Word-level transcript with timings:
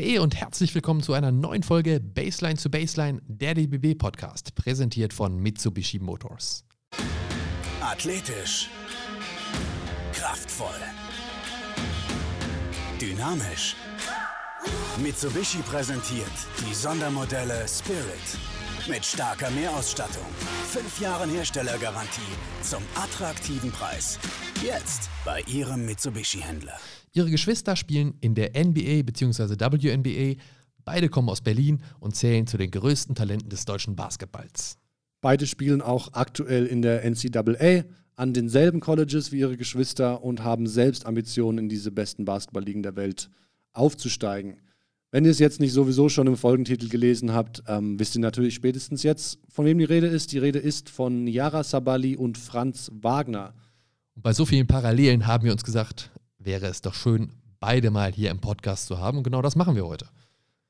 Hey 0.00 0.20
und 0.20 0.36
herzlich 0.36 0.72
willkommen 0.76 1.02
zu 1.02 1.12
einer 1.12 1.32
neuen 1.32 1.64
Folge 1.64 1.98
Baseline 1.98 2.56
zu 2.56 2.70
Baseline, 2.70 3.20
der 3.26 3.54
DBB 3.54 3.98
Podcast, 3.98 4.54
präsentiert 4.54 5.12
von 5.12 5.36
Mitsubishi 5.40 5.98
Motors. 5.98 6.64
Athletisch. 7.80 8.70
Kraftvoll. 10.12 10.68
Dynamisch. 13.00 13.74
Mitsubishi 15.02 15.58
präsentiert 15.62 16.30
die 16.60 16.74
Sondermodelle 16.74 17.66
Spirit 17.66 18.38
mit 18.86 19.04
starker 19.04 19.50
Mehrausstattung. 19.50 20.26
Fünf 20.70 21.00
Jahren 21.00 21.28
Herstellergarantie 21.30 22.20
zum 22.62 22.84
attraktiven 22.94 23.72
Preis. 23.72 24.20
Jetzt 24.62 25.10
bei 25.24 25.40
Ihrem 25.48 25.84
Mitsubishi-Händler. 25.86 26.78
Ihre 27.12 27.30
Geschwister 27.30 27.76
spielen 27.76 28.14
in 28.20 28.34
der 28.34 28.50
NBA 28.50 29.02
bzw. 29.02 29.54
WNBA. 29.58 30.40
Beide 30.84 31.08
kommen 31.08 31.28
aus 31.28 31.40
Berlin 31.40 31.82
und 32.00 32.16
zählen 32.16 32.46
zu 32.46 32.56
den 32.56 32.70
größten 32.70 33.14
Talenten 33.14 33.50
des 33.50 33.64
deutschen 33.64 33.96
Basketballs. 33.96 34.78
Beide 35.20 35.46
spielen 35.46 35.82
auch 35.82 36.12
aktuell 36.12 36.66
in 36.66 36.82
der 36.82 37.04
NCAA 37.04 37.84
an 38.16 38.32
denselben 38.32 38.80
Colleges 38.80 39.32
wie 39.32 39.40
ihre 39.40 39.56
Geschwister 39.56 40.22
und 40.24 40.42
haben 40.42 40.66
selbst 40.66 41.06
Ambitionen, 41.06 41.58
in 41.58 41.68
diese 41.68 41.92
besten 41.92 42.24
Basketballligen 42.24 42.82
der 42.82 42.96
Welt 42.96 43.30
aufzusteigen. 43.72 44.60
Wenn 45.10 45.24
ihr 45.24 45.30
es 45.30 45.38
jetzt 45.38 45.60
nicht 45.60 45.72
sowieso 45.72 46.08
schon 46.08 46.26
im 46.26 46.36
Folgentitel 46.36 46.88
gelesen 46.88 47.32
habt, 47.32 47.62
ähm, 47.66 47.98
wisst 47.98 48.14
ihr 48.16 48.20
natürlich 48.20 48.54
spätestens 48.54 49.02
jetzt, 49.02 49.38
von 49.48 49.64
wem 49.64 49.78
die 49.78 49.84
Rede 49.84 50.06
ist. 50.06 50.32
Die 50.32 50.38
Rede 50.38 50.58
ist 50.58 50.90
von 50.90 51.26
Yara 51.26 51.64
Sabali 51.64 52.16
und 52.16 52.36
Franz 52.36 52.90
Wagner. 52.92 53.54
Und 54.14 54.22
bei 54.22 54.32
so 54.32 54.44
vielen 54.44 54.66
Parallelen 54.66 55.26
haben 55.26 55.44
wir 55.44 55.52
uns 55.52 55.64
gesagt, 55.64 56.10
wäre 56.38 56.66
es 56.66 56.82
doch 56.82 56.94
schön, 56.94 57.32
beide 57.60 57.90
mal 57.90 58.12
hier 58.12 58.30
im 58.30 58.40
Podcast 58.40 58.86
zu 58.86 58.98
haben. 58.98 59.18
Und 59.18 59.24
genau 59.24 59.42
das 59.42 59.56
machen 59.56 59.74
wir 59.74 59.86
heute. 59.86 60.08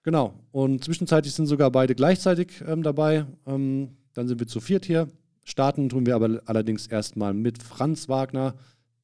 Genau. 0.03 0.35
Und 0.53 0.85
zwischenzeitlich 0.85 1.35
sind 1.35 1.47
sogar 1.47 1.71
beide 1.71 1.95
gleichzeitig 1.95 2.63
ähm, 2.67 2.83
dabei. 2.83 3.27
Ähm, 3.47 3.97
dann 4.15 4.27
sind 4.27 4.41
wir 4.41 4.47
zu 4.47 4.61
viert 4.61 4.85
hier. 4.87 5.09
Starten 5.45 5.89
tun 5.89 6.07
wir 6.07 6.15
aber 6.15 6.41
allerdings 6.47 6.87
erstmal 6.87 7.35
mit 7.35 7.63
Franz 7.63 8.09
Wagner, 8.09 8.55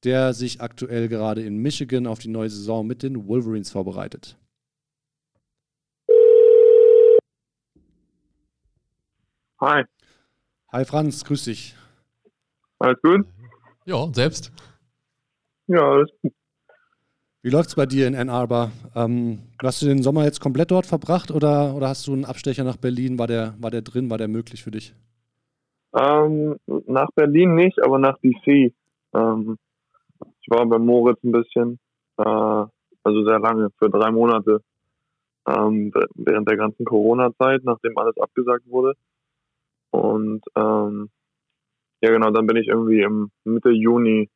der 0.03 0.35
sich 0.35 0.61
aktuell 0.61 1.09
gerade 1.09 1.43
in 1.43 1.57
Michigan 1.59 2.07
auf 2.07 2.19
die 2.19 2.29
neue 2.29 2.51
Saison 2.51 2.87
mit 2.87 3.03
den 3.03 3.27
Wolverines 3.27 3.71
vorbereitet. 3.71 4.37
Hi. 9.61 9.85
Hi 10.73 10.85
Franz, 10.85 11.25
grüß 11.25 11.45
dich. 11.45 11.75
Alles 12.79 13.01
gut? 13.03 13.27
Ja, 13.87 14.13
selbst? 14.13 14.53
Ja, 15.67 15.81
alles 15.81 16.11
gut. 16.21 16.35
Wie 17.45 17.51
läuft 17.51 17.69
es 17.69 17.75
bei 17.75 17.85
dir 17.85 18.09
in 18.09 18.15
Ann 18.15 18.31
Arbor? 18.31 18.71
Ähm, 18.97 19.41
hast 19.63 19.83
du 19.83 19.87
den 19.87 20.03
Sommer 20.03 20.25
jetzt 20.25 20.41
komplett 20.41 20.71
dort 20.71 20.87
verbracht 20.87 21.31
oder, 21.31 21.75
oder 21.75 21.91
hast 21.91 22.07
du 22.07 22.15
einen 22.15 22.25
Abstecher 22.25 22.65
nach 22.65 22.79
Berlin? 22.79 23.19
War 23.19 23.27
der, 23.27 23.53
war 23.61 23.71
der 23.71 23.83
drin? 23.83 24.09
War 24.09 24.17
der 24.17 24.29
möglich 24.29 24.65
für 24.65 24.71
dich? 24.71 24.95
Ähm, 25.95 26.57
nach 26.87 27.11
Berlin 27.15 27.55
nicht, 27.55 27.79
aber 27.85 27.99
nach 27.99 28.17
DC. 28.21 28.73
Ähm, 29.13 29.59
ich 30.41 30.49
war 30.49 30.65
bei 30.65 30.79
Moritz 30.79 31.23
ein 31.23 31.33
bisschen, 31.33 31.79
äh, 32.17 32.25
also 32.25 33.25
sehr 33.27 33.39
lange, 33.41 33.69
für 33.79 33.91
drei 33.91 34.11
Monate, 34.11 34.63
ähm, 35.47 35.93
während 36.15 36.49
der 36.49 36.57
ganzen 36.57 36.87
Corona-Zeit, 36.87 37.63
nachdem 37.65 37.99
alles 37.99 38.17
abgesagt 38.17 38.67
wurde. 38.71 38.95
Und 39.91 40.41
ähm, 40.57 41.11
ja 42.01 42.11
genau, 42.11 42.31
dann 42.31 42.47
bin 42.47 42.57
ich 42.57 42.69
irgendwie 42.69 43.03
im 43.03 43.31
Mitte 43.45 43.69
Juni 43.69 44.31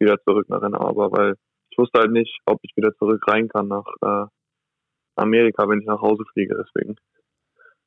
wieder 0.00 0.20
zurück 0.24 0.48
nach 0.48 0.62
Ann 0.62 0.74
Arbor, 0.74 1.12
weil 1.12 1.36
ich 1.76 1.78
wusste 1.78 2.00
halt 2.00 2.10
nicht, 2.10 2.38
ob 2.46 2.58
ich 2.62 2.74
wieder 2.74 2.94
zurück 2.96 3.22
rein 3.28 3.48
kann 3.48 3.68
nach 3.68 3.84
äh, 4.00 4.26
Amerika, 5.14 5.68
wenn 5.68 5.80
ich 5.80 5.86
nach 5.86 6.00
Hause 6.00 6.24
fliege. 6.32 6.56
Deswegen 6.56 6.96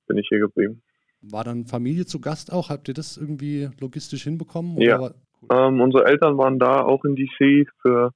bin 0.08 0.18
ich 0.18 0.28
hier 0.30 0.40
geblieben. 0.40 0.84
War 1.22 1.44
dann 1.44 1.66
Familie 1.66 2.06
zu 2.06 2.22
Gast 2.22 2.54
auch? 2.54 2.70
Habt 2.70 2.88
ihr 2.88 2.94
das 2.94 3.18
irgendwie 3.18 3.70
logistisch 3.80 4.24
hinbekommen? 4.24 4.80
ja. 4.80 5.00
Cool. 5.00 5.14
Ähm, 5.52 5.82
unsere 5.82 6.06
Eltern 6.06 6.38
waren 6.38 6.60
da 6.60 6.82
auch 6.82 7.04
in 7.06 7.16
DC 7.16 7.68
für 7.82 8.12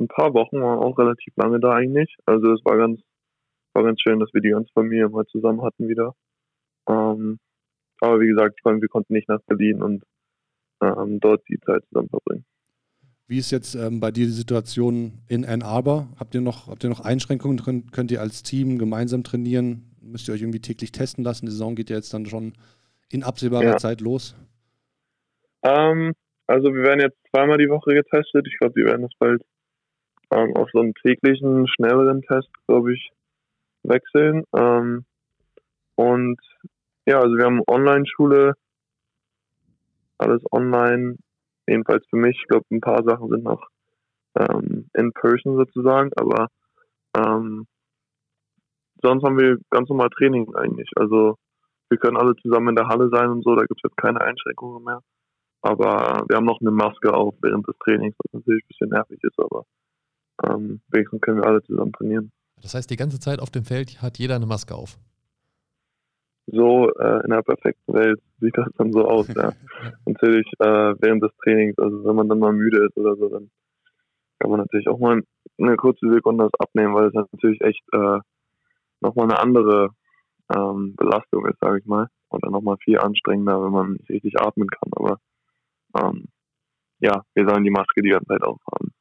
ein 0.00 0.08
paar 0.08 0.32
Wochen, 0.34 0.60
waren 0.62 0.78
auch 0.78 0.98
relativ 0.98 1.32
lange 1.36 1.60
da 1.60 1.74
eigentlich. 1.74 2.16
Also 2.24 2.52
es 2.54 2.64
war 2.64 2.78
ganz, 2.78 3.00
war 3.74 3.84
ganz 3.84 4.00
schön, 4.00 4.18
dass 4.18 4.32
wir 4.32 4.40
die 4.40 4.50
ganze 4.50 4.72
Familie 4.72 5.10
mal 5.10 5.26
zusammen 5.26 5.62
hatten 5.62 5.88
wieder. 5.88 6.14
Ähm, 6.88 7.38
aber 8.00 8.18
wie 8.20 8.28
gesagt, 8.28 8.58
wir 8.64 8.88
konnten 8.88 9.12
nicht 9.12 9.28
nach 9.28 9.42
Berlin 9.46 9.82
und 9.82 10.04
ähm, 10.82 11.20
dort 11.20 11.46
die 11.48 11.60
Zeit 11.60 11.84
zusammen 11.88 12.08
verbringen. 12.08 12.46
Wie 13.26 13.38
ist 13.38 13.50
jetzt 13.50 13.74
ähm, 13.74 14.00
bei 14.00 14.10
dir 14.10 14.26
die 14.26 14.32
Situation 14.32 15.22
in 15.28 15.44
Ann 15.44 15.62
Arbor? 15.62 16.08
Habt 16.18 16.34
ihr 16.34 16.40
noch, 16.40 16.68
habt 16.68 16.84
ihr 16.84 16.90
noch 16.90 17.00
Einschränkungen 17.00 17.56
drin? 17.56 17.90
Könnt 17.90 18.10
ihr 18.10 18.20
als 18.20 18.42
Team 18.42 18.78
gemeinsam 18.78 19.22
trainieren? 19.22 19.94
Müsst 20.00 20.28
ihr 20.28 20.34
euch 20.34 20.42
irgendwie 20.42 20.60
täglich 20.60 20.92
testen 20.92 21.24
lassen? 21.24 21.46
Die 21.46 21.52
Saison 21.52 21.74
geht 21.74 21.90
ja 21.90 21.96
jetzt 21.96 22.12
dann 22.12 22.26
schon 22.26 22.54
in 23.08 23.22
absehbarer 23.22 23.64
ja. 23.64 23.76
Zeit 23.78 24.00
los. 24.00 24.34
Ähm, 25.62 26.12
also 26.46 26.74
wir 26.74 26.82
werden 26.82 27.00
jetzt 27.00 27.16
zweimal 27.30 27.58
die 27.58 27.68
Woche 27.68 27.94
getestet. 27.94 28.46
Ich 28.46 28.58
glaube, 28.58 28.74
wir 28.74 28.86
werden 28.86 29.02
das 29.02 29.12
bald 29.18 29.42
ähm, 30.32 30.56
auf 30.56 30.68
so 30.72 30.80
einen 30.80 30.94
täglichen, 30.94 31.68
schnelleren 31.68 32.22
Test, 32.22 32.48
glaube 32.66 32.94
ich, 32.94 33.10
wechseln. 33.84 34.44
Ähm, 34.56 35.04
und 35.94 36.40
ja, 37.06 37.20
also 37.20 37.36
wir 37.36 37.44
haben 37.44 37.62
Online-Schule, 37.66 38.54
alles 40.18 40.42
online, 40.52 41.16
jedenfalls 41.66 42.04
für 42.08 42.16
mich. 42.16 42.38
Ich 42.40 42.48
glaube, 42.48 42.66
ein 42.70 42.80
paar 42.80 43.02
Sachen 43.04 43.28
sind 43.28 43.44
noch 43.44 43.66
ähm, 44.38 44.88
in 44.94 45.12
person 45.12 45.56
sozusagen, 45.56 46.10
aber 46.16 46.48
ähm, 47.16 47.66
sonst 49.02 49.24
haben 49.24 49.38
wir 49.38 49.58
ganz 49.70 49.88
normal 49.88 50.10
Training 50.10 50.54
eigentlich. 50.54 50.90
Also 50.96 51.36
wir 51.90 51.98
können 51.98 52.16
alle 52.16 52.34
zusammen 52.36 52.70
in 52.70 52.76
der 52.76 52.88
Halle 52.88 53.10
sein 53.12 53.28
und 53.28 53.44
so, 53.44 53.54
da 53.54 53.62
gibt 53.62 53.80
es 53.82 53.90
jetzt 53.90 53.96
keine 53.96 54.20
Einschränkungen 54.20 54.82
mehr. 54.84 55.00
Aber 55.60 56.24
wir 56.28 56.36
haben 56.36 56.46
noch 56.46 56.60
eine 56.60 56.70
Maske 56.70 57.12
auf 57.14 57.34
während 57.40 57.68
des 57.68 57.76
Trainings, 57.84 58.16
was 58.18 58.32
natürlich 58.32 58.64
ein 58.64 58.68
bisschen 58.68 58.88
nervig 58.88 59.22
ist, 59.22 59.38
aber 59.38 59.64
ähm, 60.44 60.80
wenigstens 60.88 61.20
können 61.20 61.40
wir 61.40 61.46
alle 61.46 61.62
zusammen 61.62 61.92
trainieren. 61.92 62.32
Das 62.60 62.74
heißt, 62.74 62.90
die 62.90 62.96
ganze 62.96 63.20
Zeit 63.20 63.40
auf 63.40 63.50
dem 63.50 63.64
Feld 63.64 64.02
hat 64.02 64.18
jeder 64.18 64.36
eine 64.36 64.46
Maske 64.46 64.74
auf 64.74 64.98
so 66.46 66.90
äh, 66.90 67.24
in 67.24 67.32
einer 67.32 67.42
perfekten 67.42 67.94
Welt 67.94 68.20
sieht 68.40 68.56
das 68.56 68.68
dann 68.76 68.92
so 68.92 69.06
aus, 69.06 69.28
ja. 69.34 69.52
natürlich 70.06 70.46
äh, 70.58 70.94
während 71.00 71.22
des 71.22 71.32
Trainings, 71.42 71.78
also 71.78 72.04
wenn 72.04 72.16
man 72.16 72.28
dann 72.28 72.38
mal 72.38 72.52
müde 72.52 72.86
ist 72.86 72.96
oder 72.96 73.16
so, 73.16 73.28
dann 73.28 73.50
kann 74.38 74.50
man 74.50 74.60
natürlich 74.60 74.88
auch 74.88 74.98
mal 74.98 75.22
eine 75.58 75.76
kurze 75.76 76.10
Sekunde 76.10 76.44
das 76.44 76.60
abnehmen, 76.60 76.94
weil 76.94 77.06
es 77.06 77.14
natürlich 77.14 77.60
echt 77.60 77.82
äh, 77.92 78.18
nochmal 79.00 79.26
eine 79.26 79.38
andere 79.38 79.90
ähm, 80.54 80.94
Belastung 80.96 81.46
ist, 81.46 81.58
sage 81.60 81.78
ich 81.78 81.86
mal. 81.86 82.08
Oder 82.30 82.50
nochmal 82.50 82.76
viel 82.82 82.98
anstrengender, 82.98 83.62
wenn 83.62 83.72
man 83.72 83.92
nicht 83.92 84.10
richtig 84.10 84.40
atmen 84.40 84.68
kann. 84.68 84.90
Aber 84.92 85.18
ähm, 85.96 86.28
ja, 86.98 87.22
wir 87.34 87.48
sollen 87.48 87.64
die 87.64 87.70
Maske 87.70 88.02
die 88.02 88.10
ganze 88.10 88.28
Zeit 88.28 88.42
aufhaben. 88.42 88.92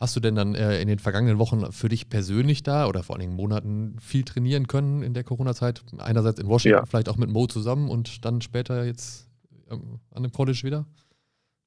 Hast 0.00 0.16
du 0.16 0.20
denn 0.20 0.34
dann 0.34 0.54
äh, 0.54 0.80
in 0.80 0.88
den 0.88 0.98
vergangenen 0.98 1.38
Wochen 1.38 1.72
für 1.72 1.90
dich 1.90 2.08
persönlich 2.08 2.62
da 2.62 2.88
oder 2.88 3.02
vor 3.02 3.16
einigen 3.16 3.36
Monaten 3.36 3.98
viel 4.00 4.24
trainieren 4.24 4.66
können 4.66 5.02
in 5.02 5.12
der 5.12 5.24
Corona-Zeit? 5.24 5.84
Einerseits 5.98 6.40
in 6.40 6.48
Washington, 6.48 6.78
ja. 6.78 6.86
vielleicht 6.86 7.10
auch 7.10 7.18
mit 7.18 7.28
Mo 7.28 7.46
zusammen 7.46 7.90
und 7.90 8.24
dann 8.24 8.40
später 8.40 8.86
jetzt 8.86 9.28
ähm, 9.70 10.00
an 10.14 10.22
dem 10.22 10.32
College 10.32 10.60
wieder? 10.64 10.86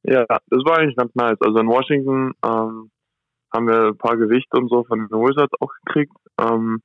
Ja, 0.01 0.25
das 0.27 0.65
war 0.65 0.79
eigentlich 0.79 0.95
ganz 0.95 1.13
nice. 1.13 1.37
Also 1.41 1.59
in 1.59 1.67
Washington 1.67 2.33
ähm, 2.43 2.89
haben 3.53 3.67
wir 3.67 3.89
ein 3.89 3.97
paar 3.97 4.17
Gewichte 4.17 4.57
und 4.57 4.67
so 4.67 4.83
von 4.83 4.99
den 4.99 5.09
Wizards 5.09 5.53
auch 5.59 5.71
gekriegt. 5.85 6.17
Ähm, 6.41 6.81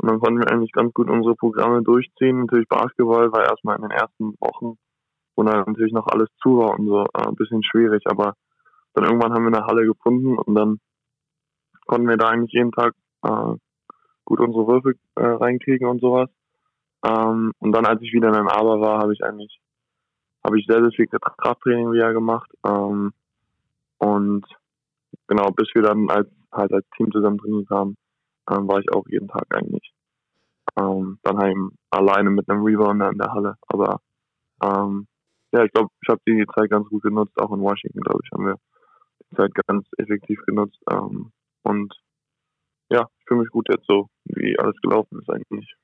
und 0.00 0.10
dann 0.10 0.20
konnten 0.20 0.40
wir 0.40 0.50
eigentlich 0.50 0.72
ganz 0.72 0.94
gut 0.94 1.10
unsere 1.10 1.34
Programme 1.34 1.82
durchziehen. 1.82 2.40
Natürlich 2.40 2.68
Basketball 2.68 3.30
war 3.30 3.44
erstmal 3.44 3.76
in 3.76 3.82
den 3.82 3.90
ersten 3.90 4.34
Wochen, 4.40 4.78
wo 5.36 5.42
dann 5.42 5.64
natürlich 5.66 5.92
noch 5.92 6.06
alles 6.06 6.28
zu 6.42 6.56
war 6.56 6.78
und 6.78 6.86
so, 6.86 7.04
äh, 7.04 7.28
ein 7.28 7.34
bisschen 7.34 7.62
schwierig, 7.62 8.02
aber 8.06 8.34
dann 8.98 9.04
irgendwann 9.04 9.32
haben 9.32 9.44
wir 9.44 9.56
eine 9.56 9.66
Halle 9.66 9.86
gefunden 9.86 10.36
und 10.36 10.54
dann 10.54 10.80
konnten 11.86 12.08
wir 12.08 12.16
da 12.16 12.28
eigentlich 12.28 12.52
jeden 12.52 12.72
Tag 12.72 12.94
äh, 13.22 13.54
gut 14.24 14.40
unsere 14.40 14.66
Würfe 14.66 14.94
äh, 15.14 15.24
reinkriegen 15.24 15.86
und 15.86 16.00
sowas. 16.00 16.28
Ähm, 17.06 17.52
und 17.60 17.72
dann, 17.72 17.86
als 17.86 18.02
ich 18.02 18.12
wieder 18.12 18.28
in 18.28 18.34
einem 18.34 18.48
Aber 18.48 18.80
war, 18.80 18.98
habe 18.98 19.12
ich 19.12 19.22
eigentlich 19.22 19.60
habe 20.44 20.58
ich 20.58 20.66
sehr, 20.66 20.80
sehr 20.80 20.90
viel 20.90 21.06
Krafttraining 21.06 21.92
wieder 21.92 22.12
gemacht. 22.12 22.50
Ähm, 22.66 23.12
und 23.98 24.44
genau, 25.26 25.50
bis 25.50 25.68
wir 25.74 25.82
dann 25.82 26.10
als 26.10 26.28
halt 26.50 26.72
als 26.72 26.86
Team 26.96 27.12
zusammen 27.12 27.38
trainiert 27.38 27.68
haben, 27.70 27.96
ähm, 28.50 28.66
war 28.68 28.80
ich 28.80 28.90
auch 28.92 29.06
jeden 29.08 29.28
Tag 29.28 29.44
eigentlich. 29.50 29.92
Ähm, 30.78 31.18
dann 31.22 31.38
halt 31.38 31.56
alleine 31.90 32.30
mit 32.30 32.48
einem 32.48 32.64
Rebounder 32.64 33.10
in 33.10 33.18
der 33.18 33.32
Halle. 33.32 33.54
Aber 33.68 34.00
ähm, 34.62 35.06
ja, 35.52 35.64
ich 35.64 35.72
glaube, 35.72 35.90
ich 36.02 36.08
habe 36.08 36.20
die 36.26 36.46
Zeit 36.54 36.70
ganz 36.70 36.88
gut 36.88 37.02
genutzt, 37.02 37.38
auch 37.40 37.52
in 37.52 37.60
Washington, 37.60 38.00
glaube 38.00 38.20
ich, 38.24 38.30
haben 38.32 38.46
wir 38.46 38.56
Zeit 39.36 39.52
ganz 39.66 39.86
effektiv 39.98 40.40
genutzt. 40.46 40.78
Ähm, 40.90 41.32
und 41.62 41.94
ja, 42.90 43.06
ich 43.18 43.24
fühle 43.26 43.40
mich 43.40 43.50
gut 43.50 43.68
jetzt 43.68 43.86
so, 43.86 44.08
wie 44.24 44.58
alles 44.58 44.76
gelaufen 44.82 45.20
ist 45.20 45.30
eigentlich. 45.30 45.74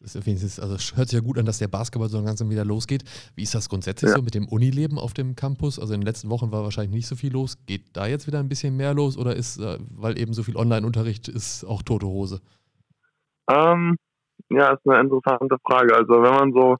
Das 0.00 0.14
ist, 0.14 0.60
also 0.60 0.96
hört 0.96 1.08
sich 1.08 1.18
ja 1.18 1.24
gut 1.24 1.38
an, 1.38 1.46
dass 1.46 1.58
der 1.58 1.68
Basketball 1.68 2.08
so 2.08 2.20
langsam 2.20 2.50
wieder 2.50 2.66
losgeht. 2.66 3.02
Wie 3.34 3.42
ist 3.42 3.54
das 3.54 3.68
grundsätzlich 3.68 4.10
ja. 4.10 4.16
so 4.16 4.22
mit 4.22 4.34
dem 4.34 4.46
Unileben 4.46 4.98
auf 4.98 5.14
dem 5.14 5.34
Campus? 5.34 5.78
Also 5.80 5.94
in 5.94 6.00
den 6.00 6.06
letzten 6.06 6.28
Wochen 6.28 6.52
war 6.52 6.62
wahrscheinlich 6.62 6.94
nicht 6.94 7.06
so 7.06 7.16
viel 7.16 7.32
los. 7.32 7.56
Geht 7.66 7.96
da 7.96 8.06
jetzt 8.06 8.26
wieder 8.26 8.38
ein 8.38 8.48
bisschen 8.48 8.76
mehr 8.76 8.92
los 8.92 9.16
oder 9.16 9.34
ist, 9.34 9.58
äh, 9.58 9.78
weil 9.90 10.18
eben 10.18 10.34
so 10.34 10.42
viel 10.42 10.56
Online-Unterricht 10.56 11.28
ist, 11.28 11.64
auch 11.64 11.82
tote 11.82 12.06
Hose? 12.06 12.40
Ähm, 13.48 13.96
ja, 14.50 14.74
ist 14.74 14.86
eine 14.86 15.00
interessante 15.00 15.56
Frage. 15.66 15.96
Also 15.96 16.22
wenn 16.22 16.34
man 16.34 16.52
so 16.52 16.76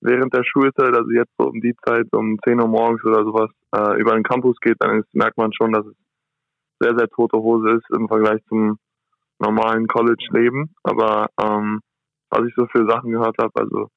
während 0.00 0.34
der 0.34 0.44
Schulzeit, 0.44 0.94
also 0.94 1.10
jetzt 1.10 1.32
so 1.38 1.48
um 1.48 1.60
die 1.60 1.74
Zeit, 1.86 2.06
um 2.12 2.38
10 2.44 2.60
Uhr 2.60 2.68
morgens 2.68 3.04
oder 3.04 3.24
sowas, 3.24 3.50
äh, 3.74 4.00
über 4.00 4.14
den 4.14 4.22
Campus 4.22 4.56
geht, 4.60 4.76
dann 4.80 5.00
ist, 5.00 5.14
merkt 5.14 5.36
man 5.36 5.52
schon, 5.52 5.72
dass 5.72 5.86
es 5.86 5.96
sehr, 6.80 6.96
sehr 6.96 7.08
tote 7.08 7.38
Hose 7.38 7.70
ist 7.70 7.90
im 7.96 8.08
Vergleich 8.08 8.42
zum 8.48 8.78
normalen 9.38 9.86
College-Leben. 9.86 10.74
Aber 10.82 11.28
ähm, 11.40 11.80
was 12.30 12.46
ich 12.46 12.54
so 12.54 12.66
für 12.66 12.88
Sachen 12.88 13.12
gehört 13.12 13.36
habe, 13.38 13.52
also 13.54 13.88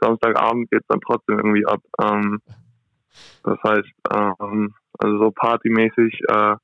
Samstagabend 0.00 0.70
geht 0.70 0.82
es 0.82 0.86
dann 0.88 1.00
trotzdem 1.00 1.38
irgendwie 1.38 1.66
ab. 1.66 1.80
Ähm, 2.00 2.40
das 3.42 3.58
heißt, 3.62 3.92
ähm, 4.12 4.74
also 4.98 5.18
so 5.18 5.30
partymäßig 5.30 6.20
äh, 6.28 6.56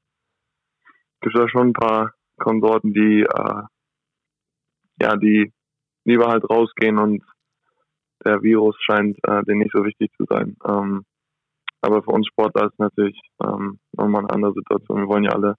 gibt 1.21 1.35
es 1.35 1.41
da 1.41 1.49
schon 1.49 1.69
ein 1.69 1.73
paar 1.73 2.13
Konsorten, 2.39 2.93
die 2.93 3.23
äh, 3.23 3.63
ja, 5.01 5.17
die 5.17 5.53
lieber 6.05 6.29
halt 6.29 6.49
rausgehen 6.49 6.99
und 6.99 7.23
der 8.25 8.43
Virus 8.43 8.77
scheint 8.81 9.19
äh, 9.27 9.43
denen 9.45 9.61
nicht 9.61 9.73
so 9.73 9.85
wichtig 9.85 10.11
zu 10.17 10.25
sein. 10.29 10.57
Ähm, 10.69 11.05
aber 11.81 12.03
für 12.03 12.11
uns 12.11 12.27
Sportler 12.29 12.67
ist 12.67 12.79
natürlich 12.79 13.19
ähm, 13.43 13.79
nochmal 13.93 14.23
eine 14.23 14.31
andere 14.31 14.55
Situation. 14.55 15.01
Wir 15.01 15.09
wollen 15.09 15.25
ja 15.25 15.33
alle 15.33 15.57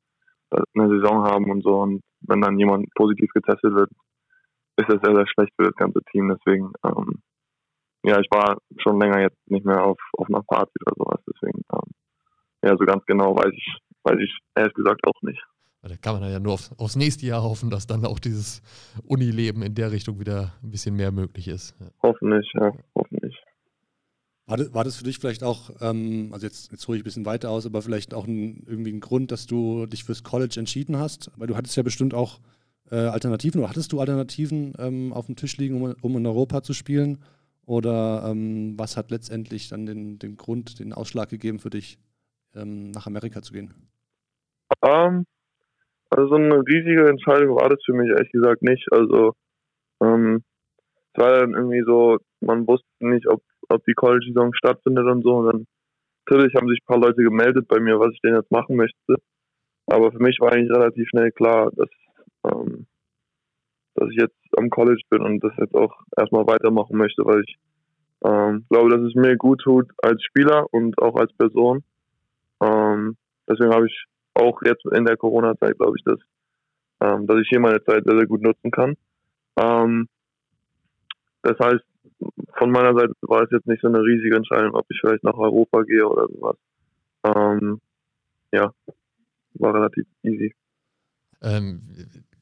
eine 0.75 0.89
Saison 0.89 1.24
haben 1.24 1.50
und 1.50 1.63
so. 1.63 1.81
Und 1.81 2.01
wenn 2.21 2.42
dann 2.42 2.60
jemand 2.60 2.88
positiv 2.95 3.30
getestet 3.33 3.74
wird, 3.74 3.89
ist 4.77 4.89
das 4.89 5.01
sehr, 5.04 5.15
sehr 5.15 5.27
schlecht 5.27 5.51
für 5.57 5.65
das 5.65 5.75
ganze 5.75 6.00
Team. 6.12 6.30
Deswegen, 6.30 6.71
ähm, 6.86 7.21
ja, 8.04 8.19
ich 8.19 8.27
war 8.31 8.57
schon 8.77 9.00
länger 9.00 9.21
jetzt 9.21 9.39
nicht 9.48 9.66
mehr 9.66 9.83
auf, 9.83 10.00
auf 10.18 10.27
einer 10.30 10.44
Party 10.44 10.74
oder 10.86 10.95
sowas. 10.98 11.21
Deswegen, 11.27 11.62
ähm, 11.74 11.92
ja, 12.63 12.75
so 12.77 12.86
ganz 12.86 13.06
genau 13.06 13.36
weiß 13.36 13.51
ich, 13.51 13.77
weiß 14.04 14.18
ich 14.19 14.38
ehrlich 14.56 14.74
gesagt 14.74 15.06
auch 15.06 15.21
nicht. 15.21 15.44
Da 15.85 15.97
kann 15.97 16.19
man 16.19 16.31
ja 16.31 16.39
nur 16.39 16.53
aufs, 16.53 16.71
aufs 16.77 16.95
nächste 16.95 17.25
Jahr 17.25 17.44
hoffen, 17.44 17.69
dass 17.69 17.88
dann 17.88 18.06
auch 18.06 18.19
dieses 18.19 18.62
Unileben 19.06 19.62
in 19.63 19.75
der 19.75 19.91
Richtung 19.91 20.18
wieder 20.18 20.53
ein 20.63 20.71
bisschen 20.71 20.95
mehr 20.95 21.12
möglich 21.12 21.50
ist. 21.50 21.75
Ja. 21.80 21.88
Hoffentlich, 22.01 22.50
ja, 22.53 22.71
hoffentlich. 22.95 23.35
War 24.45 24.57
das, 24.57 24.74
war 24.74 24.83
das 24.85 24.95
für 24.95 25.03
dich 25.03 25.19
vielleicht 25.19 25.44
auch, 25.44 25.71
ähm, 25.81 26.30
also 26.31 26.45
jetzt, 26.45 26.71
jetzt 26.71 26.88
hole 26.88 26.97
ich 26.97 27.01
ein 27.01 27.06
bisschen 27.06 27.25
weiter 27.25 27.50
aus, 27.50 27.65
aber 27.65 27.81
vielleicht 27.81 28.13
auch 28.13 28.25
ein, 28.25 28.63
irgendwie 28.65 28.94
ein 28.94 29.01
Grund, 29.01 29.31
dass 29.31 29.45
du 29.45 29.85
dich 29.85 30.06
fürs 30.06 30.24
College 30.24 30.56
entschieden 30.57 30.97
hast? 30.97 31.31
Weil 31.35 31.47
du 31.47 31.57
hattest 31.57 31.75
ja 31.75 31.83
bestimmt 31.83 32.13
auch 32.13 32.39
äh, 32.89 32.95
Alternativen 32.95 33.59
oder 33.59 33.69
hattest 33.69 33.91
du 33.91 34.00
Alternativen 34.00 34.74
ähm, 34.80 35.12
auf 35.12 35.25
dem 35.25 35.35
Tisch 35.35 35.57
liegen, 35.57 35.81
um, 35.81 35.95
um 36.01 36.18
in 36.18 36.25
Europa 36.25 36.62
zu 36.63 36.74
spielen? 36.74 37.19
Oder 37.65 38.24
ähm, 38.25 38.77
was 38.77 38.95
hat 38.95 39.12
letztendlich 39.12 39.68
dann 39.68 39.85
den, 39.85 40.19
den 40.19 40.38
Grund, 40.38 40.80
den 40.80 40.94
Ausschlag 40.94 41.30
gegeben 41.30 41.59
für 41.59 41.69
dich, 41.69 41.97
ähm, 42.56 42.91
nach 42.91 43.07
Amerika 43.07 43.41
zu 43.41 43.53
gehen? 43.53 43.74
Um, 44.81 44.89
ähm, 44.89 45.25
also 46.13 46.27
so 46.27 46.36
eine 46.36 46.60
riesige 46.68 47.10
Entscheidung 47.10 47.56
war 47.56 47.69
das 47.69 47.80
für 47.83 47.94
mich 47.94 48.10
ehrlich 48.10 48.31
gesagt 48.31 48.62
nicht. 48.62 48.86
Also 48.92 49.33
ähm, 50.01 50.44
es 51.13 51.21
war 51.21 51.39
dann 51.39 51.54
irgendwie 51.54 51.83
so, 51.86 52.18
man 52.39 52.68
wusste 52.68 52.88
nicht, 53.00 53.27
ob, 53.27 53.42
ob 53.69 53.83
die 53.86 53.94
College-Saison 53.94 54.54
stattfindet 54.54 55.06
und 55.06 55.24
so. 55.24 55.38
Und 55.38 55.45
dann 55.48 55.65
natürlich 56.25 56.54
haben 56.56 56.68
sich 56.68 56.80
ein 56.81 56.88
paar 56.88 57.00
Leute 57.00 57.24
gemeldet 57.24 57.68
bei 57.68 57.80
mir, 57.80 58.00
was 58.00 58.13
ich 58.13 58.21
denn 58.21 58.36
jetzt 58.36 58.51
machen 58.51 58.75
möchte. 58.75 59.15
Aber 59.88 60.12
für 60.12 60.21
mich 60.21 60.39
war 60.39 60.51
eigentlich 60.51 60.71
relativ 60.71 61.07
schnell 61.10 61.31
klar, 61.31 61.71
dass, 61.75 61.89
ähm, 62.45 62.86
dass 63.95 64.09
ich 64.12 64.18
jetzt 64.18 64.38
am 64.57 64.69
College 64.69 65.01
bin 65.09 65.21
und 65.21 65.44
das 65.44 65.54
jetzt 65.57 65.75
auch 65.75 65.94
erstmal 66.16 66.45
weitermachen 66.45 66.95
möchte, 66.95 67.25
weil 67.25 67.42
ich 67.42 67.57
ähm, 68.24 68.66
glaube, 68.69 68.92
dass 68.92 69.01
es 69.01 69.16
mir 69.16 69.36
gut 69.36 69.62
tut 69.62 69.89
als 70.01 70.24
Spieler 70.24 70.68
und 70.71 70.98
auch 71.01 71.16
als 71.16 71.33
Person. 71.33 71.83
Ähm, 72.62 73.18
deswegen 73.50 73.74
habe 73.74 73.88
ich 73.88 74.06
auch 74.33 74.62
jetzt 74.63 74.85
in 74.91 75.06
der 75.06 75.18
Corona-Zeit 75.18 75.77
glaube 75.77 75.97
ich, 75.97 76.03
dass, 76.03 76.19
ähm, 77.01 77.27
dass 77.27 77.39
ich 77.41 77.50
hier 77.50 77.59
meine 77.59 77.83
Zeit 77.83 78.03
sehr, 78.06 78.18
sehr 78.18 78.27
gut 78.27 78.41
nutzen 78.41 78.71
kann. 78.71 78.95
Ähm, 79.57 80.07
das 81.44 81.59
heißt, 81.59 81.83
von 82.57 82.71
meiner 82.71 82.94
Seite 82.94 83.13
war 83.21 83.44
es 83.44 83.51
jetzt 83.51 83.68
nicht 83.68 83.81
so 83.81 83.88
eine 83.88 84.00
riesige 84.00 84.35
Entscheidung, 84.35 84.74
ob 84.75 84.85
ich 84.89 85.00
vielleicht 85.00 85.24
nach 85.24 85.38
Europa 85.38 85.81
gehe 85.83 86.07
oder 86.07 86.27
sowas. 86.27 86.57
Ähm, 87.24 87.81
ja, 88.51 88.74
war 89.56 89.74
relativ 89.74 90.06
easy. 90.24 90.53
Ähm, 91.41 91.81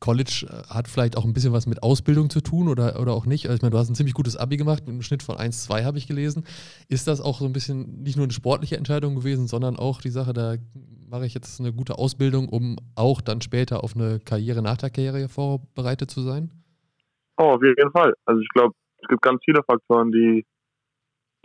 College 0.02 0.48
äh, 0.50 0.74
hat 0.74 0.90
vielleicht 0.90 1.16
auch 1.16 1.24
ein 1.24 1.32
bisschen 1.32 1.54
was 1.54 1.68
mit 1.68 1.82
Ausbildung 1.84 2.30
zu 2.30 2.42
tun 2.42 2.68
oder, 2.68 3.00
oder 3.00 3.14
auch 3.14 3.26
nicht. 3.26 3.46
Also 3.46 3.56
ich 3.56 3.62
meine, 3.62 3.72
du 3.72 3.78
hast 3.78 3.90
ein 3.90 3.96
ziemlich 3.96 4.16
gutes 4.16 4.36
Abi 4.36 4.58
gemacht, 4.58 4.82
mit 4.82 4.90
einem 4.90 5.02
Schnitt 5.04 5.24
von 5.24 5.38
1,2 5.38 5.86
habe 5.86 5.98
ich 5.98 6.08
gelesen. 6.08 6.44
Ist 6.90 7.08
das 7.08 7.22
auch 7.22 7.40
so 7.40 7.46
ein 7.46 7.54
bisschen 7.54 8.04
nicht 8.04 8.18
nur 8.18 8.26
eine 8.26 8.34
sportliche 8.34 8.76
Entscheidung 8.76 9.16
gewesen, 9.16 9.48
sondern 9.48 9.78
auch 9.78 10.02
die 10.02 10.10
Sache, 10.10 10.34
da 10.34 10.56
mache 11.10 11.26
ich 11.26 11.34
jetzt 11.34 11.60
eine 11.62 11.72
gute 11.72 11.98
Ausbildung, 11.98 12.50
um 12.50 12.78
auch 12.96 13.22
dann 13.22 13.42
später 13.42 13.84
auf 13.84 13.96
eine 13.96 14.20
Karriere 14.20 14.62
nach 14.62 14.78
der 14.78 14.90
Karriere 14.90 15.30
vorbereitet 15.30 16.10
zu 16.10 16.22
sein? 16.22 16.52
Oh, 17.38 17.52
auf 17.56 17.64
jeden 17.64 17.92
Fall. 17.92 18.14
Also 18.26 18.42
ich 18.42 18.50
glaube, 18.50 18.74
es 19.02 19.08
gibt 19.08 19.22
ganz 19.22 19.42
viele 19.46 19.62
Faktoren, 19.64 20.12
die, 20.12 20.46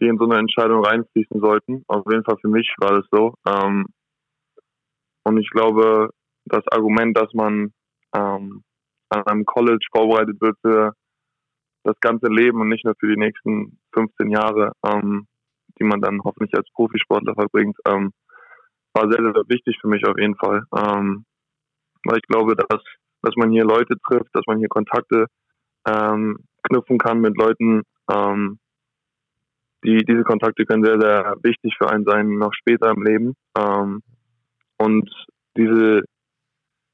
die 0.00 0.06
in 0.06 0.18
so 0.18 0.24
eine 0.24 0.38
Entscheidung 0.38 0.84
reinfließen 0.84 1.40
sollten. 1.40 1.84
Auf 1.88 2.04
jeden 2.10 2.24
Fall 2.24 2.36
für 2.40 2.48
mich 2.48 2.72
war 2.78 3.00
das 3.00 3.06
so. 3.10 3.34
Ähm, 3.46 3.86
und 5.24 5.38
ich 5.38 5.50
glaube, 5.50 6.10
das 6.46 6.62
Argument, 6.68 7.16
dass 7.18 7.32
man 7.34 7.72
ähm, 8.16 8.62
an 9.10 9.22
einem 9.26 9.44
College 9.44 9.86
vorbereitet 9.92 10.40
wird 10.40 10.56
für 10.62 10.92
das 11.84 11.96
ganze 12.00 12.26
Leben 12.26 12.60
und 12.60 12.68
nicht 12.68 12.84
nur 12.84 12.94
für 12.98 13.08
die 13.08 13.20
nächsten 13.20 13.78
15 13.94 14.30
Jahre, 14.30 14.72
ähm, 14.84 15.26
die 15.78 15.84
man 15.84 16.00
dann 16.00 16.20
hoffentlich 16.24 16.54
als 16.54 16.68
Profisportler 16.72 17.34
verbringt, 17.34 17.76
ähm, 17.86 18.12
war 18.92 19.10
sehr, 19.10 19.22
sehr 19.22 19.34
wichtig 19.48 19.78
für 19.80 19.88
mich 19.88 20.04
auf 20.06 20.18
jeden 20.18 20.36
Fall. 20.36 20.64
Ähm, 20.76 21.24
weil 22.04 22.18
ich 22.18 22.26
glaube, 22.28 22.56
dass, 22.56 22.82
dass 23.22 23.36
man 23.36 23.50
hier 23.50 23.64
Leute 23.64 23.94
trifft, 24.08 24.30
dass 24.32 24.46
man 24.46 24.58
hier 24.58 24.68
Kontakte 24.68 25.26
ähm, 25.86 26.38
knüpfen 26.62 26.98
kann 26.98 27.20
mit 27.20 27.36
Leuten. 27.36 27.82
Ähm, 28.10 28.58
die, 29.84 29.98
diese 30.04 30.22
Kontakte 30.24 30.64
können 30.64 30.84
sehr, 30.84 31.00
sehr 31.00 31.36
wichtig 31.42 31.74
für 31.78 31.88
einen 31.90 32.04
sein, 32.04 32.38
noch 32.38 32.52
später 32.54 32.90
im 32.90 33.04
Leben. 33.04 33.34
Ähm, 33.56 34.02
und 34.78 35.10
diese, 35.56 36.02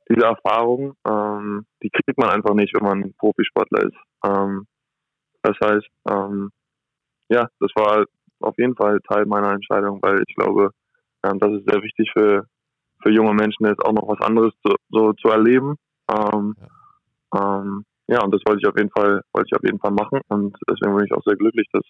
diese 0.08 0.26
Erfahrung, 0.26 0.94
ähm, 1.06 1.66
die 1.82 1.90
kriegt 1.90 2.18
man 2.18 2.30
einfach 2.30 2.54
nicht, 2.54 2.74
wenn 2.74 2.84
man 2.84 3.14
Profisportler 3.14 3.84
ist. 3.84 3.96
Ähm, 4.24 4.66
das 5.42 5.56
heißt, 5.62 5.86
ähm, 6.08 6.50
ja, 7.28 7.48
das 7.60 7.70
war 7.74 8.04
auf 8.40 8.54
jeden 8.58 8.76
Fall 8.76 9.00
Teil 9.08 9.26
meiner 9.26 9.52
Entscheidung, 9.52 10.00
weil 10.02 10.22
ich 10.26 10.34
glaube, 10.34 10.70
ähm, 11.24 11.38
das 11.38 11.52
ist 11.52 11.68
sehr 11.68 11.82
wichtig 11.82 12.10
für, 12.12 12.46
für 13.02 13.10
junge 13.10 13.34
Menschen, 13.34 13.66
jetzt 13.66 13.84
auch 13.84 13.92
noch 13.92 14.08
was 14.08 14.20
anderes 14.26 14.52
zu, 14.64 14.74
so 14.90 15.12
zu 15.14 15.28
erleben. 15.28 15.76
Ähm, 16.10 16.54
ja. 16.58 17.60
Ähm, 17.60 17.84
ja, 18.08 18.22
und 18.22 18.34
das 18.34 18.42
wollte 18.44 18.60
ich 18.60 18.68
auf 18.68 18.76
jeden 18.76 18.90
Fall, 18.90 19.22
wollte 19.32 19.48
ich 19.50 19.56
auf 19.56 19.64
jeden 19.64 19.78
Fall 19.78 19.92
machen 19.92 20.20
und 20.28 20.56
deswegen 20.68 20.94
bin 20.96 21.06
ich 21.06 21.12
auch 21.12 21.22
sehr 21.24 21.36
glücklich, 21.36 21.66
dass, 21.72 21.84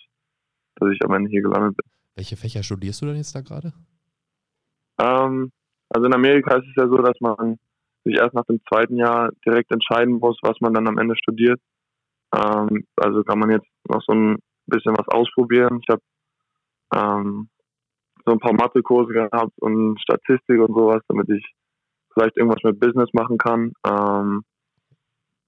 dass 0.76 0.90
ich 0.90 1.04
am 1.04 1.14
Ende 1.14 1.30
hier 1.30 1.42
gelandet 1.42 1.76
bin. 1.76 1.90
Welche 2.14 2.36
Fächer 2.36 2.62
studierst 2.62 3.02
du 3.02 3.06
denn 3.06 3.16
jetzt 3.16 3.34
da 3.34 3.40
gerade? 3.40 3.72
Ähm, 5.00 5.50
also 5.88 6.06
in 6.06 6.14
Amerika 6.14 6.56
ist 6.56 6.68
es 6.68 6.76
ja 6.76 6.86
so, 6.86 6.98
dass 6.98 7.18
man 7.20 7.58
sich 8.04 8.16
erst 8.16 8.34
nach 8.34 8.44
dem 8.46 8.60
zweiten 8.68 8.96
Jahr 8.96 9.30
direkt 9.46 9.70
entscheiden 9.72 10.18
muss, 10.18 10.38
was 10.42 10.60
man 10.60 10.74
dann 10.74 10.88
am 10.88 10.98
Ende 10.98 11.16
studiert. 11.16 11.60
Ähm, 12.34 12.84
also 12.96 13.22
kann 13.22 13.38
man 13.38 13.50
jetzt 13.50 13.68
noch 13.88 14.02
so 14.06 14.12
ein 14.12 14.38
bisschen 14.66 14.96
was 14.96 15.08
ausprobieren. 15.08 15.80
Ich 15.82 15.88
habe 15.88 16.02
ähm, 16.94 17.48
so 18.24 18.32
ein 18.32 18.40
paar 18.40 18.54
Mathekurse 18.54 19.12
gehabt 19.12 19.52
und 19.60 20.00
Statistik 20.00 20.60
und 20.60 20.74
sowas, 20.74 21.02
damit 21.08 21.28
ich 21.30 21.44
vielleicht 22.14 22.36
irgendwas 22.36 22.62
mit 22.62 22.80
Business 22.80 23.08
machen 23.12 23.38
kann. 23.38 23.72
Ähm, 23.86 24.42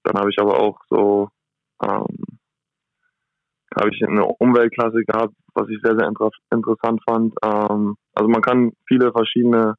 dann 0.03 0.19
habe 0.19 0.29
ich 0.29 0.39
aber 0.39 0.59
auch 0.59 0.79
so 0.89 1.29
ähm, 1.83 2.39
habe 3.77 3.89
ich 3.91 4.01
eine 4.07 4.25
Umweltklasse 4.25 5.03
gehabt, 5.05 5.33
was 5.53 5.67
ich 5.69 5.79
sehr, 5.83 5.97
sehr 5.97 6.07
inter 6.07 6.29
interessant 6.51 7.01
fand. 7.07 7.33
Ähm, 7.43 7.95
also 8.13 8.29
man 8.29 8.41
kann 8.41 8.71
viele 8.87 9.11
verschiedene 9.11 9.75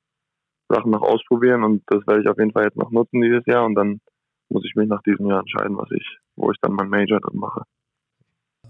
Sachen 0.68 0.90
noch 0.90 1.02
ausprobieren 1.02 1.64
und 1.64 1.82
das 1.86 2.06
werde 2.06 2.22
ich 2.22 2.28
auf 2.28 2.38
jeden 2.38 2.52
Fall 2.52 2.64
jetzt 2.64 2.76
noch 2.76 2.90
nutzen 2.90 3.20
dieses 3.20 3.44
Jahr 3.46 3.64
und 3.64 3.74
dann 3.74 4.00
muss 4.48 4.64
ich 4.64 4.74
mich 4.74 4.88
nach 4.88 5.02
diesem 5.02 5.26
Jahr 5.26 5.40
entscheiden, 5.40 5.76
was 5.76 5.90
ich, 5.90 6.18
wo 6.36 6.50
ich 6.50 6.58
dann 6.60 6.72
mein 6.72 6.88
Major 6.88 7.20
drin 7.20 7.38
mache. 7.38 7.62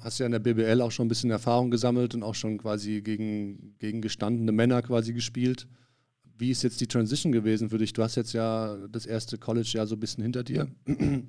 Hast 0.03 0.19
ja 0.19 0.27
in 0.27 0.33
der 0.33 0.41
BBL 0.41 0.81
auch 0.83 0.91
schon 0.91 1.07
ein 1.07 1.09
bisschen 1.09 1.31
Erfahrung 1.31 1.71
gesammelt 1.71 2.15
und 2.15 2.23
auch 2.23 2.35
schon 2.35 2.59
quasi 2.59 3.01
gegen, 3.03 3.77
gegen 3.79 4.03
gestandene 4.03 4.53
Männer 4.53 4.83
quasi 4.83 5.13
gespielt. 5.13 5.67
Wie 6.39 6.51
ist 6.51 6.63
jetzt 6.63 6.81
die 6.81 6.87
Transition 6.87 7.33
gewesen 7.33 7.71
für 7.71 7.79
dich? 7.79 7.95
Du 7.95 8.03
hast 8.03 8.17
jetzt 8.17 8.35
ja 8.35 8.77
das 8.89 9.07
erste 9.07 9.39
College-Jahr 9.39 9.87
so 9.87 9.97
ein 9.97 10.01
bisschen 10.01 10.23
hinter 10.23 10.45
dir. 10.45 10.69
ähm, 10.87 11.29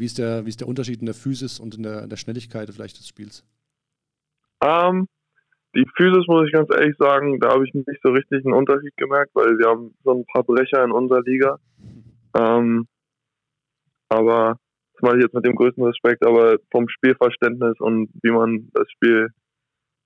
wie, 0.00 0.04
ist 0.04 0.16
der, 0.16 0.46
wie 0.46 0.48
ist 0.48 0.60
der 0.60 0.68
Unterschied 0.68 1.00
in 1.00 1.06
der 1.06 1.14
Physis 1.14 1.60
und 1.60 1.74
in 1.74 1.82
der, 1.82 2.04
in 2.04 2.08
der 2.08 2.16
Schnelligkeit 2.16 2.70
vielleicht 2.72 2.98
des 2.98 3.06
Spiels? 3.06 3.44
Ähm, 4.62 5.06
die 5.74 5.86
Physis, 5.96 6.26
muss 6.26 6.46
ich 6.46 6.52
ganz 6.52 6.68
ehrlich 6.72 6.96
sagen, 6.98 7.38
da 7.40 7.50
habe 7.50 7.64
ich 7.66 7.74
nicht 7.74 8.00
so 8.02 8.10
richtig 8.10 8.44
einen 8.44 8.54
Unterschied 8.54 8.96
gemerkt, 8.96 9.30
weil 9.34 9.58
wir 9.58 9.68
haben 9.68 9.94
so 10.04 10.12
ein 10.12 10.24
paar 10.32 10.42
Brecher 10.42 10.82
in 10.84 10.92
unserer 10.92 11.22
Liga. 11.22 11.58
Ähm, 12.36 12.86
aber 14.08 14.58
das 14.94 15.02
mache 15.02 15.18
ich 15.18 15.22
jetzt 15.22 15.34
mit 15.34 15.46
dem 15.46 15.54
größten 15.54 15.84
Respekt, 15.84 16.24
aber 16.24 16.56
vom 16.70 16.88
Spielverständnis 16.88 17.78
und 17.78 18.10
wie 18.22 18.32
man 18.32 18.70
das 18.72 18.90
Spiel 18.90 19.28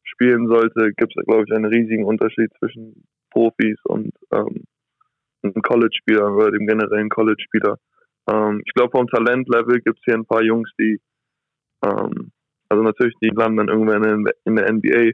spielen 0.05 0.49
sollte, 0.49 0.93
gibt 0.97 1.15
es, 1.17 1.25
glaube 1.25 1.45
ich, 1.47 1.55
einen 1.55 1.65
riesigen 1.65 2.05
Unterschied 2.05 2.51
zwischen 2.59 3.05
Profis 3.31 3.79
und 3.85 4.13
ähm, 4.33 4.65
einem 5.43 5.63
College-Spieler 5.63 6.35
oder 6.35 6.51
dem 6.51 6.67
generellen 6.67 7.09
College-Spieler. 7.09 7.79
Ähm, 8.31 8.63
ich 8.65 8.73
glaube, 8.75 8.91
vom 8.91 9.09
Talentlevel 9.09 9.81
gibt 9.81 9.99
es 9.99 10.05
hier 10.05 10.15
ein 10.15 10.27
paar 10.27 10.43
Jungs, 10.43 10.71
die, 10.79 11.01
ähm, 11.85 12.33
also 12.69 12.83
natürlich, 12.83 13.15
die 13.23 13.31
landen 13.35 13.59
dann 13.59 13.69
irgendwann 13.69 14.05
in, 14.05 14.27
in 14.45 14.57
der 14.57 14.73
NBA. 14.73 15.13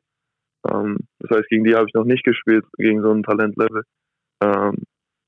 Ähm, 0.71 0.99
das 1.19 1.39
heißt, 1.39 1.49
gegen 1.49 1.65
die 1.65 1.75
habe 1.75 1.87
ich 1.87 1.95
noch 1.95 2.05
nicht 2.05 2.25
gespielt, 2.25 2.65
gegen 2.77 3.03
so 3.03 3.13
ein 3.13 3.23
Talentlevel 3.23 3.83
ähm, 4.43 4.83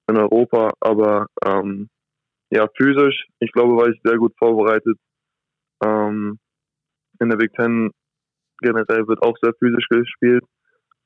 in 0.08 0.16
Europa, 0.16 0.72
aber 0.80 1.26
ähm, 1.44 1.88
ja, 2.50 2.66
physisch, 2.76 3.26
ich 3.38 3.52
glaube, 3.52 3.76
war 3.76 3.88
ich 3.88 4.00
sehr 4.02 4.18
gut 4.18 4.34
vorbereitet. 4.38 4.98
Ähm, 5.84 6.38
in 7.20 7.28
der 7.28 7.36
Big 7.36 7.52
Ten 7.54 7.90
generell 8.60 9.06
wird 9.06 9.22
auch 9.22 9.36
sehr 9.40 9.54
physisch 9.54 9.86
gespielt. 9.88 10.44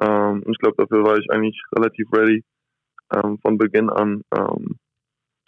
Ähm, 0.00 0.42
ich 0.46 0.58
glaube, 0.58 0.76
dafür 0.78 1.04
war 1.04 1.18
ich 1.18 1.30
eigentlich 1.30 1.60
relativ 1.76 2.08
ready 2.12 2.42
ähm, 3.14 3.38
von 3.38 3.58
Beginn 3.58 3.90
an. 3.90 4.22
Ähm, 4.34 4.76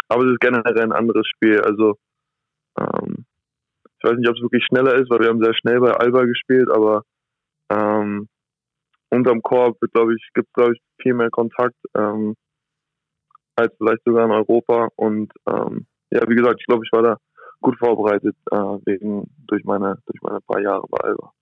aber 0.09 0.25
es 0.25 0.33
ist 0.33 0.41
generell 0.41 0.83
ein 0.83 0.93
anderes 0.93 1.27
Spiel. 1.35 1.61
Also 1.63 1.97
ähm, 2.79 3.25
ich 3.99 4.05
weiß 4.05 4.19
nicht, 4.19 4.29
ob 4.29 4.37
es 4.37 4.43
wirklich 4.43 4.65
schneller 4.67 4.95
ist, 4.97 5.11
weil 5.11 5.21
wir 5.21 5.29
haben 5.29 5.43
sehr 5.43 5.55
schnell 5.55 5.81
bei 5.81 5.93
Alba 5.93 6.25
gespielt, 6.25 6.71
aber 6.71 7.03
ähm, 7.71 8.29
unterm 9.11 9.43
Korb 9.43 9.81
wird, 9.81 9.93
glaube 9.93 10.15
ich, 10.15 10.29
gibt 10.35 10.53
glaube 10.55 10.75
ich, 10.75 10.81
viel 11.01 11.15
mehr 11.15 11.31
Kontakt 11.31 11.77
ähm, 11.95 12.35
als 13.57 13.75
vielleicht 13.79 14.03
sogar 14.05 14.27
in 14.27 14.33
Europa. 14.33 14.89
Und 14.97 15.33
ähm, 15.49 15.87
ja, 16.11 16.29
wie 16.29 16.35
gesagt, 16.35 16.61
ich 16.61 16.67
glaube, 16.67 16.85
ich 16.85 16.93
war 16.93 17.03
da 17.03 17.17
gut 17.61 17.79
vorbereitet 17.79 18.37
äh, 18.51 18.57
wegen 18.57 19.31
durch 19.47 19.65
meine 19.65 19.99
durch 20.07 20.21
meine 20.23 20.41
paar 20.41 20.61
Jahre 20.61 20.85
bei 20.89 20.99
Alba. 20.99 21.33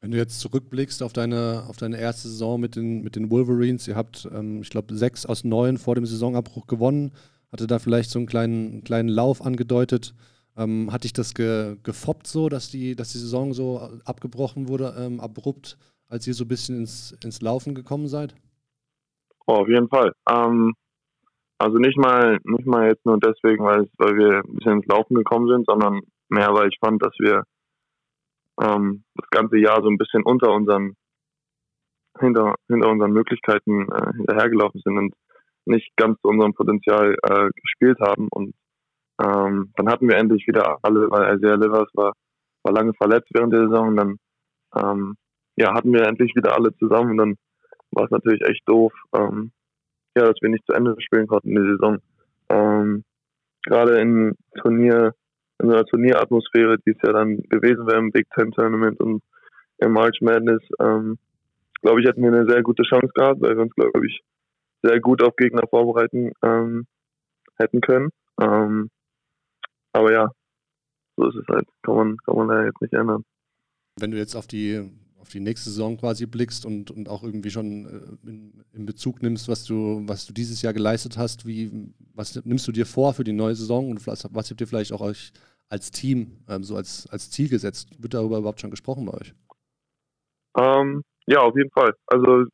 Wenn 0.00 0.10
du 0.10 0.18
jetzt 0.18 0.40
zurückblickst 0.40 1.02
auf 1.02 1.12
deine, 1.12 1.64
auf 1.68 1.78
deine 1.78 1.98
erste 1.98 2.28
Saison 2.28 2.60
mit 2.60 2.76
den, 2.76 3.02
mit 3.02 3.16
den 3.16 3.30
Wolverines, 3.30 3.88
ihr 3.88 3.96
habt, 3.96 4.28
ähm, 4.32 4.60
ich 4.60 4.70
glaube, 4.70 4.94
sechs 4.94 5.24
aus 5.24 5.42
neun 5.42 5.78
vor 5.78 5.94
dem 5.94 6.04
Saisonabbruch 6.04 6.66
gewonnen, 6.66 7.12
hatte 7.50 7.66
da 7.66 7.78
vielleicht 7.78 8.10
so 8.10 8.18
einen 8.18 8.28
kleinen, 8.28 8.84
kleinen 8.84 9.08
Lauf 9.08 9.44
angedeutet. 9.44 10.14
Ähm, 10.56 10.92
hat 10.92 11.04
dich 11.04 11.12
das 11.12 11.34
ge, 11.34 11.76
gefoppt 11.82 12.26
so, 12.26 12.48
dass 12.48 12.70
die, 12.70 12.94
dass 12.94 13.12
die 13.12 13.18
Saison 13.18 13.52
so 13.52 13.80
abgebrochen 14.04 14.68
wurde, 14.68 14.94
ähm, 14.98 15.18
abrupt, 15.18 15.78
als 16.08 16.26
ihr 16.26 16.34
so 16.34 16.44
ein 16.44 16.48
bisschen 16.48 16.80
ins, 16.80 17.16
ins 17.22 17.40
Laufen 17.40 17.74
gekommen 17.74 18.08
seid? 18.08 18.34
Oh, 19.46 19.54
auf 19.54 19.68
jeden 19.68 19.88
Fall. 19.88 20.12
Ähm, 20.28 20.74
also 21.58 21.78
nicht 21.78 21.96
mal, 21.96 22.38
nicht 22.44 22.66
mal 22.66 22.88
jetzt 22.88 23.04
nur 23.06 23.18
deswegen, 23.18 23.64
weil, 23.64 23.88
weil 23.98 24.16
wir 24.16 24.42
ein 24.44 24.54
bisschen 24.56 24.72
ins 24.72 24.86
Laufen 24.86 25.14
gekommen 25.14 25.48
sind, 25.48 25.66
sondern 25.66 26.02
mehr, 26.28 26.52
weil 26.52 26.68
ich 26.68 26.78
fand, 26.80 27.02
dass 27.02 27.14
wir 27.18 27.44
ähm, 28.60 29.04
das 29.14 29.30
ganze 29.30 29.58
Jahr 29.58 29.82
so 29.82 29.88
ein 29.88 29.98
bisschen 29.98 30.22
unter 30.22 30.52
unseren 30.52 30.96
hinter, 32.18 32.54
hinter 32.68 32.90
unseren 32.90 33.12
Möglichkeiten 33.12 33.88
äh, 33.90 34.12
hinterhergelaufen 34.16 34.80
sind 34.82 34.98
und 34.98 35.14
nicht 35.66 35.94
ganz 35.96 36.20
zu 36.20 36.28
unserem 36.28 36.54
Potenzial 36.54 37.16
äh, 37.22 37.50
gespielt 37.60 37.98
haben. 38.00 38.28
Und 38.30 38.54
ähm, 39.22 39.72
dann 39.76 39.88
hatten 39.88 40.08
wir 40.08 40.16
endlich 40.16 40.46
wieder 40.46 40.78
alle, 40.82 41.10
weil 41.10 41.36
Isaiah 41.36 41.56
Livers 41.56 41.88
war, 41.94 42.12
war 42.62 42.72
lange 42.72 42.94
verletzt 42.94 43.28
während 43.32 43.52
der 43.52 43.68
Saison. 43.68 43.88
Und 43.88 43.96
dann 43.96 44.16
ähm, 44.76 45.16
ja, 45.56 45.74
hatten 45.74 45.92
wir 45.92 46.06
endlich 46.06 46.34
wieder 46.34 46.54
alle 46.54 46.74
zusammen. 46.76 47.12
Und 47.12 47.16
dann 47.18 47.36
war 47.92 48.04
es 48.04 48.10
natürlich 48.10 48.42
echt 48.42 48.62
doof, 48.66 48.92
ähm, 49.14 49.52
ja, 50.16 50.24
dass 50.24 50.40
wir 50.40 50.50
nicht 50.50 50.66
zu 50.66 50.72
Ende 50.72 50.96
spielen 51.00 51.26
konnten 51.26 51.50
in 51.50 51.54
der 51.54 51.72
Saison. 51.72 51.98
Ähm, 52.48 53.04
Gerade 53.64 54.00
in 54.00 54.36
Turnier 54.60 55.12
in 55.58 55.68
so 55.68 55.74
einer 55.74 55.84
Turnieratmosphäre, 55.84 56.76
die 56.86 56.90
es 56.90 56.98
ja 57.02 57.12
dann 57.12 57.38
gewesen 57.48 57.86
wäre 57.86 57.98
im 57.98 58.12
Big 58.12 58.26
Ten 58.36 58.52
Tournament 58.52 59.00
und 59.00 59.22
im 59.78 59.92
March 59.92 60.20
Madness, 60.20 60.62
ähm, 60.80 61.18
glaube 61.82 62.00
ich, 62.00 62.06
hätten 62.06 62.22
wir 62.22 62.32
eine 62.32 62.48
sehr 62.48 62.62
gute 62.62 62.82
Chance 62.82 63.10
gehabt, 63.14 63.40
weil 63.40 63.56
wir 63.56 63.62
uns, 63.62 63.74
glaube 63.74 64.06
ich, 64.06 64.20
sehr 64.82 65.00
gut 65.00 65.22
auf 65.22 65.36
Gegner 65.36 65.62
vorbereiten 65.68 66.32
ähm, 66.42 66.86
hätten 67.58 67.80
können. 67.80 68.10
Ähm, 68.40 68.90
aber 69.92 70.12
ja, 70.12 70.30
so 71.16 71.28
ist 71.28 71.36
es 71.36 71.46
halt. 71.48 71.66
Kann 71.82 71.94
man, 71.94 72.16
kann 72.18 72.36
man 72.36 72.48
da 72.48 72.64
jetzt 72.64 72.80
nicht 72.80 72.92
ändern. 72.92 73.24
Wenn 73.98 74.10
du 74.10 74.18
jetzt 74.18 74.34
auf 74.34 74.46
die 74.46 74.90
auf 75.26 75.32
die 75.32 75.40
nächste 75.40 75.70
Saison 75.70 75.96
quasi 75.96 76.26
blickst 76.26 76.64
und, 76.64 76.92
und 76.92 77.08
auch 77.08 77.24
irgendwie 77.24 77.50
schon 77.50 77.86
äh, 77.86 78.28
in, 78.28 78.64
in, 78.72 78.86
Bezug 78.86 79.22
nimmst, 79.22 79.48
was 79.48 79.64
du, 79.64 80.02
was 80.06 80.24
du 80.24 80.32
dieses 80.32 80.62
Jahr 80.62 80.72
geleistet 80.72 81.18
hast, 81.18 81.46
wie, 81.46 81.92
was 82.14 82.44
nimmst 82.44 82.68
du 82.68 82.72
dir 82.72 82.86
vor 82.86 83.12
für 83.12 83.24
die 83.24 83.32
neue 83.32 83.56
Saison 83.56 83.90
und 83.90 84.06
was, 84.06 84.28
was 84.32 84.50
habt 84.50 84.60
ihr 84.60 84.68
vielleicht 84.68 84.92
auch 84.92 85.00
euch 85.00 85.32
als 85.68 85.90
Team 85.90 86.44
ähm, 86.48 86.62
so 86.62 86.76
als, 86.76 87.08
als 87.10 87.28
Ziel 87.30 87.48
gesetzt? 87.48 87.88
Wird 87.98 88.14
darüber 88.14 88.38
überhaupt 88.38 88.60
schon 88.60 88.70
gesprochen 88.70 89.06
bei 89.06 89.14
euch? 89.14 89.34
Ähm, 90.56 91.02
ja, 91.26 91.40
auf 91.40 91.56
jeden 91.56 91.70
Fall. 91.70 91.92
Also 92.06 92.44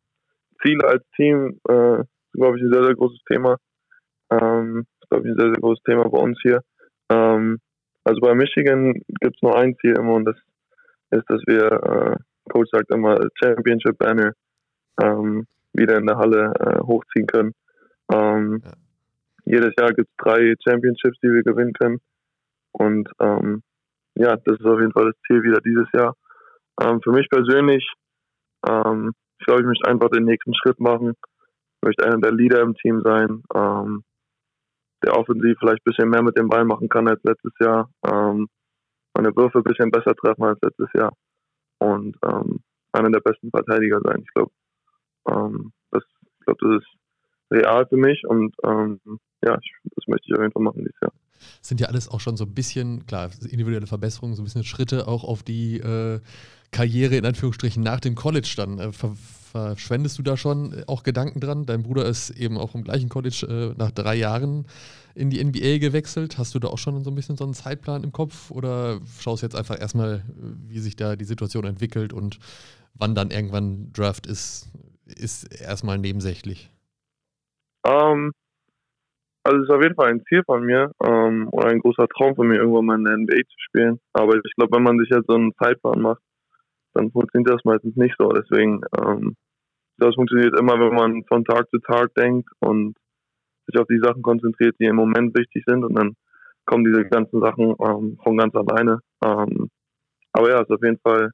Ziele 0.63 0.89
als 0.89 1.05
Team 1.15 1.61
äh, 1.69 2.01
ist, 2.01 2.33
glaube 2.33 2.57
ich, 2.57 2.65
ein 2.65 2.73
sehr, 2.73 2.85
sehr 2.85 2.95
großes 2.95 3.21
Thema. 3.31 3.59
Ähm, 4.31 4.87
ist, 5.03 5.11
glaube 5.11 5.29
ich, 5.29 5.35
ein 5.35 5.39
sehr, 5.39 5.51
sehr 5.51 5.61
großes 5.61 5.85
Thema 5.85 6.09
bei 6.09 6.19
uns 6.19 6.39
hier. 6.41 6.63
Ähm, 7.11 7.59
also 8.05 8.19
bei 8.21 8.35
Michigan 8.35 8.95
gibt 9.21 9.37
es 9.37 9.43
nur 9.43 9.59
ein 9.59 9.77
Ziel 9.77 9.95
immer 9.99 10.15
und 10.15 10.25
das 10.25 10.37
ist, 11.11 11.29
dass 11.29 11.43
wir 11.47 11.71
äh, 11.71 12.17
Coach 12.51 12.71
sagt 12.73 12.91
immer 12.91 13.19
Championship 13.43 13.99
Banner 13.99 14.33
ähm, 15.01 15.47
wieder 15.73 15.99
in 15.99 16.07
der 16.07 16.17
Halle 16.17 16.53
äh, 16.61 16.81
hochziehen 16.81 17.27
können. 17.27 17.53
Ähm, 18.13 18.63
ja. 18.65 18.73
Jedes 19.45 19.73
Jahr 19.79 19.93
gibt 19.93 20.09
es 20.09 20.17
drei 20.19 20.55
Championships, 20.65 21.19
die 21.23 21.29
wir 21.29 21.43
gewinnen 21.43 21.73
können. 21.73 22.01
Und 22.73 23.09
ähm, 23.21 23.63
ja, 24.15 24.37
das 24.37 24.59
ist 24.59 24.67
auf 24.67 24.81
jeden 24.81 24.93
Fall 24.93 25.07
das 25.07 25.21
Ziel 25.27 25.43
wieder 25.43 25.61
dieses 25.61 25.89
Jahr. 25.93 26.15
Ähm, 26.81 27.01
für 27.03 27.13
mich 27.13 27.29
persönlich, 27.29 27.87
ähm, 28.69 29.13
ich 29.39 29.47
glaube, 29.47 29.63
ich 29.63 29.67
möchte 29.67 29.89
einfach 29.89 30.11
den 30.11 30.25
nächsten 30.25 30.55
Schritt 30.55 30.79
machen. 30.79 31.11
Ich 31.11 31.83
möchte 31.87 32.07
einer 32.07 32.21
der 32.21 32.33
Leader 32.33 32.61
im 32.61 32.75
Team 32.77 33.01
sein, 33.03 33.43
ähm, 33.55 34.05
der 35.05 35.17
offensiv 35.19 35.57
vielleicht 35.59 35.81
ein 35.81 35.91
bisschen 35.91 36.11
mehr 36.11 36.23
mit 36.23 36.39
dem 36.39 36.49
Ball 36.49 36.65
machen 36.65 36.89
kann 36.89 37.09
als 37.09 37.21
letztes 37.25 37.53
Jahr, 37.59 37.91
meine 38.05 39.37
Würfe 39.37 39.59
ein 39.59 39.65
bisschen 39.65 39.91
besser 39.91 40.15
treffen 40.15 40.45
als 40.45 40.61
letztes 40.63 40.89
Jahr 40.95 41.13
und 41.83 42.17
ähm, 42.25 42.61
einer 42.93 43.11
der 43.11 43.21
besten 43.21 43.51
Verteidiger 43.51 44.01
sein. 44.03 44.23
Ich 44.23 44.33
glaube, 44.35 44.53
ähm, 45.29 45.73
das, 45.91 46.03
ich 46.39 46.45
glaube, 46.45 46.61
das 46.61 46.83
ist 46.83 46.89
real 47.51 47.87
für 47.87 47.97
mich 47.97 48.25
und 48.27 48.55
ähm, 48.65 49.01
ja, 49.45 49.59
ich, 49.61 49.73
das 49.97 50.07
möchte 50.07 50.27
ich 50.29 50.35
auf 50.35 50.41
jeden 50.41 50.53
Fall 50.53 50.63
machen 50.63 50.79
dieses 50.79 51.01
Jahr. 51.01 51.13
Sind 51.61 51.81
ja 51.81 51.89
alles 51.89 52.09
auch 52.09 52.21
schon 52.21 52.37
so 52.37 52.45
ein 52.45 52.55
bisschen, 52.55 53.05
klar, 53.07 53.31
individuelle 53.43 53.87
Verbesserungen, 53.87 54.37
so 54.37 54.43
ein 54.43 54.45
bisschen 54.45 54.65
Schritte 54.65 55.09
auch 55.09 55.25
auf 55.25 55.43
die 55.43 55.79
äh, 55.79 56.21
Karriere 56.71 57.17
in 57.17 57.27
Anführungsstrichen 57.27 57.83
nach 57.83 58.01
dem 58.01 58.15
College 58.15 58.53
dann. 58.57 58.79
Äh, 58.79 58.93
ver 58.93 59.15
verschwendest 59.53 60.19
du 60.19 60.23
da 60.23 60.39
schon 60.39 60.83
auch 60.87 61.03
Gedanken 61.03 61.39
dran? 61.39 61.67
Dein 61.67 61.83
Bruder 61.83 62.07
ist 62.07 62.31
eben 62.31 62.57
auch 62.57 62.75
im 62.75 62.85
gleichen 62.85 63.11
College 63.11 63.75
äh, 63.75 63.79
nach 63.79 63.91
drei 63.91 64.15
Jahren 64.15 64.65
in 65.15 65.31
die 65.31 65.43
NBA 65.43 65.79
gewechselt. 65.79 66.39
Hast 66.39 66.55
du 66.55 66.59
da 66.59 66.69
auch 66.69 66.79
schon 66.79 67.03
so 67.05 67.11
ein 67.11 67.15
bisschen 67.15 67.37
so 67.37 67.45
einen 67.45 67.55
Zeitplan 67.55 68.05
im 68.05 68.13
Kopf 68.13 68.51
oder 68.51 69.01
schaust 69.21 69.43
jetzt 69.43 69.57
einfach 69.57 69.81
erstmal, 69.81 70.23
wie 70.69 70.79
sich 70.79 70.97
da 70.97 71.17
die 71.17 71.25
Situation 71.25 71.65
entwickelt 71.65 72.13
und 72.13 72.39
wann 72.95 73.15
dann 73.15 73.31
irgendwann 73.31 73.93
Draft 73.93 74.27
ist, 74.27 74.71
ist 75.07 75.45
erstmal 75.61 75.99
nebensächlich? 75.99 76.71
Um, 77.85 77.93
ähm, 77.93 78.33
also 79.45 79.59
es 79.59 79.65
ist 79.65 79.75
auf 79.75 79.83
jeden 79.83 79.97
Fall 79.97 80.11
ein 80.11 80.23
Ziel 80.29 80.43
von 80.45 80.65
mir 80.65 80.93
um, 80.99 81.09
ähm, 81.09 81.49
oder 81.51 81.69
ein 81.69 81.81
großer 81.81 82.07
Traum 82.09 82.37
von 82.37 82.47
mir, 82.47 82.57
irgendwann 82.57 82.85
mal 82.87 82.99
in 82.99 83.05
der 83.05 83.17
NBA 83.17 83.43
zu 83.49 83.59
spielen. 83.59 84.01
Aber 84.13 84.37
ich 84.37 84.55
glaube, 84.55 84.77
wenn 84.77 84.85
man 84.85 84.99
sich 84.99 85.09
jetzt 85.11 85.27
so 85.27 85.35
einen 85.35 85.53
Zeitplan 85.61 86.01
macht, 86.01 86.23
dann 86.95 87.11
funktioniert 87.11 87.51
das 87.51 87.65
meistens 87.65 87.97
nicht 87.97 88.15
so. 88.19 88.29
Deswegen, 88.29 88.83
ähm, 88.99 89.37
das 89.99 90.15
funktioniert 90.15 90.59
immer, 90.59 90.79
wenn 90.79 90.95
man 90.95 91.25
von 91.25 91.45
Tag 91.45 91.69
zu 91.71 91.79
Tag 91.79 92.15
denkt 92.15 92.49
und 92.61 92.97
sich 93.67 93.79
auf 93.79 93.87
die 93.89 94.01
Sachen 94.03 94.23
konzentriert, 94.23 94.77
die 94.79 94.87
im 94.87 94.97
Moment 94.97 95.37
wichtig 95.37 95.65
sind 95.67 95.85
und 95.85 95.95
dann 95.95 96.15
kommen 96.65 96.85
diese 96.85 97.05
ganzen 97.09 97.41
Sachen 97.41 97.75
ähm, 97.81 98.19
von 98.23 98.37
ganz 98.37 98.55
alleine. 98.55 99.01
Ähm, 99.25 99.71
aber 100.33 100.51
ja, 100.51 100.57
es 100.57 100.69
ist 100.69 100.77
auf 100.77 100.83
jeden 100.83 100.99
Fall 100.99 101.31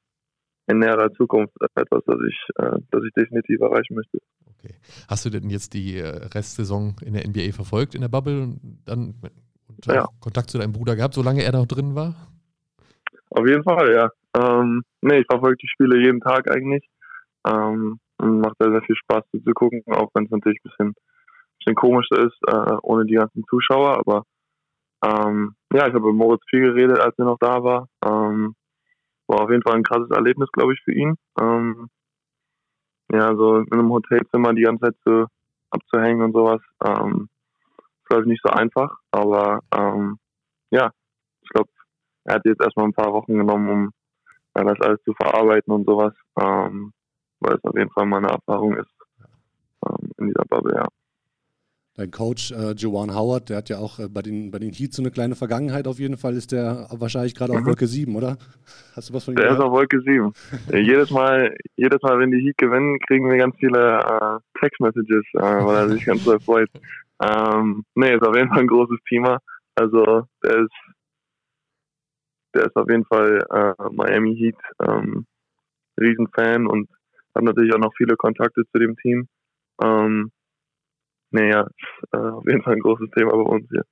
in 0.67 0.79
näherer 0.81 1.13
Zukunft 1.13 1.55
etwas, 1.77 2.03
das 2.07 2.19
ich, 2.29 2.39
äh, 2.57 2.79
das 2.91 3.03
ich 3.05 3.13
definitiv 3.15 3.61
erreichen 3.61 3.95
möchte. 3.95 4.19
Okay. 4.59 4.75
Hast 5.09 5.25
du 5.25 5.31
denn 5.31 5.51
jetzt 5.51 5.75
die 5.75 5.99
äh, 5.99 6.09
Restsaison 6.35 6.97
in 7.05 7.15
der 7.15 7.27
NBA 7.27 7.53
verfolgt, 7.53 7.95
in 7.95 8.01
der 8.01 8.09
Bubble 8.09 8.43
und 8.43 8.83
dann 8.85 9.15
und 9.69 9.87
ja. 9.87 10.07
Kontakt 10.21 10.51
zu 10.51 10.59
deinem 10.59 10.73
Bruder 10.73 10.97
gehabt, 10.97 11.15
solange 11.15 11.43
er 11.43 11.53
noch 11.53 11.67
drin 11.67 11.95
war? 11.95 12.15
Auf 13.31 13.47
jeden 13.47 13.63
Fall, 13.63 13.93
ja. 13.93 14.11
Ähm, 14.37 14.83
nee, 15.03 15.19
ich 15.19 15.27
verfolge 15.31 15.57
die 15.57 15.69
Spiele 15.69 16.03
jeden 16.03 16.21
Tag 16.21 16.51
eigentlich. 16.51 16.89
Ähm, 17.47 18.01
und 18.19 18.41
macht 18.41 18.57
sehr, 18.59 18.73
sehr 18.73 18.83
viel 18.83 18.97
Spaß 18.97 19.25
zu 19.31 19.53
gucken, 19.53 19.83
auch 19.87 20.11
wenn 20.15 20.25
es 20.25 20.31
natürlich 20.31 20.59
ein 20.65 20.71
bisschen 20.71 20.95
bisschen 21.59 21.75
komisch 21.75 22.09
ist, 22.12 22.38
äh, 22.47 22.77
ohne 22.83 23.05
die 23.05 23.15
ganzen 23.15 23.45
Zuschauer. 23.49 23.99
Aber 23.99 24.25
ähm, 25.05 25.55
ja, 25.73 25.87
ich 25.87 25.95
habe 25.95 26.07
mit 26.09 26.17
Moritz 26.17 26.43
viel 26.49 26.62
geredet, 26.62 26.99
als 26.99 27.15
er 27.19 27.25
noch 27.25 27.38
da 27.38 27.62
war. 27.62 27.88
Ähm, 28.05 28.55
war 29.29 29.43
auf 29.43 29.50
jeden 29.50 29.62
Fall 29.62 29.75
ein 29.75 29.85
krasses 29.85 30.11
Erlebnis, 30.11 30.50
glaube 30.53 30.73
ich, 30.73 30.81
für 30.83 30.93
ihn. 30.93 31.17
Ähm, 31.41 31.88
ja, 33.12 33.35
so 33.35 33.59
in 33.59 33.73
einem 33.73 33.91
Hotelzimmer 33.91 34.55
die 34.55 34.62
ganze 34.62 34.87
Zeit 34.87 34.97
zu, 35.07 35.27
abzuhängen 35.71 36.23
und 36.23 36.33
sowas, 36.33 36.61
ähm, 36.85 37.29
ist, 37.79 38.09
glaube 38.09 38.23
ich, 38.23 38.29
nicht 38.29 38.43
so 38.43 38.50
einfach. 38.50 38.99
Aber 39.11 39.61
ähm, 39.75 40.19
ja, 40.71 40.91
ich 41.43 41.49
glaube, 41.50 41.71
er 42.25 42.37
hat 42.37 42.45
jetzt 42.45 42.62
erstmal 42.62 42.87
ein 42.87 42.95
paar 42.95 43.12
Wochen 43.12 43.35
genommen, 43.35 43.69
um 43.69 43.91
ja, 44.57 44.65
das 44.65 44.81
alles 44.81 45.03
zu 45.05 45.12
verarbeiten 45.15 45.73
und 45.73 45.87
sowas, 45.87 46.15
ähm, 46.41 46.93
weil 47.41 47.55
es 47.55 47.65
auf 47.65 47.77
jeden 47.77 47.91
Fall 47.91 48.07
mal 48.07 48.19
eine 48.19 48.29
Erfahrung 48.29 48.77
ist 48.77 48.91
ähm, 49.87 50.11
in 50.19 50.27
dieser 50.29 50.45
Bubble, 50.49 50.75
ja. 50.75 50.87
Dein 51.99 52.12
Coach 52.12 52.52
äh, 52.52 52.75
Joanne 52.76 53.12
Howard, 53.12 53.50
der 53.50 53.57
hat 53.57 53.69
ja 53.69 53.78
auch 53.78 53.99
äh, 53.99 54.09
bei, 54.09 54.23
den, 54.23 54.52
bei 54.52 54.61
den 54.61 54.73
Heats 54.73 54.95
so 54.95 55.02
eine 55.02 55.11
kleine 55.11 55.35
Vergangenheit 55.35 55.88
auf 55.88 55.99
jeden 55.99 56.17
Fall, 56.17 56.35
ist 56.35 56.52
der 56.52 56.87
wahrscheinlich 56.93 57.35
gerade 57.35 57.52
mhm. 57.52 57.59
auf 57.59 57.67
Wolke 57.67 57.88
7, 57.88 58.14
oder? 58.14 58.38
Hast 58.95 59.11
du 59.11 59.14
was 59.14 59.25
von 59.25 59.35
ihm 59.35 59.37
Der 59.37 59.47
gehört? 59.47 59.59
ist 59.59 59.64
auf 59.64 59.73
Wolke 59.73 60.00
7. 60.00 60.33
jedes, 60.73 61.11
Mal, 61.11 61.57
jedes 61.75 62.00
Mal, 62.02 62.21
wenn 62.21 62.31
die 62.31 62.38
Heat 62.38 62.57
gewinnen, 62.57 63.00
kriegen 63.00 63.28
wir 63.28 63.37
ganz 63.37 63.57
viele 63.59 63.99
äh, 63.99 64.61
Text-Messages, 64.61 65.25
äh, 65.35 65.40
weil 65.40 65.75
er 65.75 65.88
sich 65.88 66.05
ganz 66.05 66.25
doll 66.25 66.38
freut. 66.38 66.71
Ähm, 67.21 67.85
nee, 67.97 68.14
ist 68.14 68.23
auf 68.23 68.37
jeden 68.37 68.49
Fall 68.49 68.61
ein 68.61 68.69
großes 68.69 68.99
Thema. 69.09 69.40
Also 69.75 70.25
der 70.45 70.59
ist 70.61 70.73
der 72.55 72.67
ist 72.67 72.76
auf 72.76 72.88
jeden 72.88 73.07
Fall 73.07 73.45
äh, 73.50 73.75
Miami 73.90 74.37
Heat 74.37 74.57
ähm, 74.87 75.26
Riesenfan 76.00 76.69
und 76.69 76.88
hat 77.35 77.43
natürlich 77.43 77.75
auch 77.75 77.81
noch 77.81 77.95
viele 77.97 78.14
Kontakte 78.14 78.62
zu 78.71 78.78
dem 78.78 78.97
Team. 78.97 79.26
Ähm, 79.83 80.31
naja, 81.31 81.63
ist, 81.63 82.13
äh, 82.13 82.17
auf 82.17 82.45
jeden 82.47 82.63
Fall 82.63 82.75
ein 82.75 82.81
großes 82.81 83.11
Thema 83.17 83.33
bei 83.33 83.51
uns 83.51 83.67
hier. 83.71 83.85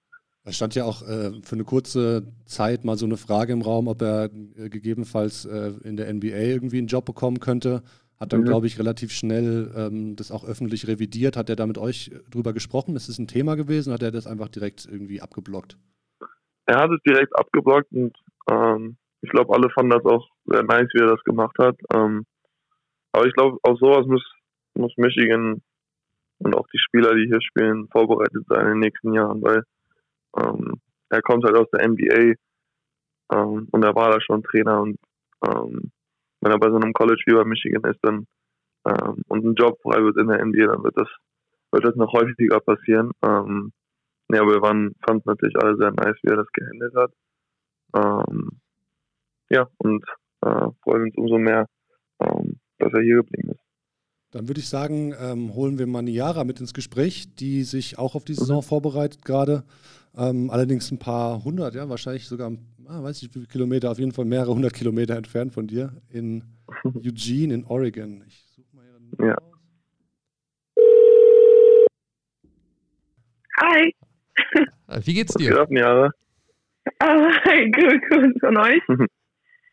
Da 0.44 0.52
stand 0.52 0.76
ja 0.76 0.84
auch 0.84 1.02
äh, 1.02 1.32
für 1.42 1.56
eine 1.56 1.64
kurze 1.64 2.32
Zeit 2.44 2.84
mal 2.84 2.96
so 2.96 3.04
eine 3.04 3.16
Frage 3.16 3.52
im 3.52 3.62
Raum, 3.62 3.88
ob 3.88 4.00
er 4.00 4.26
äh, 4.26 4.68
gegebenenfalls 4.68 5.44
äh, 5.44 5.72
in 5.82 5.96
der 5.96 6.12
NBA 6.12 6.36
irgendwie 6.36 6.78
einen 6.78 6.86
Job 6.86 7.04
bekommen 7.04 7.40
könnte. 7.40 7.82
Hat 8.20 8.32
dann, 8.32 8.42
mhm. 8.42 8.44
glaube 8.44 8.66
ich, 8.66 8.78
relativ 8.78 9.10
schnell 9.10 9.72
ähm, 9.76 10.14
das 10.14 10.30
auch 10.30 10.44
öffentlich 10.44 10.86
revidiert. 10.86 11.36
Hat 11.36 11.50
er 11.50 11.56
da 11.56 11.66
mit 11.66 11.78
euch 11.78 12.12
drüber 12.30 12.52
gesprochen? 12.52 12.94
Ist 12.94 13.08
es 13.08 13.18
ein 13.18 13.26
Thema 13.26 13.56
gewesen? 13.56 13.92
Hat 13.92 14.02
er 14.02 14.12
das 14.12 14.26
einfach 14.26 14.48
direkt 14.48 14.86
irgendwie 14.90 15.20
abgeblockt? 15.20 15.76
Er 16.66 16.78
hat 16.78 16.90
es 16.90 17.02
direkt 17.02 17.36
abgeblockt 17.36 17.90
und 17.92 18.16
ähm, 18.48 18.96
ich 19.22 19.30
glaube, 19.30 19.52
alle 19.52 19.68
fanden 19.70 19.90
das 19.90 20.04
auch 20.04 20.28
sehr 20.44 20.62
nice, 20.62 20.88
wie 20.94 21.00
er 21.00 21.08
das 21.08 21.24
gemacht 21.24 21.56
hat. 21.58 21.76
Ähm, 21.92 22.24
aber 23.12 23.26
ich 23.26 23.34
glaube, 23.34 23.58
auf 23.62 23.78
sowas 23.78 24.06
muss, 24.06 24.24
muss 24.74 24.92
Michigan 24.96 25.60
und 26.38 26.54
auch 26.54 26.66
die 26.68 26.78
Spieler, 26.78 27.14
die 27.14 27.26
hier 27.26 27.40
spielen, 27.40 27.88
vorbereitet 27.88 28.44
sein 28.48 28.60
in 28.60 28.72
den 28.72 28.80
nächsten 28.80 29.12
Jahren, 29.12 29.42
weil 29.42 29.62
ähm, 30.38 30.80
er 31.08 31.22
kommt 31.22 31.44
halt 31.44 31.56
aus 31.56 31.70
der 31.70 31.88
NBA 31.88 32.34
ähm, 33.32 33.68
und 33.70 33.84
er 33.84 33.94
war 33.94 34.10
da 34.10 34.20
schon 34.20 34.42
Trainer 34.42 34.82
und 34.82 34.98
ähm, 35.46 35.90
wenn 36.40 36.52
er 36.52 36.58
bei 36.58 36.70
so 36.70 36.76
einem 36.76 36.92
College 36.92 37.22
wie 37.26 37.34
bei 37.34 37.44
Michigan 37.44 37.90
ist 37.90 38.00
dann 38.02 38.26
ähm, 38.86 39.22
und 39.28 39.44
ein 39.44 39.54
Job 39.54 39.80
frei 39.82 40.02
wird 40.02 40.16
in 40.18 40.28
der 40.28 40.44
NBA, 40.44 40.66
dann 40.66 40.84
wird 40.84 40.96
das 40.96 41.08
wird 41.72 41.84
das 41.84 41.96
noch 41.96 42.12
häufiger 42.12 42.60
passieren. 42.60 43.10
Ähm, 43.22 43.72
ja, 44.32 44.40
aber 44.42 44.54
wir 44.54 44.62
waren, 44.62 44.94
fanden 45.06 45.22
natürlich 45.26 45.56
alle 45.56 45.76
sehr 45.76 45.92
nice, 45.92 46.16
wie 46.22 46.30
er 46.30 46.36
das 46.36 46.52
gehandelt 46.52 46.94
hat. 46.94 47.12
Ähm, 47.94 48.60
ja, 49.50 49.68
und 49.78 50.04
äh, 50.42 50.68
freuen 50.82 51.04
uns 51.04 51.16
umso 51.16 51.38
mehr, 51.38 51.66
ähm, 52.20 52.58
dass 52.78 52.92
er 52.92 53.02
hier 53.02 53.16
geblieben 53.16 53.50
ist. 53.50 53.65
Dann 54.36 54.48
würde 54.48 54.60
ich 54.60 54.68
sagen, 54.68 55.14
ähm, 55.18 55.54
holen 55.54 55.78
wir 55.78 55.86
Maniara 55.86 56.44
mit 56.44 56.60
ins 56.60 56.74
Gespräch, 56.74 57.34
die 57.36 57.62
sich 57.62 57.98
auch 57.98 58.14
auf 58.14 58.26
die 58.26 58.34
Saison 58.34 58.58
mhm. 58.58 58.64
vorbereitet 58.64 59.24
gerade. 59.24 59.64
Ähm, 60.14 60.50
allerdings 60.50 60.90
ein 60.90 60.98
paar 60.98 61.42
hundert, 61.42 61.74
ja, 61.74 61.88
wahrscheinlich 61.88 62.28
sogar, 62.28 62.52
ah, 62.84 63.02
weiß 63.02 63.22
ich 63.22 63.30
wie 63.30 63.32
viele 63.32 63.46
Kilometer, 63.46 63.90
auf 63.90 63.98
jeden 63.98 64.12
Fall 64.12 64.26
mehrere 64.26 64.54
hundert 64.54 64.74
Kilometer 64.74 65.16
entfernt 65.16 65.54
von 65.54 65.66
dir 65.66 65.90
in 66.10 66.44
Eugene 66.84 67.54
in 67.54 67.64
Oregon. 67.64 68.24
Ich 68.28 68.44
suche 68.54 68.76
mal 68.76 68.84
ihre 68.84 69.00
Nummer 69.00 69.26
ja. 69.26 69.38
aus. 69.38 69.54
Hi. 73.62 73.94
Wie 75.02 75.14
geht's 75.14 75.32
dir? 75.32 75.56
Was 75.56 75.68
geht 75.70 75.82
ab, 75.82 76.10
Oh, 77.02 77.30
hi, 77.46 77.70
gut, 77.70 78.02
gut. 78.10 78.40
Von 78.40 78.58
euch? 78.58 78.82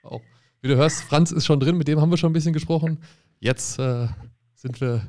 Oh. 0.05 0.21
Wie 0.61 0.69
du 0.69 0.75
hörst, 0.77 1.03
Franz 1.03 1.31
ist 1.31 1.45
schon 1.45 1.61
drin, 1.61 1.77
mit 1.77 1.89
dem 1.89 1.99
haben 1.99 2.09
wir 2.09 2.17
schon 2.17 2.29
ein 2.29 2.33
bisschen 2.33 2.51
gesprochen. 2.51 2.99
Jetzt 3.39 3.79
äh, 3.79 4.07
sind 4.63 4.79
wir 4.79 5.01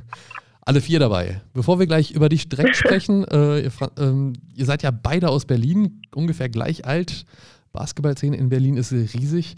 alle 0.66 0.80
vier 0.80 0.98
dabei. 0.98 1.40
Bevor 1.54 1.78
wir 1.78 1.86
gleich 1.86 2.10
über 2.10 2.28
dich 2.28 2.48
direkt 2.48 2.74
sprechen, 2.76 3.24
äh, 3.30 3.60
ihr, 3.60 3.70
ähm, 3.98 4.32
ihr, 4.54 4.64
seid 4.64 4.82
ja 4.82 4.90
beide 4.90 5.28
aus 5.28 5.46
Berlin, 5.46 6.02
ungefähr 6.14 6.48
gleich 6.48 6.84
alt. 6.84 7.24
Basketballszene 7.72 8.36
in 8.36 8.48
Berlin 8.48 8.76
ist 8.76 8.92
riesig. 8.92 9.54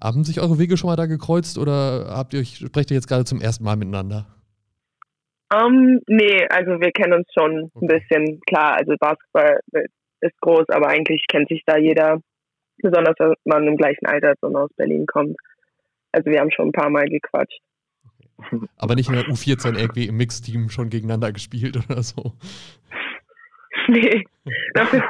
Haben 0.00 0.22
sich 0.22 0.40
eure 0.40 0.58
Wege 0.58 0.76
schon 0.76 0.88
mal 0.88 0.96
da 0.96 1.06
gekreuzt 1.06 1.58
oder 1.58 2.06
habt 2.10 2.32
ihr 2.32 2.40
euch, 2.40 2.58
sprecht 2.58 2.90
ihr 2.90 2.94
jetzt 2.94 3.08
gerade 3.08 3.24
zum 3.24 3.40
ersten 3.40 3.64
Mal 3.64 3.76
miteinander? 3.76 4.26
Um, 5.52 5.98
nee, 6.06 6.46
also 6.50 6.78
wir 6.80 6.92
kennen 6.92 7.14
uns 7.14 7.26
schon 7.36 7.70
ein 7.74 7.88
bisschen. 7.88 8.40
Klar, 8.46 8.76
also 8.76 8.94
Basketball 9.00 9.58
ist 10.20 10.40
groß, 10.40 10.68
aber 10.68 10.88
eigentlich 10.88 11.24
kennt 11.28 11.48
sich 11.48 11.62
da 11.66 11.76
jeder, 11.76 12.20
besonders 12.82 13.16
wenn 13.18 13.34
man 13.44 13.66
im 13.66 13.76
gleichen 13.76 14.06
Alter 14.06 14.34
und 14.42 14.54
aus 14.54 14.70
Berlin 14.76 15.06
kommt. 15.06 15.36
Also 16.12 16.30
wir 16.30 16.38
haben 16.38 16.52
schon 16.52 16.68
ein 16.68 16.72
paar 16.72 16.90
Mal 16.90 17.06
gequatscht. 17.06 17.60
Aber 18.76 18.94
nicht 18.94 19.08
in 19.08 19.14
der 19.14 19.24
U14 19.24 19.76
irgendwie 19.76 20.06
im 20.06 20.16
Mixteam 20.16 20.70
schon 20.70 20.90
gegeneinander 20.90 21.32
gespielt 21.32 21.76
oder 21.76 22.02
so. 22.02 22.34
Nee, 23.90 24.22
dafür, 24.74 25.02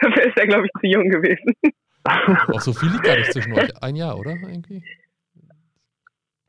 dafür 0.00 0.22
ist 0.22 0.38
er, 0.38 0.46
glaube 0.46 0.64
ich, 0.64 0.72
zu 0.80 0.86
jung 0.86 1.10
gewesen. 1.10 1.54
Auch 2.04 2.60
so 2.60 2.72
viel 2.72 2.88
liegt 2.88 3.04
gar 3.04 3.16
nicht 3.16 3.30
zwischen 3.30 3.52
euch. 3.52 3.70
Ein 3.82 3.94
Jahr, 3.94 4.18
oder? 4.18 4.30
Irgendwie? 4.30 4.82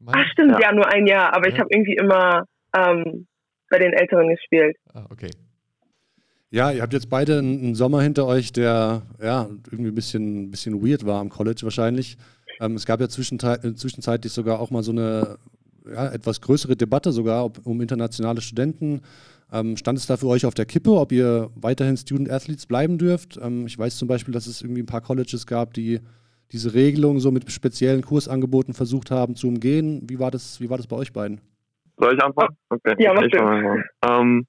Ach, 0.08 0.26
stimmt, 0.32 0.54
ja. 0.54 0.70
ja. 0.70 0.72
nur 0.74 0.88
ein 0.88 1.06
Jahr. 1.08 1.36
Aber 1.36 1.50
ja. 1.50 1.54
ich 1.54 1.60
habe 1.60 1.70
irgendwie 1.72 1.96
immer 1.96 2.46
ähm, 2.74 3.28
bei 3.70 3.80
den 3.80 3.92
Älteren 3.92 4.30
gespielt. 4.30 4.78
Ah, 4.94 5.06
okay. 5.10 5.30
Ja, 6.52 6.72
ihr 6.72 6.82
habt 6.82 6.94
jetzt 6.94 7.10
beide 7.10 7.40
einen 7.40 7.76
Sommer 7.76 8.02
hinter 8.02 8.28
euch, 8.28 8.54
der 8.54 9.02
ja 9.22 9.50
irgendwie 9.72 9.92
ein 9.92 9.96
bisschen, 9.96 10.44
ein 10.44 10.52
bisschen 10.52 10.86
weird 10.86 11.06
war 11.06 11.20
am 11.20 11.30
College 11.30 11.62
wahrscheinlich. 11.64 12.18
Ähm, 12.60 12.76
es 12.76 12.86
gab 12.86 13.02
ja 13.02 13.10
zwischenzeitlich 13.10 14.32
sogar 14.32 14.60
auch 14.60 14.70
mal 14.70 14.84
so 14.84 14.92
eine 14.92 15.38
ja, 15.94 16.12
etwas 16.12 16.42
größere 16.42 16.76
Debatte 16.76 17.12
sogar 17.12 17.46
ob, 17.46 17.66
um 17.66 17.82
internationale 17.82 18.42
Studenten. 18.42 19.02
Ähm, 19.52 19.78
stand 19.78 20.00
es 20.00 20.08
da 20.08 20.18
für 20.18 20.28
euch 20.28 20.46
auf 20.46 20.56
der 20.56 20.66
Kippe, 20.66 20.92
ob 20.92 21.12
ihr 21.12 21.50
weiterhin 21.56 21.96
Student 21.96 22.30
Athletes 22.32 22.66
bleiben 22.66 22.98
dürft? 22.98 23.40
Ähm, 23.42 23.68
ich 23.68 23.78
weiß 23.78 23.98
zum 23.98 24.08
Beispiel, 24.08 24.34
dass 24.34 24.48
es 24.48 24.62
irgendwie 24.62 24.82
ein 24.82 24.88
paar 24.88 25.02
Colleges 25.02 25.46
gab, 25.46 25.74
die 25.74 26.00
diese 26.52 26.74
Regelung 26.74 27.20
so 27.20 27.32
mit 27.32 27.52
speziellen 27.52 28.04
Kursangeboten 28.04 28.74
versucht 28.74 29.12
haben 29.12 29.36
zu 29.36 29.48
umgehen. 29.48 30.02
Wie 30.08 30.20
war 30.20 30.32
das, 30.32 30.60
wie 30.62 30.70
war 30.70 30.78
das 30.78 30.88
bei 30.88 30.96
euch 30.96 31.14
beiden? 31.14 31.42
Soll 31.98 32.16
ich 32.16 32.24
antworten? 32.24 32.56
Okay. 32.70 32.96
Ja, 33.00 33.14
mach 33.14 33.24
ich 33.24 33.34
ähm, 33.36 34.46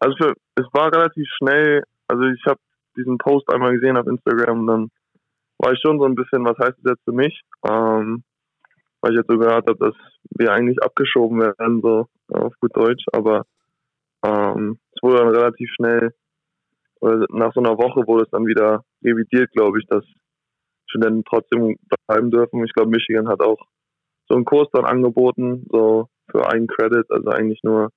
Also 0.00 0.16
für, 0.16 0.34
es 0.56 0.66
war 0.72 0.92
relativ 0.92 1.26
schnell, 1.38 1.82
also 2.08 2.24
ich 2.24 2.44
habe 2.46 2.58
diesen 2.96 3.18
Post 3.18 3.52
einmal 3.52 3.74
gesehen 3.74 3.96
auf 3.96 4.06
Instagram 4.06 4.60
und 4.60 4.66
dann 4.66 4.90
war 5.58 5.72
ich 5.72 5.80
schon 5.80 5.98
so 5.98 6.04
ein 6.04 6.14
bisschen, 6.14 6.44
was 6.44 6.58
heißt 6.58 6.78
das 6.82 6.92
jetzt 6.92 7.04
für 7.04 7.12
mich? 7.12 7.40
Ähm, 7.68 8.22
weil 9.00 9.12
ich 9.12 9.18
jetzt 9.18 9.30
so 9.30 9.38
gehört 9.38 9.66
habe, 9.68 9.78
dass 9.78 9.94
wir 10.30 10.52
eigentlich 10.52 10.82
abgeschoben 10.82 11.40
werden, 11.40 11.80
so 11.82 12.06
auf 12.32 12.54
gut 12.60 12.76
Deutsch, 12.76 13.04
aber 13.12 13.44
ähm, 14.24 14.78
es 14.92 15.02
wurde 15.02 15.18
dann 15.18 15.28
relativ 15.28 15.70
schnell, 15.74 16.12
nach 17.00 17.52
so 17.54 17.60
einer 17.60 17.78
Woche 17.78 18.06
wurde 18.06 18.24
es 18.24 18.30
dann 18.30 18.46
wieder 18.46 18.82
revidiert, 19.04 19.52
glaube 19.52 19.78
ich, 19.78 19.86
dass 19.86 20.04
Studenten 20.88 21.24
trotzdem 21.24 21.76
bleiben 22.06 22.30
dürfen. 22.30 22.64
Ich 22.64 22.72
glaube, 22.72 22.90
Michigan 22.90 23.28
hat 23.28 23.42
auch 23.42 23.58
so 24.28 24.34
einen 24.34 24.44
Kurs 24.44 24.68
dann 24.72 24.84
angeboten, 24.84 25.66
so 25.70 26.08
für 26.30 26.48
einen 26.48 26.66
Credit, 26.66 27.04
also 27.10 27.28
eigentlich 27.28 27.60
nur, 27.62 27.90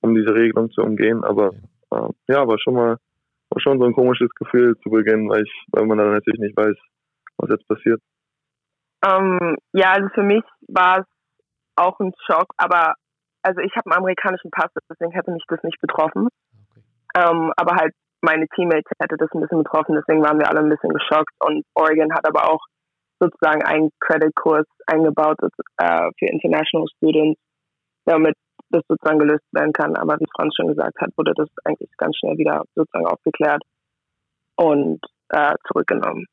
um 0.00 0.14
diese 0.14 0.34
Regelung 0.34 0.70
zu 0.70 0.82
umgehen, 0.82 1.24
aber 1.24 1.54
äh, 1.90 2.08
ja, 2.28 2.46
war 2.46 2.58
schon 2.58 2.74
mal 2.74 2.98
war 3.52 3.60
schon 3.60 3.78
so 3.78 3.84
ein 3.84 3.92
komisches 3.92 4.30
Gefühl 4.34 4.76
zu 4.82 4.90
Beginn, 4.90 5.28
weil 5.28 5.42
ich, 5.42 5.52
weil 5.72 5.86
man 5.86 5.98
dann 5.98 6.12
natürlich 6.12 6.40
nicht 6.40 6.56
weiß, 6.56 6.74
was 7.38 7.50
jetzt 7.50 7.68
passiert. 7.68 8.00
Ähm, 9.04 9.56
ja, 9.72 9.92
also 9.92 10.08
für 10.14 10.22
mich 10.22 10.44
war 10.68 11.00
es 11.00 11.06
auch 11.76 11.98
ein 12.00 12.12
Schock, 12.26 12.52
aber 12.56 12.94
also 13.42 13.60
ich 13.60 13.74
habe 13.76 13.90
einen 13.90 13.98
amerikanischen 13.98 14.50
Pass, 14.50 14.70
deswegen 14.88 15.12
hätte 15.12 15.32
mich 15.32 15.44
das 15.48 15.62
nicht 15.64 15.80
betroffen. 15.80 16.28
Okay. 16.70 16.82
Ähm, 17.16 17.52
aber 17.56 17.74
halt 17.76 17.92
meine 18.20 18.46
Teammates 18.48 18.90
hätte 19.00 19.16
das 19.16 19.30
ein 19.34 19.40
bisschen 19.40 19.58
betroffen, 19.58 19.96
deswegen 19.96 20.22
waren 20.22 20.38
wir 20.38 20.48
alle 20.48 20.60
ein 20.60 20.68
bisschen 20.68 20.92
geschockt 20.92 21.34
und 21.40 21.64
Oregon 21.74 22.14
hat 22.14 22.26
aber 22.26 22.48
auch 22.48 22.60
sozusagen 23.18 23.62
einen 23.62 23.90
Credit-Kurs 24.00 24.66
eingebaut 24.86 25.38
äh, 25.78 26.10
für 26.18 26.26
International 26.26 26.86
Students, 26.96 27.40
damit 28.04 28.36
das 28.70 28.82
sozusagen 28.88 29.18
gelöst 29.18 29.44
werden 29.52 29.72
kann. 29.72 29.96
Aber 29.96 30.18
wie 30.18 30.26
Franz 30.34 30.54
schon 30.56 30.68
gesagt 30.68 31.00
hat, 31.00 31.10
wurde 31.16 31.32
das 31.36 31.48
eigentlich 31.64 31.90
ganz 31.98 32.16
schnell 32.16 32.36
wieder 32.38 32.62
sozusagen 32.74 33.06
aufgeklärt 33.06 33.62
und 34.56 35.00
äh, 35.28 35.54
zurückgenommen. 35.68 36.26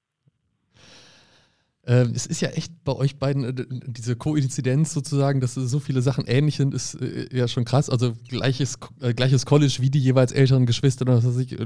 Ähm, 1.90 2.12
es 2.16 2.28
ist 2.28 2.40
ja 2.42 2.50
echt 2.50 2.72
bei 2.86 2.94
euch 2.94 3.18
beiden 3.18 3.44
äh, 3.44 3.66
diese 3.88 4.16
Koinzidenz 4.16 4.94
sozusagen, 4.94 5.42
dass 5.42 5.56
so 5.56 5.80
viele 5.80 6.02
Sachen 6.02 6.26
ähnlich 6.28 6.58
sind, 6.58 6.76
ist 6.76 6.94
äh, 7.02 7.36
ja 7.36 7.48
schon 7.48 7.66
krass. 7.66 7.90
Also 7.90 8.14
gleiches, 8.30 8.78
äh, 9.02 9.16
gleiches 9.16 9.48
College 9.48 9.78
wie 9.80 9.90
die 9.90 10.00
jeweils 10.00 10.32
älteren 10.32 10.68
Geschwister, 10.68 11.08
was 11.08 11.26
weiß 11.26 11.40
ich, 11.40 11.58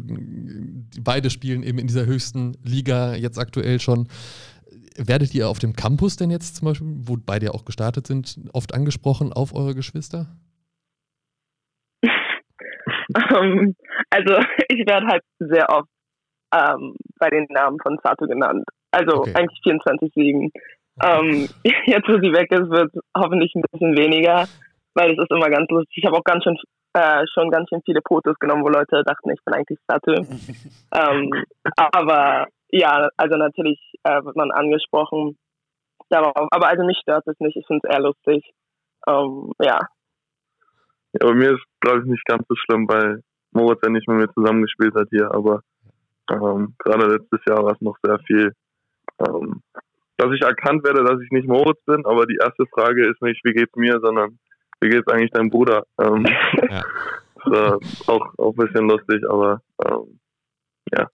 beide 1.01 1.29
spielen 1.29 1.61
eben 1.61 1.77
in 1.77 1.87
dieser 1.87 2.05
höchsten 2.05 2.55
Liga 2.63 3.15
jetzt 3.15 3.37
aktuell 3.37 3.81
schon. 3.81 4.07
Werdet 4.95 5.35
ihr 5.35 5.49
auf 5.49 5.59
dem 5.59 5.73
Campus 5.75 6.15
denn 6.15 6.31
jetzt 6.31 6.55
zum 6.55 6.69
Beispiel, 6.69 6.87
wo 6.87 7.17
beide 7.17 7.47
ja 7.47 7.51
auch 7.51 7.65
gestartet 7.65 8.07
sind, 8.07 8.39
oft 8.53 8.73
angesprochen 8.73 9.33
auf 9.33 9.53
eure 9.53 9.75
Geschwister? 9.75 10.27
um, 12.01 12.11
ähm, 13.35 13.75
also 14.09 14.37
ich 14.69 14.87
werde 14.87 15.05
halt 15.07 15.23
sehr 15.39 15.67
oft 15.69 15.89
ähm, 16.55 16.95
bei 17.19 17.29
den 17.29 17.45
Namen 17.49 17.77
von 17.83 17.97
Sato 18.01 18.25
genannt 18.25 18.63
Also 18.93 19.21
okay. 19.21 19.33
eigentlich 19.35 19.59
24-7. 19.65 20.51
Ähm, 21.03 21.49
jetzt, 21.85 22.07
wo 22.07 22.19
sie 22.19 22.33
weg 22.33 22.51
ist, 22.51 22.69
wird 22.69 22.93
hoffentlich 23.17 23.53
ein 23.55 23.63
bisschen 23.71 23.97
weniger, 23.97 24.45
weil 24.93 25.11
es 25.11 25.17
ist 25.17 25.31
immer 25.31 25.49
ganz 25.49 25.69
lustig. 25.69 25.97
Ich 25.97 26.05
habe 26.05 26.17
auch 26.17 26.23
ganz 26.23 26.43
schön, 26.43 26.57
äh, 26.93 27.25
schon 27.33 27.49
ganz 27.49 27.69
schön 27.69 27.81
viele 27.85 28.01
Fotos 28.07 28.37
genommen, 28.39 28.63
wo 28.63 28.69
Leute 28.69 29.03
dachten, 29.03 29.31
ich 29.31 29.43
bin 29.43 29.55
eigentlich 29.55 29.79
Satte. 29.87 30.13
ähm, 30.95 31.31
aber 31.75 32.47
ja, 32.69 33.09
also 33.17 33.37
natürlich 33.37 33.79
äh, 34.03 34.23
wird 34.23 34.35
man 34.35 34.51
angesprochen 34.51 35.37
darauf. 36.09 36.47
Aber 36.51 36.67
also 36.67 36.83
mich 36.85 36.97
stört 37.01 37.27
es 37.27 37.39
nicht. 37.39 37.57
Ich 37.57 37.65
finde 37.65 37.87
es 37.87 37.95
eher 37.95 38.01
lustig. 38.01 38.53
Ähm, 39.07 39.51
ja. 39.59 39.79
Ja, 41.13 41.27
bei 41.27 41.33
mir 41.33 41.51
ist, 41.53 41.63
glaube 41.81 41.99
ich, 41.99 42.05
nicht 42.05 42.25
ganz 42.25 42.43
so 42.47 42.55
schlimm, 42.55 42.87
weil 42.87 43.21
Moritz 43.51 43.79
ja 43.83 43.89
nicht 43.89 44.07
mit 44.07 44.17
mir 44.17 44.33
zusammengespielt 44.33 44.95
hat 44.95 45.07
hier, 45.11 45.31
aber 45.31 45.61
ähm, 46.31 46.73
gerade 46.79 47.17
letztes 47.17 47.39
Jahr 47.45 47.63
war 47.63 47.73
es 47.73 47.81
noch 47.81 47.97
sehr 48.03 48.17
viel, 48.25 48.53
ähm, 49.19 49.61
dass 50.17 50.31
ich 50.33 50.41
erkannt 50.41 50.83
werde, 50.83 51.03
dass 51.03 51.19
ich 51.21 51.31
nicht 51.31 51.47
Moritz 51.47 51.79
bin, 51.85 52.05
aber 52.05 52.25
die 52.25 52.37
erste 52.41 52.65
Frage 52.67 53.09
ist 53.09 53.21
nicht, 53.21 53.43
wie 53.43 53.53
geht's 53.53 53.75
mir, 53.75 53.99
sondern 54.01 54.37
wie 54.81 54.89
geht's 54.89 55.07
eigentlich 55.07 55.31
deinem 55.31 55.49
Bruder? 55.49 55.83
Ähm, 55.99 56.25
ja. 56.69 56.83
das 57.45 58.07
auch, 58.07 58.33
auch 58.37 58.53
ein 58.53 58.65
bisschen 58.65 58.87
lustig, 58.87 59.23
aber 59.29 59.61
ähm, 59.85 60.19
ja 60.93 61.07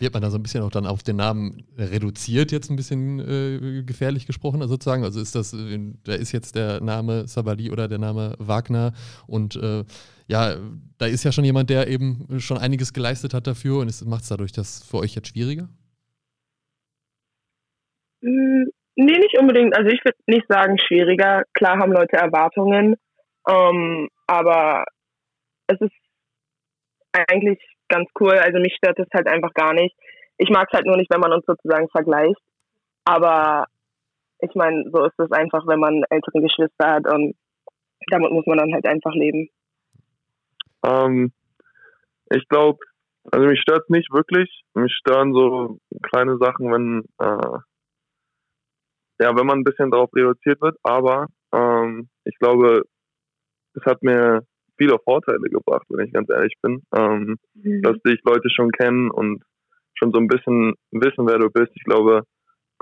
wird 0.00 0.14
man 0.14 0.22
da 0.22 0.30
so 0.30 0.38
ein 0.38 0.42
bisschen 0.42 0.62
auch 0.62 0.70
dann 0.70 0.86
auf 0.86 1.02
den 1.02 1.16
Namen 1.16 1.62
reduziert, 1.76 2.52
jetzt 2.52 2.70
ein 2.70 2.76
bisschen 2.76 3.20
äh, 3.20 3.82
gefährlich 3.82 4.26
gesprochen, 4.26 4.62
also 4.62 4.74
sozusagen. 4.74 5.04
Also 5.04 5.20
ist 5.20 5.34
das, 5.34 5.52
äh, 5.52 5.78
da 6.04 6.14
ist 6.14 6.32
jetzt 6.32 6.54
der 6.54 6.80
Name 6.80 7.28
Sabali 7.28 7.70
oder 7.70 7.86
der 7.86 7.98
Name 7.98 8.34
Wagner 8.38 8.92
und 9.26 9.56
äh, 9.56 9.84
ja, 10.26 10.56
da 10.98 11.06
ist 11.06 11.24
ja 11.24 11.32
schon 11.32 11.44
jemand, 11.44 11.70
der 11.70 11.88
eben 11.88 12.26
schon 12.38 12.56
einiges 12.56 12.92
geleistet 12.92 13.34
hat 13.34 13.46
dafür 13.46 13.78
und 13.78 14.06
macht 14.06 14.22
es 14.22 14.28
dadurch 14.28 14.52
das 14.52 14.82
für 14.82 14.98
euch 14.98 15.14
jetzt 15.14 15.28
schwieriger? 15.28 15.68
Mm, 18.20 18.64
nee, 18.96 19.18
nicht 19.18 19.38
unbedingt. 19.38 19.76
Also 19.76 19.90
ich 19.90 20.04
würde 20.04 20.18
nicht 20.26 20.46
sagen 20.48 20.78
schwieriger. 20.78 21.44
Klar 21.54 21.78
haben 21.78 21.92
Leute 21.92 22.16
Erwartungen, 22.16 22.96
ähm, 23.48 24.08
aber 24.26 24.84
es 25.66 25.80
ist 25.80 25.94
eigentlich 27.12 27.58
ganz 27.88 28.08
cool. 28.20 28.34
Also 28.34 28.58
mich 28.58 28.74
stört 28.76 28.98
das 28.98 29.08
halt 29.12 29.28
einfach 29.28 29.52
gar 29.54 29.74
nicht. 29.74 29.94
Ich 30.38 30.50
mag 30.50 30.68
es 30.70 30.76
halt 30.76 30.86
nur 30.86 30.96
nicht, 30.96 31.12
wenn 31.12 31.20
man 31.20 31.32
uns 31.32 31.44
sozusagen 31.46 31.88
vergleicht. 31.88 32.40
Aber 33.04 33.66
ich 34.40 34.54
meine, 34.54 34.84
so 34.92 35.04
ist 35.04 35.18
es 35.18 35.32
einfach, 35.32 35.66
wenn 35.66 35.80
man 35.80 36.02
ältere 36.10 36.40
Geschwister 36.40 36.86
hat 36.86 37.06
und 37.06 37.34
damit 38.10 38.32
muss 38.32 38.46
man 38.46 38.58
dann 38.58 38.72
halt 38.72 38.86
einfach 38.86 39.12
leben. 39.12 39.48
Ähm, 40.84 41.32
ich 42.30 42.48
glaube, 42.48 42.78
also 43.30 43.46
mich 43.46 43.60
stört 43.60 43.82
es 43.82 43.88
nicht 43.90 44.12
wirklich. 44.12 44.62
Mich 44.74 44.92
stören 44.94 45.32
so 45.32 45.78
kleine 46.02 46.38
Sachen, 46.38 46.72
wenn 46.72 47.04
äh, 47.18 47.58
ja, 49.20 49.36
wenn 49.36 49.46
man 49.46 49.58
ein 49.58 49.64
bisschen 49.64 49.90
darauf 49.90 50.10
reduziert 50.14 50.60
wird. 50.62 50.76
Aber 50.82 51.26
ähm, 51.52 52.08
ich 52.24 52.36
glaube, 52.38 52.84
es 53.74 53.84
hat 53.84 54.02
mir 54.02 54.42
viele 54.78 54.98
Vorteile 55.04 55.48
gebracht, 55.50 55.86
wenn 55.90 56.06
ich 56.06 56.12
ganz 56.12 56.28
ehrlich 56.30 56.54
bin. 56.62 56.82
Ähm, 56.96 57.36
mhm. 57.54 57.82
Dass 57.82 57.96
dich 58.02 58.20
Leute 58.24 58.48
schon 58.50 58.70
kennen 58.72 59.10
und 59.10 59.42
schon 59.94 60.12
so 60.12 60.18
ein 60.18 60.26
bisschen 60.26 60.74
wissen, 60.90 61.26
wer 61.28 61.38
du 61.38 61.50
bist. 61.50 61.70
Ich 61.74 61.84
glaube, 61.84 62.22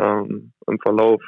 ähm, 0.00 0.52
im 0.68 0.78
Verlauf 0.80 1.20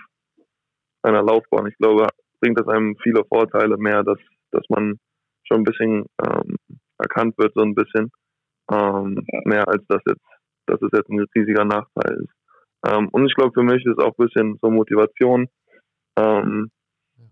einer 1.03 1.23
Laufbahn, 1.23 1.67
ich 1.67 1.77
glaube, 1.79 2.07
bringt 2.41 2.61
das 2.61 2.69
einem 2.69 2.97
viele 3.03 3.25
Vorteile 3.25 3.77
mehr, 3.79 4.05
dass, 4.05 4.19
dass 4.53 4.63
man 4.69 4.99
schon 5.45 5.63
ein 5.63 5.65
bisschen 5.65 6.07
ähm, 6.25 6.57
erkannt 6.99 7.37
wird, 7.39 7.53
so 7.55 7.63
ein 7.63 7.75
bisschen. 7.75 8.11
Ähm, 8.71 9.27
mehr 9.45 9.67
als 9.67 9.83
das 9.89 10.01
jetzt, 10.07 10.25
dass 10.67 10.81
es 10.81 10.91
jetzt 10.93 11.11
ein 11.11 11.27
riesiger 11.35 11.65
Nachteil 11.65 12.23
ist. 12.23 12.40
Ähm, 12.87 13.09
und 13.09 13.27
ich 13.27 13.35
glaube, 13.35 13.53
für 13.53 13.63
mich 13.63 13.85
ist 13.85 13.99
auch 13.99 14.17
ein 14.19 14.27
bisschen 14.27 14.59
so 14.63 14.71
Motivation. 14.71 15.49
Ähm, 16.17 16.71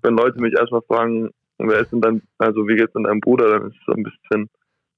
wenn 0.02 0.16
Leute 0.16 0.40
mich 0.40 0.54
erstmal 0.58 0.82
fragen, 0.82 1.30
wer 1.58 1.80
ist 1.80 1.92
denn 1.92 2.00
dann, 2.00 2.22
also 2.38 2.66
wie 2.68 2.76
geht's 2.76 2.92
denn 2.92 3.04
deinem 3.04 3.20
Bruder, 3.20 3.48
dann 3.50 3.70
ist 3.70 3.76
es 3.76 3.86
so 3.86 3.92
ein 3.92 4.02
bisschen, 4.02 4.48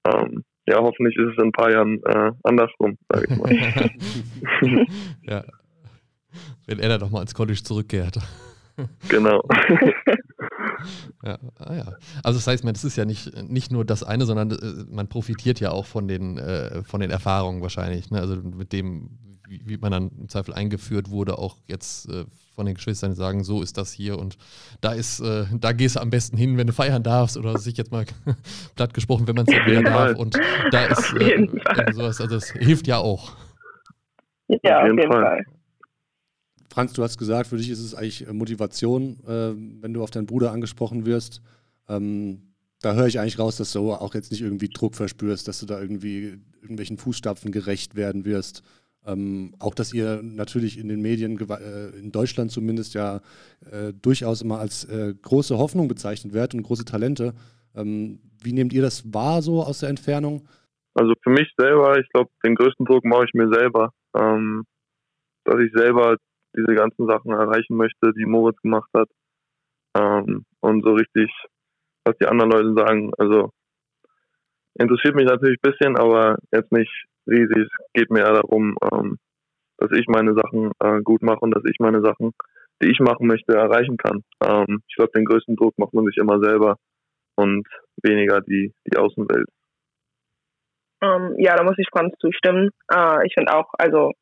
ähm, 0.07 0.45
ja, 0.67 0.79
hoffentlich 0.79 1.17
ist 1.17 1.33
es 1.33 1.39
in 1.39 1.49
ein 1.49 1.53
paar 1.53 1.71
Jahren 1.71 2.03
äh, 2.05 2.33
andersrum, 2.45 2.99
sage 3.09 3.27
ich 3.31 3.39
mal. 3.39 4.87
ja. 5.23 5.45
Wenn 6.67 6.79
er 6.79 6.89
dann 6.91 7.01
doch 7.01 7.11
mal 7.11 7.23
ins 7.23 7.35
College 7.35 7.61
zurückkehrt. 7.63 8.19
Genau. 9.09 9.43
ja, 11.25 11.39
ah 11.59 11.75
ja. 11.75 11.85
Also 12.23 12.39
das 12.39 12.47
heißt, 12.47 12.65
man, 12.65 12.75
das 12.75 12.85
ist 12.85 12.97
ja 12.97 13.05
nicht, 13.05 13.37
nicht 13.49 13.73
nur 13.73 13.85
das 13.85 14.03
eine, 14.03 14.25
sondern 14.25 14.53
äh, 14.53 14.85
man 14.89 15.09
profitiert 15.09 15.61
ja 15.61 15.71
auch 15.71 15.87
von 15.87 16.09
den, 16.09 16.39
äh, 16.39 16.83
von 16.85 17.01
den 17.01 17.11
Erfahrungen 17.11 17.63
wahrscheinlich. 17.63 18.11
Ne? 18.11 18.21
Also 18.21 18.37
mit 18.37 18.73
dem, 18.73 19.19
wie, 19.51 19.61
wie, 19.67 19.77
man 19.77 19.91
dann 19.91 20.11
im 20.17 20.29
Zweifel 20.29 20.55
eingeführt 20.55 21.11
wurde, 21.11 21.37
auch 21.37 21.57
jetzt 21.67 22.09
äh, 22.09 22.25
von 22.55 22.67
den 22.67 22.77
Geschwistern 22.77 23.15
sagen, 23.15 23.43
so 23.43 23.63
ist 23.63 23.77
das 23.77 23.93
hier 23.93 24.19
und 24.19 24.39
da 24.81 24.93
ist, 24.93 25.21
äh, 25.21 25.45
da 25.59 25.73
gehst 25.73 25.97
du 25.97 26.01
am 26.01 26.11
besten 26.11 26.37
hin, 26.37 26.57
wenn 26.57 26.69
du 26.69 26.73
feiern 26.73 27.03
darfst 27.03 27.37
oder 27.37 27.59
sich 27.59 27.77
jetzt 27.77 27.91
mal 27.91 28.07
platt 28.77 28.95
gesprochen, 28.95 29.27
wenn 29.27 29.35
man 29.35 29.47
es 29.49 29.55
wieder 29.67 29.83
darf 29.83 30.17
und 30.17 30.39
da 30.71 30.87
ist 30.87 31.13
äh, 31.15 31.47
sowas, 31.93 32.21
also 32.21 32.37
das 32.37 32.51
hilft 32.53 32.87
ja 32.87 32.99
auch. 32.99 33.33
Ja, 34.63 34.81
auf 34.81 34.87
jeden, 34.87 35.11
Fall. 35.11 35.23
Fall. 35.23 35.45
Franz, 36.69 36.93
du 36.93 37.03
hast 37.03 37.19
gesagt, 37.19 37.49
für 37.49 37.57
dich 37.57 37.71
ist 37.71 37.81
es 37.81 37.95
eigentlich 37.95 38.27
äh, 38.29 38.33
Motivation, 38.33 39.19
äh, 39.27 39.53
wenn 39.83 39.93
du 39.93 40.03
auf 40.03 40.11
deinen 40.11 40.27
Bruder 40.27 40.53
angesprochen 40.53 41.07
wirst. 41.07 41.43
Ähm, 41.89 42.55
da 42.81 42.95
höre 42.95 43.07
ich 43.07 43.19
eigentlich 43.19 43.39
raus, 43.39 43.57
dass 43.57 43.73
du 43.73 43.93
auch 43.93 44.15
jetzt 44.15 44.31
nicht 44.31 44.41
irgendwie 44.41 44.69
Druck 44.69 44.95
verspürst, 44.95 45.47
dass 45.49 45.61
du 45.61 45.67
da 45.67 45.81
irgendwie 45.81 46.39
irgendwelchen 46.63 46.97
Fußstapfen 46.97 47.53
gerecht 47.53 47.95
werden 47.95 48.25
wirst. 48.25 48.63
Ähm, 49.07 49.55
auch, 49.59 49.75
dass 49.75 49.95
ihr 49.95 50.21
natürlich 50.23 50.79
in 50.79 50.89
den 50.89 51.01
Medien, 51.01 51.39
äh, 51.39 51.99
in 51.99 52.13
Deutschland 52.13 52.51
zumindest, 52.51 52.95
ja 52.95 53.21
äh, 53.71 53.93
durchaus 53.95 54.43
immer 54.43 54.59
als 54.59 54.85
äh, 54.85 55.15
große 55.21 55.57
Hoffnung 55.57 55.89
bezeichnet 55.89 56.35
werdet 56.35 56.55
und 56.55 56.63
große 56.63 56.85
Talente. 56.85 57.35
Ähm, 57.75 58.21
wie 58.43 58.53
nehmt 58.53 58.73
ihr 58.73 58.83
das 58.83 59.13
wahr 59.13 59.43
so 59.43 59.63
aus 59.63 59.81
der 59.81 59.89
Entfernung? 59.89 60.47
Also 60.95 61.15
für 61.23 61.31
mich 61.31 61.51
selber, 61.57 61.99
ich 61.99 62.09
glaube, 62.11 62.31
den 62.45 62.57
größten 62.57 62.85
Druck 62.85 63.05
mache 63.05 63.25
ich 63.25 63.33
mir 63.33 63.49
selber, 63.51 63.93
ähm, 64.17 64.65
dass 65.45 65.61
ich 65.61 65.73
selber 65.73 66.17
diese 66.57 66.75
ganzen 66.75 67.07
Sachen 67.07 67.31
erreichen 67.31 67.77
möchte, 67.77 68.13
die 68.13 68.27
Moritz 68.27 68.61
gemacht 68.61 68.91
hat. 68.95 69.09
Ähm, 69.97 70.45
und 70.61 70.85
so 70.85 70.93
richtig, 70.93 71.31
was 72.05 72.17
die 72.21 72.27
anderen 72.27 72.51
Leute 72.51 72.75
sagen, 72.75 73.13
also 73.19 73.51
interessiert 74.75 75.15
mich 75.15 75.27
natürlich 75.27 75.59
ein 75.63 75.71
bisschen, 75.71 75.97
aber 75.97 76.37
jetzt 76.53 76.73
nicht 76.73 76.91
riesig. 77.31 77.69
Es 77.69 77.93
geht 77.95 78.11
mir 78.11 78.21
eher 78.21 78.35
darum, 78.35 78.77
ähm, 78.93 79.19
dass 79.79 79.91
ich 79.93 80.07
meine 80.09 80.35
Sachen 80.35 80.73
äh, 80.81 81.01
gut 81.03 81.23
mache 81.23 81.41
und 81.41 81.55
dass 81.55 81.65
ich 81.65 81.77
meine 81.79 82.03
Sachen, 82.03 82.33
die 82.83 82.91
ich 82.91 83.01
machen 83.01 83.27
möchte, 83.27 83.55
erreichen 83.55 83.97
kann. 83.97 84.23
Ähm, 84.45 84.83
ich 84.89 84.97
glaube, 84.97 85.13
den 85.15 85.25
größten 85.25 85.57
Druck 85.57 85.79
macht 85.79 85.95
man 85.95 86.05
sich 86.07 86.17
immer 86.19 86.41
selber 86.41 86.77
und 87.37 87.67
weniger 88.03 88.41
die, 88.41 88.73
die 88.87 88.97
Außenwelt. 88.97 89.47
Um, 91.03 91.09
ähm, 91.09 91.35
ja, 91.39 91.57
da 91.57 91.65
muss 91.65 91.79
ich 91.79 91.89
Franz 91.91 92.15
zustimmen. 92.21 92.71
Uh, 92.93 93.21
ich 93.25 93.33
finde 93.35 93.55
auch, 93.55 93.73
also 93.79 94.13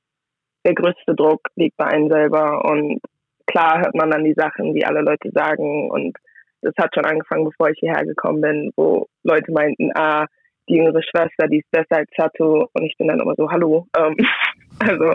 der 0.65 0.75
größte 0.75 1.15
Druck 1.15 1.41
liegt 1.57 1.77
bei 1.77 1.87
einem 1.87 2.09
selber 2.09 2.65
und 2.65 3.01
klar 3.47 3.81
hört 3.81 3.95
man 3.95 4.11
dann 4.11 4.25
die 4.25 4.35
Sachen, 4.37 4.75
die 4.75 4.85
alle 4.85 5.01
Leute 5.01 5.31
sagen 5.33 5.91
und 5.91 6.17
das 6.61 6.75
hat 6.79 6.95
schon 6.95 7.05
angefangen, 7.05 7.45
bevor 7.45 7.71
ich 7.71 7.79
hierher 7.79 8.05
gekommen 8.05 8.41
bin, 8.41 8.73
wo 8.77 9.07
Leute 9.23 9.51
meinten, 9.53 9.91
ah, 9.95 10.27
die 10.69 10.75
jüngere 10.75 11.03
Schwester, 11.03 11.49
die 11.49 11.59
ist 11.59 11.71
besser 11.71 11.99
als 11.99 12.11
Sato 12.17 12.69
und 12.73 12.83
ich 12.85 12.97
bin 12.97 13.09
dann 13.09 13.21
immer 13.21 13.35
so, 13.37 13.51
hallo. 13.51 13.87
Ähm, 13.97 14.17
also 14.81 15.15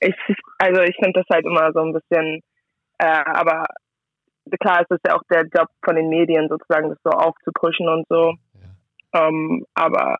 ich, 0.00 0.14
also 0.58 0.82
ich 0.82 0.96
finde 0.96 1.20
das 1.20 1.26
halt 1.32 1.46
immer 1.46 1.72
so 1.72 1.80
ein 1.80 1.92
bisschen, 1.92 2.40
äh, 2.98 3.22
aber 3.24 3.66
klar 4.60 4.80
ist 4.82 4.90
es 4.90 5.00
ja 5.06 5.16
auch 5.16 5.22
der 5.30 5.42
Job 5.42 5.68
von 5.84 5.96
den 5.96 6.08
Medien 6.08 6.48
sozusagen, 6.48 6.88
das 6.88 6.98
so 7.04 7.10
aufzupushen 7.10 7.88
und 7.88 8.06
so. 8.08 8.34
Ja. 9.12 9.28
Ähm, 9.28 9.64
aber 9.74 10.16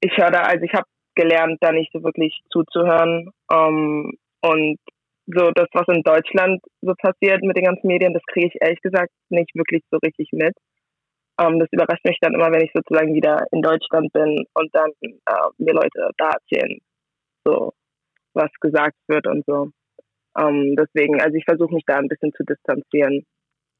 ich 0.00 0.16
höre 0.16 0.30
da, 0.30 0.42
also 0.42 0.64
ich 0.64 0.72
habe 0.72 0.86
gelernt, 1.14 1.58
da 1.60 1.72
nicht 1.72 1.92
so 1.92 2.02
wirklich 2.02 2.38
zuzuhören. 2.50 3.30
Ähm, 3.52 4.12
und 4.40 4.78
so 5.26 5.50
das, 5.50 5.68
was 5.72 5.88
in 5.88 6.02
Deutschland 6.02 6.60
so 6.80 6.94
passiert 6.96 7.42
mit 7.42 7.56
den 7.56 7.64
ganzen 7.64 7.86
Medien, 7.86 8.14
das 8.14 8.22
kriege 8.26 8.46
ich 8.46 8.62
ehrlich 8.62 8.80
gesagt 8.80 9.10
nicht 9.28 9.54
wirklich 9.54 9.82
so 9.90 9.98
richtig 9.98 10.28
mit. 10.32 10.54
Ähm, 11.40 11.58
das 11.58 11.68
überrascht 11.70 12.04
mich 12.04 12.18
dann 12.20 12.34
immer, 12.34 12.50
wenn 12.50 12.64
ich 12.64 12.72
sozusagen 12.74 13.14
wieder 13.14 13.46
in 13.52 13.62
Deutschland 13.62 14.12
bin 14.12 14.44
und 14.54 14.74
dann 14.74 14.90
äh, 15.02 15.48
mir 15.58 15.74
Leute 15.74 16.10
da 16.16 16.30
erzählen, 16.30 16.78
so 17.44 17.72
was 18.34 18.50
gesagt 18.60 18.96
wird 19.06 19.26
und 19.26 19.44
so. 19.46 19.70
Ähm, 20.36 20.76
deswegen, 20.76 21.20
also 21.20 21.36
ich 21.36 21.44
versuche 21.44 21.74
mich 21.74 21.84
da 21.86 21.96
ein 21.96 22.08
bisschen 22.08 22.32
zu 22.32 22.44
distanzieren, 22.44 23.24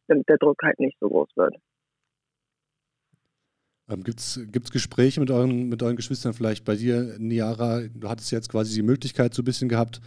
damit 0.09 0.29
der 0.29 0.39
Druck 0.39 0.57
halt 0.63 0.79
nicht 0.81 0.97
so 1.01 1.09
groß 1.09 1.29
wird. 1.37 1.55
Ähm, 3.91 4.03
Gibt 4.05 4.21
es 4.21 4.71
Gespräche 4.71 5.21
mit 5.21 5.31
euren, 5.31 5.69
mit 5.69 5.83
euren 5.83 5.97
Geschwistern, 5.97 6.35
vielleicht 6.35 6.65
bei 6.65 6.77
dir, 6.77 7.17
Niara? 7.19 7.83
Du 7.95 8.09
hattest 8.09 8.31
jetzt 8.31 8.51
quasi 8.51 8.75
die 8.75 8.83
Möglichkeit 8.83 9.35
so 9.35 9.43
ein 9.43 9.47
bisschen 9.47 9.69
gehabt, 9.69 10.01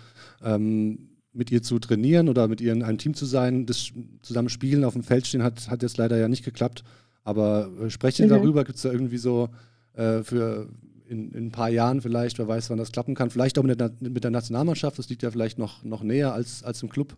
ähm, 0.43 1.09
mit 1.33 1.51
ihr 1.51 1.61
zu 1.61 1.79
trainieren 1.79 2.29
oder 2.29 2.47
mit 2.47 2.61
ihr 2.61 2.73
in 2.73 2.83
einem 2.83 2.97
Team 2.97 3.13
zu 3.13 3.25
sein. 3.25 3.65
Das 3.65 3.91
zusammen 4.21 4.49
spielen 4.49 4.83
auf 4.83 4.93
dem 4.93 5.03
Feld 5.03 5.25
stehen 5.25 5.43
hat, 5.43 5.69
hat 5.69 5.81
jetzt 5.81 5.97
leider 5.97 6.17
ja 6.17 6.27
nicht 6.27 6.43
geklappt. 6.43 6.83
Aber 7.23 7.69
äh, 7.81 7.89
sprecht 7.89 8.19
ihr 8.19 8.25
mhm. 8.25 8.31
darüber? 8.31 8.63
Gibt 8.63 8.77
es 8.77 8.83
da 8.83 8.91
irgendwie 8.91 9.17
so 9.17 9.49
äh, 9.93 10.23
für 10.23 10.69
in, 11.07 11.31
in, 11.31 11.47
ein 11.47 11.51
paar 11.51 11.69
Jahren 11.69 12.01
vielleicht, 12.01 12.39
wer 12.39 12.47
weiß, 12.47 12.69
wann 12.69 12.77
das 12.77 12.93
klappen 12.93 13.15
kann. 13.15 13.29
Vielleicht 13.29 13.59
auch 13.59 13.63
mit 13.63 13.79
der, 13.79 13.91
mit 13.99 14.23
der 14.23 14.31
Nationalmannschaft, 14.31 14.97
das 14.97 15.09
liegt 15.09 15.23
ja 15.23 15.29
vielleicht 15.29 15.59
noch, 15.59 15.83
noch 15.83 16.03
näher 16.03 16.33
als, 16.33 16.63
als 16.63 16.81
im 16.81 16.89
Club. 16.89 17.17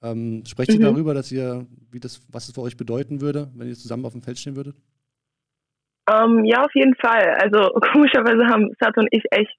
Ähm, 0.00 0.44
sprecht 0.46 0.70
mhm. 0.70 0.80
ihr 0.80 0.86
darüber, 0.86 1.12
dass 1.12 1.32
ihr, 1.32 1.66
wie 1.90 1.98
das, 1.98 2.20
was 2.30 2.48
es 2.48 2.54
für 2.54 2.62
euch 2.62 2.76
bedeuten 2.76 3.20
würde, 3.20 3.50
wenn 3.56 3.68
ihr 3.68 3.74
zusammen 3.74 4.04
auf 4.04 4.12
dem 4.12 4.22
Feld 4.22 4.38
stehen 4.38 4.56
würdet? 4.56 4.76
Um, 6.08 6.38
ähm, 6.38 6.44
ja, 6.44 6.64
auf 6.64 6.74
jeden 6.74 6.94
Fall. 6.96 7.34
Also 7.40 7.72
komischerweise 7.92 8.46
haben 8.46 8.70
Sat 8.80 8.96
und 8.96 9.08
ich 9.10 9.24
echt 9.30 9.54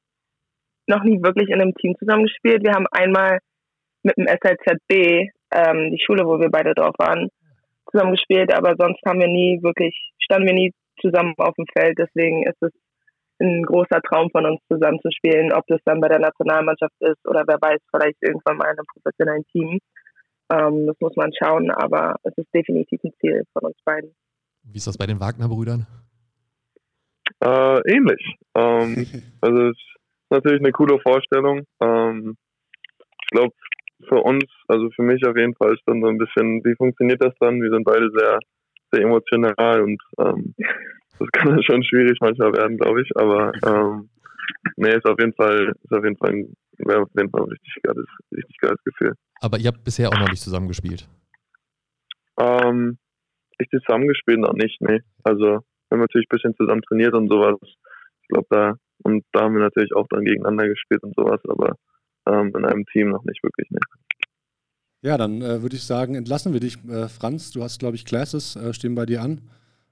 noch 0.88 1.04
nie 1.04 1.22
wirklich 1.22 1.50
in 1.50 1.62
einem 1.62 1.74
Team 1.76 1.96
zusammengespielt. 1.98 2.64
Wir 2.64 2.74
haben 2.74 2.88
einmal 2.92 3.40
mit 4.04 4.18
dem 4.18 4.28
SLZB, 4.28 5.30
ähm, 5.52 5.92
die 5.92 6.04
Schule, 6.06 6.26
wo 6.26 6.40
wir 6.40 6.50
beide 6.50 6.74
drauf 6.74 6.96
waren, 6.98 7.30
zusammengespielt, 7.92 8.54
aber 8.54 8.76
sonst 8.78 9.02
haben 9.06 9.20
wir 9.20 9.28
nie 9.28 9.62
wirklich, 9.62 9.96
standen 10.20 10.48
wir 10.48 10.56
nie 10.56 10.74
zusammen 11.02 11.34
auf 11.38 11.56
dem 11.56 11.66
Feld. 11.74 11.98
Deswegen 11.98 12.48
ist 12.48 12.62
es 12.62 12.72
ein 13.40 13.64
großer 13.64 14.02
Traum 14.02 14.30
von 14.32 14.46
uns 14.46 14.62
zusammen 14.72 15.00
zu 15.02 15.10
spielen, 15.12 15.52
ob 15.52 15.66
das 15.68 15.82
dann 15.86 16.00
bei 16.00 16.08
der 16.08 16.20
Nationalmannschaft 16.20 16.96
ist 17.00 17.28
oder 17.28 17.44
wer 17.48 17.58
weiß, 17.60 17.80
vielleicht 17.92 18.18
irgendwann 18.22 18.58
mal 18.58 18.72
in 18.72 18.78
einem 18.78 18.86
professionellen 18.94 19.46
Team. 19.52 19.80
Ähm, 20.52 20.88
das 20.88 20.96
muss 21.00 21.16
man 21.16 21.32
schauen, 21.34 21.72
aber 21.72 22.16
es 22.24 22.34
ist 22.38 22.54
definitiv 22.54 23.04
ein 23.04 23.14
Ziel 23.20 23.44
von 23.54 23.68
uns 23.68 23.78
beiden. 23.84 24.14
Wie 24.64 24.78
ist 24.78 24.88
das 24.88 24.98
bei 24.98 25.06
den 25.06 25.20
Wagner-Brüdern? 25.20 25.86
Äh, 27.44 27.92
ähnlich. 27.92 28.36
Ähm, 28.56 29.06
also 29.42 29.70
es 29.70 29.78
ist 29.78 29.98
natürlich 30.30 30.62
eine 30.62 30.72
coole 30.72 31.00
Vorstellung. 31.00 31.66
Ähm, 31.82 32.38
ich 33.24 33.28
glaube, 33.30 33.54
für 34.08 34.22
uns, 34.22 34.46
also 34.68 34.90
für 34.92 35.04
mich 35.04 35.26
auf 35.26 35.38
jeden 35.38 35.56
Fall 35.56 35.74
ist 35.74 35.84
dann 35.86 36.02
so 36.02 36.08
ein 36.08 36.18
bisschen, 36.18 36.64
wie 36.64 36.76
funktioniert 36.76 37.24
das 37.24 37.34
dann? 37.40 37.62
Wir 37.62 37.72
sind 37.72 37.84
beide 37.84 38.10
sehr, 38.16 38.40
sehr 38.92 39.04
emotional 39.04 39.82
und 39.82 40.02
ähm, 40.20 40.56
das 41.20 41.30
kann 41.32 41.50
dann 41.50 41.64
schon 41.64 41.84
schwierig 41.84 42.18
manchmal 42.22 42.54
werden, 42.54 42.78
glaube 42.78 43.02
ich. 43.02 43.10
Aber 43.16 43.52
ähm, 43.66 44.10
nee, 44.78 44.96
ist 44.96 45.06
auf 45.06 45.20
jeden 45.20 45.34
Fall, 45.34 45.74
ist 45.84 45.94
auf 45.94 46.04
jeden 46.04 46.18
Fall 46.18 46.32
ein, 46.32 46.54
wäre 46.78 47.02
auf 47.02 47.10
jeden 47.16 47.30
Fall 47.30 47.42
ein 47.42 47.50
richtig 47.50 47.74
geiles, 47.84 48.08
richtig 48.36 48.58
geiles 48.60 48.84
Gefühl. 48.84 49.14
Aber 49.42 49.58
ihr 49.58 49.68
habt 49.68 49.84
bisher 49.84 50.10
auch 50.10 50.20
noch 50.20 50.30
nicht 50.30 50.44
zusammengespielt? 50.44 51.08
Ähm, 52.40 52.98
ich 53.60 53.70
zusammengespielt 53.70 54.40
noch 54.40 54.54
nicht, 54.54 54.82
nee. 54.82 55.02
Also 55.24 55.44
wir 55.44 55.92
haben 55.92 56.00
natürlich 56.00 56.28
ein 56.28 56.36
bisschen 56.36 56.56
zusammen 56.56 56.82
trainiert 56.82 57.14
und 57.14 57.30
sowas. 57.30 57.58
Ich 57.62 58.28
glaube 58.30 58.48
da 58.50 58.76
und 59.04 59.26
da 59.32 59.42
haben 59.42 59.56
wir 59.56 59.62
natürlich 59.62 59.94
auch 59.96 60.08
dann 60.10 60.26
gegeneinander 60.26 60.68
gespielt 60.68 61.04
und 61.04 61.14
sowas, 61.16 61.42
aber 61.48 61.76
ähm, 62.28 62.54
in 62.56 62.66
einem 62.66 62.86
Team 62.88 63.10
noch 63.10 63.24
nicht 63.26 63.44
wirklich, 63.44 63.68
nee. 63.70 63.80
Ja, 65.02 65.18
dann 65.18 65.42
äh, 65.42 65.62
würde 65.62 65.76
ich 65.76 65.84
sagen, 65.84 66.16
entlassen 66.16 66.54
wir 66.54 66.62
dich, 66.62 66.78
äh, 66.86 67.10
Franz. 67.10 67.52
Du 67.52 67.62
hast, 67.62 67.80
glaube 67.80 67.96
ich, 67.96 68.06
Classes 68.06 68.56
äh, 68.56 68.74
stehen 68.74 68.96
bei 68.96 69.06
dir 69.06 69.22
an. 69.22 69.42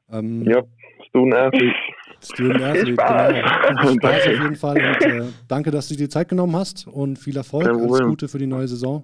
Ähm, 0.10 0.44
ja, 0.44 0.64
Student 1.10 1.36
Athlete. 1.36 1.76
Student 2.22 2.62
Athlete, 2.62 2.96
genau. 2.96 3.92
Spaß 3.94 4.28
auf 4.28 4.44
jeden 4.44 4.56
Fall. 4.56 4.78
Und 4.78 5.02
äh, 5.02 5.24
danke, 5.50 5.72
dass 5.72 5.90
du 5.90 5.96
dir 5.96 6.06
die 6.06 6.10
Zeit 6.10 6.30
genommen 6.30 6.56
hast 6.56 6.88
und 6.88 7.20
viel 7.20 7.36
Erfolg. 7.36 7.68
Alles 7.68 8.00
Gute 8.02 8.30
für 8.30 8.38
die 8.38 8.48
neue 8.48 8.70
Saison. 8.70 9.04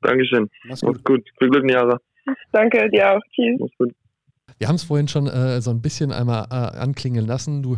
Dankeschön. 0.00 0.48
Mach's 0.64 0.80
gut. 0.80 0.92
Mach's 0.92 1.04
gut. 1.04 1.28
Viel 1.38 1.50
Glück 1.50 1.70
Jahre. 1.70 2.00
Danke 2.52 2.88
dir 2.90 3.12
auch. 3.12 3.20
Tschüss. 3.32 3.58
Mach's 3.60 3.76
gut. 3.78 3.92
Wir 4.58 4.68
haben 4.68 4.76
es 4.76 4.84
vorhin 4.84 5.08
schon 5.08 5.26
äh, 5.26 5.60
so 5.60 5.70
ein 5.70 5.82
bisschen 5.82 6.12
einmal 6.12 6.46
äh, 6.50 6.78
anklingen 6.78 7.26
lassen. 7.26 7.62
Du 7.62 7.76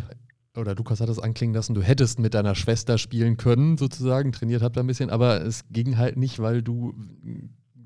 oder 0.59 0.75
Lukas 0.75 1.01
hat 1.01 1.09
es 1.09 1.19
anklingen 1.19 1.55
lassen, 1.55 1.73
du 1.73 1.81
hättest 1.81 2.19
mit 2.19 2.33
deiner 2.33 2.55
Schwester 2.55 2.97
spielen 2.97 3.37
können, 3.37 3.77
sozusagen, 3.77 4.31
trainiert 4.31 4.61
habt 4.61 4.77
ihr 4.77 4.83
ein 4.83 4.87
bisschen, 4.87 5.09
aber 5.09 5.41
es 5.41 5.63
ging 5.71 5.97
halt 5.97 6.17
nicht, 6.17 6.39
weil 6.39 6.61
du 6.61 6.93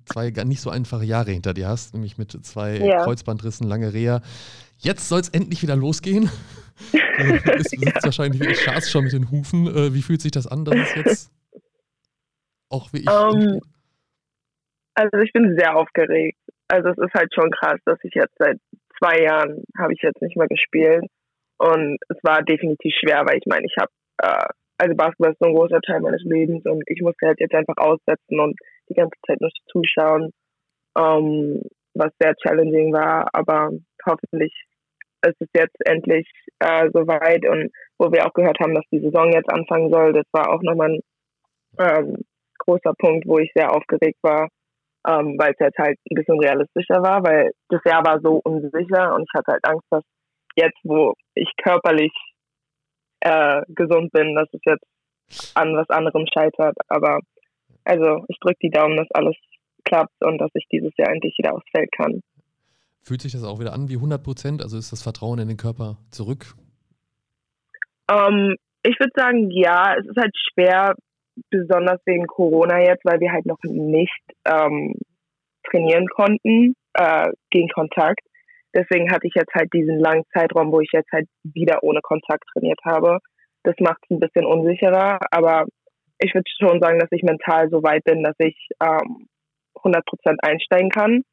zwei 0.05 0.31
gar 0.31 0.45
nicht 0.45 0.61
so 0.61 0.69
einfache 0.69 1.05
Jahre 1.05 1.31
hinter 1.31 1.53
dir 1.53 1.67
hast, 1.67 1.93
nämlich 1.93 2.17
mit 2.17 2.31
zwei 2.45 2.77
ja. 2.77 3.03
Kreuzbandrissen, 3.03 3.67
lange 3.67 3.93
Reha. 3.93 4.21
Jetzt 4.77 5.07
soll 5.07 5.21
es 5.21 5.29
endlich 5.29 5.61
wieder 5.61 5.75
losgehen. 5.75 6.29
du 6.91 7.53
bist, 7.57 7.75
ja. 7.79 7.93
wahrscheinlich 8.01 8.59
Schaß 8.59 8.91
schon 8.91 9.05
mit 9.05 9.13
den 9.13 9.31
Hufen. 9.31 9.67
Äh, 9.67 9.93
wie 9.93 10.01
fühlt 10.01 10.21
sich 10.21 10.31
das 10.31 10.47
an, 10.47 10.65
dass 10.65 10.75
es 10.75 10.95
jetzt 10.95 11.31
auch 12.69 12.91
wie 12.91 13.01
ich. 13.01 13.09
Um, 13.09 13.39
ähm, 13.39 13.59
also 14.95 15.17
ich 15.23 15.31
bin 15.31 15.55
sehr 15.57 15.75
aufgeregt. 15.75 16.39
Also 16.67 16.89
es 16.89 16.97
ist 16.97 17.13
halt 17.13 17.33
schon 17.33 17.51
krass, 17.51 17.79
dass 17.85 17.99
ich 18.03 18.13
jetzt 18.15 18.35
seit 18.37 18.57
zwei 18.97 19.21
Jahren 19.21 19.63
habe 19.77 19.93
ich 19.93 20.01
jetzt 20.01 20.21
nicht 20.21 20.35
mehr 20.35 20.47
gespielt. 20.47 21.05
Und 21.63 21.97
es 22.09 22.17
war 22.23 22.43
definitiv 22.43 22.93
schwer, 22.99 23.23
weil 23.25 23.37
ich 23.37 23.45
meine, 23.45 23.65
ich 23.65 23.75
habe, 23.79 23.89
äh, 24.21 24.51
also 24.77 24.95
Basketball 24.95 25.31
ist 25.31 25.39
so 25.39 25.47
ein 25.47 25.55
großer 25.55 25.79
Teil 25.79 26.01
meines 26.01 26.21
Lebens 26.23 26.65
und 26.65 26.83
ich 26.87 27.01
musste 27.01 27.27
halt 27.27 27.39
jetzt 27.39 27.55
einfach 27.55 27.77
aussetzen 27.77 28.37
und 28.37 28.59
die 28.89 28.95
ganze 28.95 29.15
Zeit 29.25 29.39
nur 29.39 29.49
zuschauen, 29.71 30.31
ähm, 30.97 31.61
was 31.93 32.11
sehr 32.19 32.35
challenging 32.35 32.91
war. 32.91 33.29
Aber 33.31 33.69
hoffentlich 34.05 34.51
ist 35.25 35.39
es 35.39 35.47
jetzt 35.55 35.77
endlich 35.85 36.27
äh, 36.59 36.89
soweit 36.91 37.47
und 37.47 37.71
wo 37.97 38.11
wir 38.11 38.25
auch 38.25 38.33
gehört 38.33 38.59
haben, 38.59 38.75
dass 38.75 38.83
die 38.91 38.99
Saison 38.99 39.31
jetzt 39.31 39.49
anfangen 39.49 39.89
soll, 39.89 40.11
das 40.11 40.25
war 40.33 40.49
auch 40.49 40.61
nochmal 40.63 40.89
ein 40.89 40.99
ähm, 41.79 42.17
großer 42.57 42.93
Punkt, 42.99 43.25
wo 43.25 43.39
ich 43.39 43.51
sehr 43.55 43.71
aufgeregt 43.71 44.19
war, 44.21 44.49
ähm, 45.07 45.37
weil 45.39 45.53
es 45.53 45.59
jetzt 45.59 45.77
halt 45.77 45.97
ein 46.11 46.15
bisschen 46.15 46.39
realistischer 46.39 47.01
war, 47.01 47.23
weil 47.23 47.51
das 47.69 47.79
Jahr 47.85 48.03
war 48.03 48.19
so 48.19 48.41
unsicher 48.43 49.15
und 49.15 49.23
ich 49.23 49.33
hatte 49.33 49.53
halt 49.53 49.63
Angst, 49.65 49.87
dass 49.89 50.03
jetzt, 50.55 50.77
wo 50.83 51.13
ich 51.35 51.49
körperlich 51.61 52.13
äh, 53.21 53.61
gesund 53.69 54.11
bin, 54.11 54.35
dass 54.35 54.47
es 54.53 54.61
jetzt 54.65 54.85
an 55.55 55.75
was 55.75 55.89
anderem 55.89 56.25
scheitert. 56.33 56.75
Aber 56.87 57.19
also 57.83 58.25
ich 58.27 58.37
drücke 58.39 58.59
die 58.61 58.69
Daumen, 58.69 58.97
dass 58.97 59.07
alles 59.13 59.35
klappt 59.83 60.23
und 60.23 60.37
dass 60.37 60.51
ich 60.53 60.65
dieses 60.71 60.91
Jahr 60.97 61.09
endlich 61.09 61.35
wieder 61.37 61.53
aufs 61.53 61.69
Feld 61.75 61.89
kann. 61.91 62.21
Fühlt 63.01 63.21
sich 63.21 63.33
das 63.33 63.43
auch 63.43 63.59
wieder 63.59 63.73
an 63.73 63.89
wie 63.89 63.95
100 63.95 64.23
Prozent? 64.23 64.61
Also 64.61 64.77
ist 64.77 64.91
das 64.91 65.03
Vertrauen 65.03 65.39
in 65.39 65.49
den 65.49 65.57
Körper 65.57 65.97
zurück? 66.09 66.55
Um, 68.09 68.17
ähm, 68.17 68.55
ich 68.83 68.97
würde 68.99 69.11
sagen, 69.15 69.49
ja. 69.51 69.95
Es 69.99 70.05
ist 70.05 70.17
halt 70.17 70.33
schwer, 70.51 70.95
besonders 71.49 71.99
wegen 72.05 72.27
Corona 72.27 72.79
jetzt, 72.79 73.03
weil 73.05 73.19
wir 73.19 73.31
halt 73.31 73.45
noch 73.45 73.59
nicht 73.63 74.21
ähm, 74.45 74.93
trainieren 75.69 76.07
konnten 76.07 76.75
äh, 76.93 77.29
gegen 77.49 77.69
Kontakt. 77.69 78.21
Deswegen 78.75 79.11
hatte 79.11 79.27
ich 79.27 79.33
jetzt 79.35 79.53
halt 79.53 79.71
diesen 79.73 79.99
langen 79.99 80.23
Zeitraum, 80.33 80.71
wo 80.71 80.79
ich 80.79 80.89
jetzt 80.91 81.11
halt 81.11 81.27
wieder 81.43 81.83
ohne 81.83 82.01
Kontakt 82.01 82.43
trainiert 82.53 82.79
habe. 82.83 83.19
Das 83.63 83.75
macht 83.79 83.99
es 84.03 84.09
ein 84.09 84.19
bisschen 84.19 84.45
unsicherer, 84.45 85.19
aber 85.31 85.65
ich 86.19 86.33
würde 86.33 86.49
schon 86.59 86.81
sagen, 86.81 86.99
dass 86.99 87.11
ich 87.11 87.23
mental 87.23 87.69
so 87.69 87.83
weit 87.83 88.03
bin, 88.03 88.23
dass 88.23 88.35
ich 88.39 88.55
ähm, 88.81 89.27
100% 89.75 90.01
einsteigen 90.41 90.89
kann. 90.89 91.23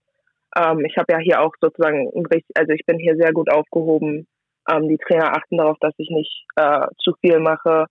Ähm, 0.56 0.84
ich 0.84 0.96
habe 0.96 1.12
ja 1.12 1.18
hier 1.18 1.40
auch 1.40 1.52
sozusagen, 1.60 2.10
also 2.54 2.72
ich 2.72 2.84
bin 2.86 2.98
hier 2.98 3.16
sehr 3.16 3.32
gut 3.32 3.50
aufgehoben. 3.50 4.26
Ähm, 4.70 4.88
die 4.88 4.98
Trainer 4.98 5.36
achten 5.36 5.58
darauf, 5.58 5.78
dass 5.80 5.94
ich 5.98 6.10
nicht 6.10 6.44
äh, 6.56 6.86
zu 6.98 7.14
viel 7.20 7.40
mache. 7.40 7.86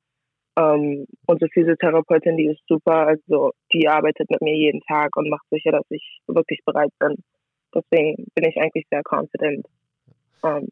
Ähm, 0.58 1.06
unsere 1.26 1.50
Physiotherapeutin, 1.52 2.38
die 2.38 2.48
ist 2.48 2.62
super, 2.68 3.08
also 3.08 3.52
die 3.74 3.88
arbeitet 3.88 4.30
mit 4.30 4.42
mir 4.42 4.56
jeden 4.56 4.82
Tag 4.82 5.16
und 5.16 5.30
macht 5.30 5.46
sicher, 5.50 5.72
dass 5.72 5.86
ich 5.90 6.20
wirklich 6.28 6.60
bereit 6.66 6.92
bin. 7.00 7.16
Deswegen 7.74 8.26
bin 8.36 8.46
ich 8.46 8.58
eigentlich 8.58 8.86
sehr 8.90 9.02
confident. 9.04 9.66
Um, 10.42 10.50
ähm, 10.50 10.68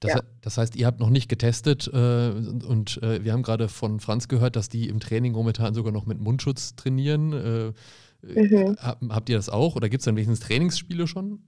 das, 0.00 0.14
ja. 0.14 0.20
das, 0.42 0.58
heißt, 0.58 0.76
ihr 0.76 0.86
habt 0.86 1.00
noch 1.00 1.08
nicht 1.08 1.28
getestet 1.28 1.88
äh, 1.92 1.96
und 1.96 3.00
äh, 3.02 3.24
wir 3.24 3.32
haben 3.32 3.42
gerade 3.42 3.68
von 3.68 3.98
Franz 3.98 4.28
gehört, 4.28 4.54
dass 4.54 4.68
die 4.68 4.88
im 4.88 5.00
Training 5.00 5.32
momentan 5.32 5.72
sogar 5.72 5.90
noch 5.90 6.04
mit 6.04 6.20
Mundschutz 6.20 6.76
trainieren. 6.76 7.32
Äh, 7.32 8.38
mhm. 8.40 8.76
hab, 8.78 8.98
habt 9.08 9.28
ihr 9.30 9.36
das 9.36 9.48
auch 9.48 9.74
oder 9.74 9.88
gibt 9.88 10.00
es 10.00 10.04
dann 10.04 10.16
wenigstens 10.16 10.40
Trainingsspiele 10.40 11.06
schon? 11.06 11.40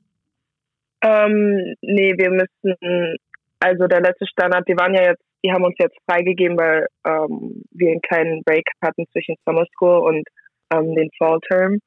Ähm, 1.02 1.74
nee, 1.82 2.14
wir 2.16 2.30
müssen, 2.30 3.16
also 3.60 3.86
der 3.86 4.00
letzte 4.00 4.26
Standard, 4.26 4.66
die 4.66 4.76
waren 4.76 4.94
ja 4.94 5.02
jetzt, 5.02 5.22
die 5.44 5.52
haben 5.52 5.64
uns 5.64 5.76
jetzt 5.78 5.96
freigegeben, 6.10 6.56
weil 6.56 6.86
ähm, 7.06 7.62
wir 7.70 7.92
einen 7.92 8.00
kleinen 8.00 8.42
Break 8.44 8.64
hatten 8.82 9.04
zwischen 9.12 9.36
Summer 9.44 9.66
School 9.74 9.98
und 9.98 10.26
ähm, 10.72 10.94
den 10.94 11.10
Fall 11.18 11.38
Term. 11.48 11.78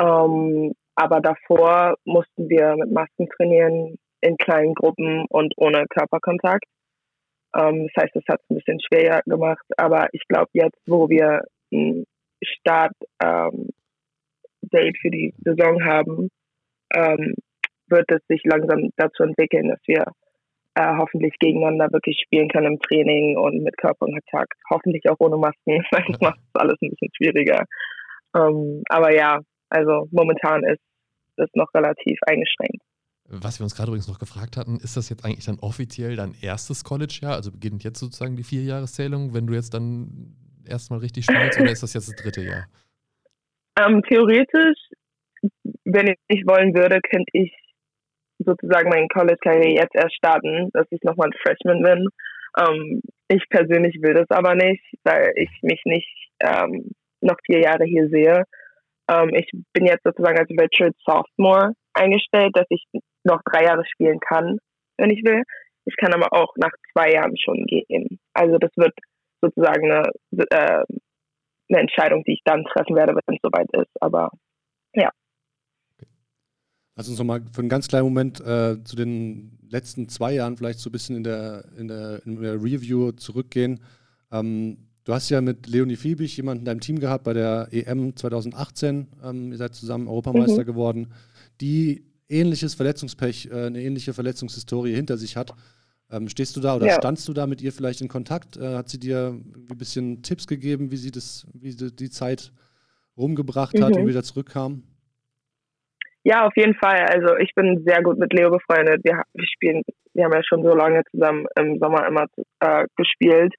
Ähm, 0.00 0.72
aber 0.94 1.20
davor 1.20 1.96
mussten 2.04 2.48
wir 2.48 2.76
mit 2.76 2.90
Masken 2.90 3.28
trainieren, 3.36 3.98
in 4.20 4.36
kleinen 4.36 4.74
Gruppen 4.74 5.26
und 5.28 5.52
ohne 5.56 5.84
Körperkontakt. 5.88 6.64
Ähm, 7.56 7.88
das 7.88 8.04
heißt, 8.04 8.14
das 8.14 8.24
hat 8.28 8.40
es 8.42 8.50
ein 8.50 8.56
bisschen 8.56 8.80
schwerer 8.80 9.20
gemacht. 9.26 9.64
Aber 9.76 10.08
ich 10.12 10.22
glaube, 10.28 10.48
jetzt, 10.52 10.78
wo 10.86 11.08
wir 11.08 11.42
ein 11.72 12.04
Start-Date 12.42 13.04
ähm, 13.22 14.94
für 15.00 15.10
die 15.10 15.34
Saison 15.44 15.84
haben, 15.84 16.28
ähm, 16.94 17.34
wird 17.88 18.10
es 18.10 18.20
sich 18.28 18.42
langsam 18.44 18.90
dazu 18.96 19.24
entwickeln, 19.24 19.68
dass 19.68 19.80
wir 19.86 20.04
äh, 20.74 20.96
hoffentlich 20.96 21.34
gegeneinander 21.38 21.92
wirklich 21.92 22.20
spielen 22.24 22.48
können 22.48 22.74
im 22.74 22.80
Training 22.80 23.36
und 23.36 23.62
mit 23.62 23.76
Körperkontakt. 23.76 24.54
Hoffentlich 24.70 25.02
auch 25.10 25.16
ohne 25.18 25.36
Masken, 25.36 25.84
das 25.90 26.20
macht 26.20 26.38
es 26.38 26.60
alles 26.60 26.76
ein 26.80 26.90
bisschen 26.90 27.10
schwieriger. 27.16 27.64
Ähm, 28.34 28.82
aber 28.88 29.14
ja, 29.14 29.40
also 29.72 30.08
momentan 30.10 30.62
ist 30.64 30.82
es 31.36 31.48
noch 31.54 31.72
relativ 31.74 32.18
eingeschränkt. 32.26 32.82
Was 33.28 33.58
wir 33.58 33.64
uns 33.64 33.74
gerade 33.74 33.88
übrigens 33.88 34.08
noch 34.08 34.18
gefragt 34.18 34.56
hatten, 34.56 34.76
ist 34.76 34.96
das 34.96 35.08
jetzt 35.08 35.24
eigentlich 35.24 35.46
dann 35.46 35.58
offiziell 35.60 36.16
dein 36.16 36.34
erstes 36.42 36.84
College-Jahr? 36.84 37.34
Also 37.34 37.50
beginnt 37.50 37.82
jetzt 37.82 37.98
sozusagen 37.98 38.36
die 38.36 38.42
Vierjahreszählung, 38.42 39.32
wenn 39.32 39.46
du 39.46 39.54
jetzt 39.54 39.72
dann 39.72 40.36
erstmal 40.68 40.98
richtig 40.98 41.24
spielst, 41.24 41.58
oder 41.58 41.70
ist 41.70 41.82
das 41.82 41.94
jetzt 41.94 42.08
das 42.08 42.16
dritte 42.16 42.42
Jahr? 42.42 42.66
Ähm, 43.80 44.02
theoretisch, 44.02 44.78
wenn 45.84 46.14
ich 46.28 46.46
wollen 46.46 46.74
würde, 46.74 47.00
könnte 47.00 47.30
ich 47.32 47.52
sozusagen 48.38 48.90
meine 48.90 49.08
College-Karriere 49.08 49.80
jetzt 49.80 49.94
erst 49.94 50.14
starten, 50.16 50.68
dass 50.72 50.86
ich 50.90 51.00
nochmal 51.02 51.28
ein 51.28 51.38
Freshman 51.42 51.82
bin. 51.82 52.08
Ähm, 52.58 53.02
ich 53.28 53.48
persönlich 53.48 53.96
will 54.02 54.12
das 54.14 54.28
aber 54.28 54.54
nicht, 54.54 54.84
weil 55.04 55.32
ich 55.36 55.50
mich 55.62 55.80
nicht 55.86 56.30
ähm, 56.40 56.90
noch 57.22 57.36
vier 57.46 57.60
Jahre 57.60 57.84
hier 57.84 58.08
sehe. 58.08 58.44
Ähm, 59.08 59.30
ich 59.34 59.50
bin 59.72 59.86
jetzt 59.86 60.04
sozusagen 60.04 60.38
als 60.38 60.48
Virtual 60.48 60.92
Sophomore 61.04 61.72
eingestellt, 61.94 62.56
dass 62.56 62.66
ich 62.70 62.84
noch 63.24 63.40
drei 63.44 63.64
Jahre 63.64 63.84
spielen 63.86 64.20
kann, 64.20 64.58
wenn 64.98 65.10
ich 65.10 65.22
will. 65.24 65.42
Ich 65.84 65.96
kann 65.96 66.14
aber 66.14 66.32
auch 66.32 66.54
nach 66.56 66.72
zwei 66.92 67.12
Jahren 67.12 67.36
schon 67.36 67.64
gehen. 67.66 68.18
Also 68.34 68.58
das 68.58 68.70
wird 68.76 68.94
sozusagen 69.40 69.90
eine, 69.90 70.08
äh, 70.50 70.84
eine 71.68 71.80
Entscheidung, 71.80 72.22
die 72.24 72.34
ich 72.34 72.42
dann 72.44 72.64
treffen 72.64 72.94
werde, 72.96 73.14
wenn 73.14 73.34
es 73.34 73.40
soweit 73.42 73.68
ist. 73.72 73.90
Aber 74.00 74.30
ja. 74.94 75.10
Lass 76.94 77.08
uns 77.08 77.18
nochmal 77.18 77.42
für 77.52 77.60
einen 77.60 77.68
ganz 77.68 77.88
kleinen 77.88 78.04
Moment 78.04 78.40
äh, 78.40 78.82
zu 78.84 78.96
den 78.96 79.58
letzten 79.68 80.08
zwei 80.08 80.34
Jahren 80.34 80.56
vielleicht 80.56 80.78
so 80.78 80.90
ein 80.90 80.92
bisschen 80.92 81.16
in 81.16 81.24
der, 81.24 81.64
in 81.76 81.88
der, 81.88 82.22
in 82.24 82.40
der 82.40 82.54
Review 82.54 83.12
zurückgehen. 83.12 83.82
Ähm, 84.30 84.91
du 85.04 85.12
hast 85.12 85.30
ja 85.30 85.40
mit 85.40 85.66
Leonie 85.66 85.96
Fiebig 85.96 86.36
jemanden 86.36 86.60
in 86.60 86.64
deinem 86.66 86.80
Team 86.80 86.98
gehabt 86.98 87.24
bei 87.24 87.32
der 87.32 87.68
EM 87.70 88.16
2018. 88.16 89.08
Ähm, 89.24 89.52
ihr 89.52 89.58
seid 89.58 89.74
zusammen 89.74 90.08
Europameister 90.08 90.62
mhm. 90.62 90.66
geworden, 90.66 91.12
die 91.60 92.04
ähnliches 92.28 92.74
Verletzungspech, 92.74 93.50
äh, 93.50 93.66
eine 93.66 93.80
ähnliche 93.80 94.14
Verletzungshistorie 94.14 94.94
hinter 94.94 95.16
sich 95.16 95.36
hat. 95.36 95.52
Ähm, 96.10 96.28
stehst 96.28 96.56
du 96.56 96.60
da 96.60 96.76
oder 96.76 96.86
ja. 96.86 96.94
standst 96.94 97.26
du 97.28 97.32
da 97.32 97.46
mit 97.46 97.62
ihr 97.62 97.72
vielleicht 97.72 98.00
in 98.00 98.08
Kontakt? 98.08 98.56
Äh, 98.56 98.76
hat 98.76 98.88
sie 98.88 98.98
dir 98.98 99.34
ein 99.34 99.78
bisschen 99.78 100.22
Tipps 100.22 100.46
gegeben, 100.46 100.90
wie 100.90 100.96
sie 100.96 101.10
das, 101.10 101.46
wie 101.54 101.72
sie 101.72 101.94
die 101.94 102.10
Zeit 102.10 102.52
rumgebracht 103.16 103.74
mhm. 103.74 103.84
hat 103.84 103.96
und 103.96 104.06
wieder 104.06 104.22
zurückkam? 104.22 104.82
Ja, 106.24 106.46
auf 106.46 106.52
jeden 106.56 106.74
Fall. 106.74 107.04
Also 107.06 107.36
ich 107.38 107.52
bin 107.54 107.82
sehr 107.84 108.02
gut 108.02 108.18
mit 108.18 108.32
Leo 108.32 108.50
befreundet. 108.50 109.00
Wir, 109.04 109.22
wir 109.34 109.46
spielen, 109.46 109.82
wir 110.14 110.24
haben 110.24 110.32
ja 110.32 110.42
schon 110.44 110.62
so 110.62 110.74
lange 110.74 111.02
zusammen 111.10 111.46
im 111.58 111.78
Sommer 111.78 112.06
immer 112.06 112.26
äh, 112.60 112.86
gespielt. 112.96 113.54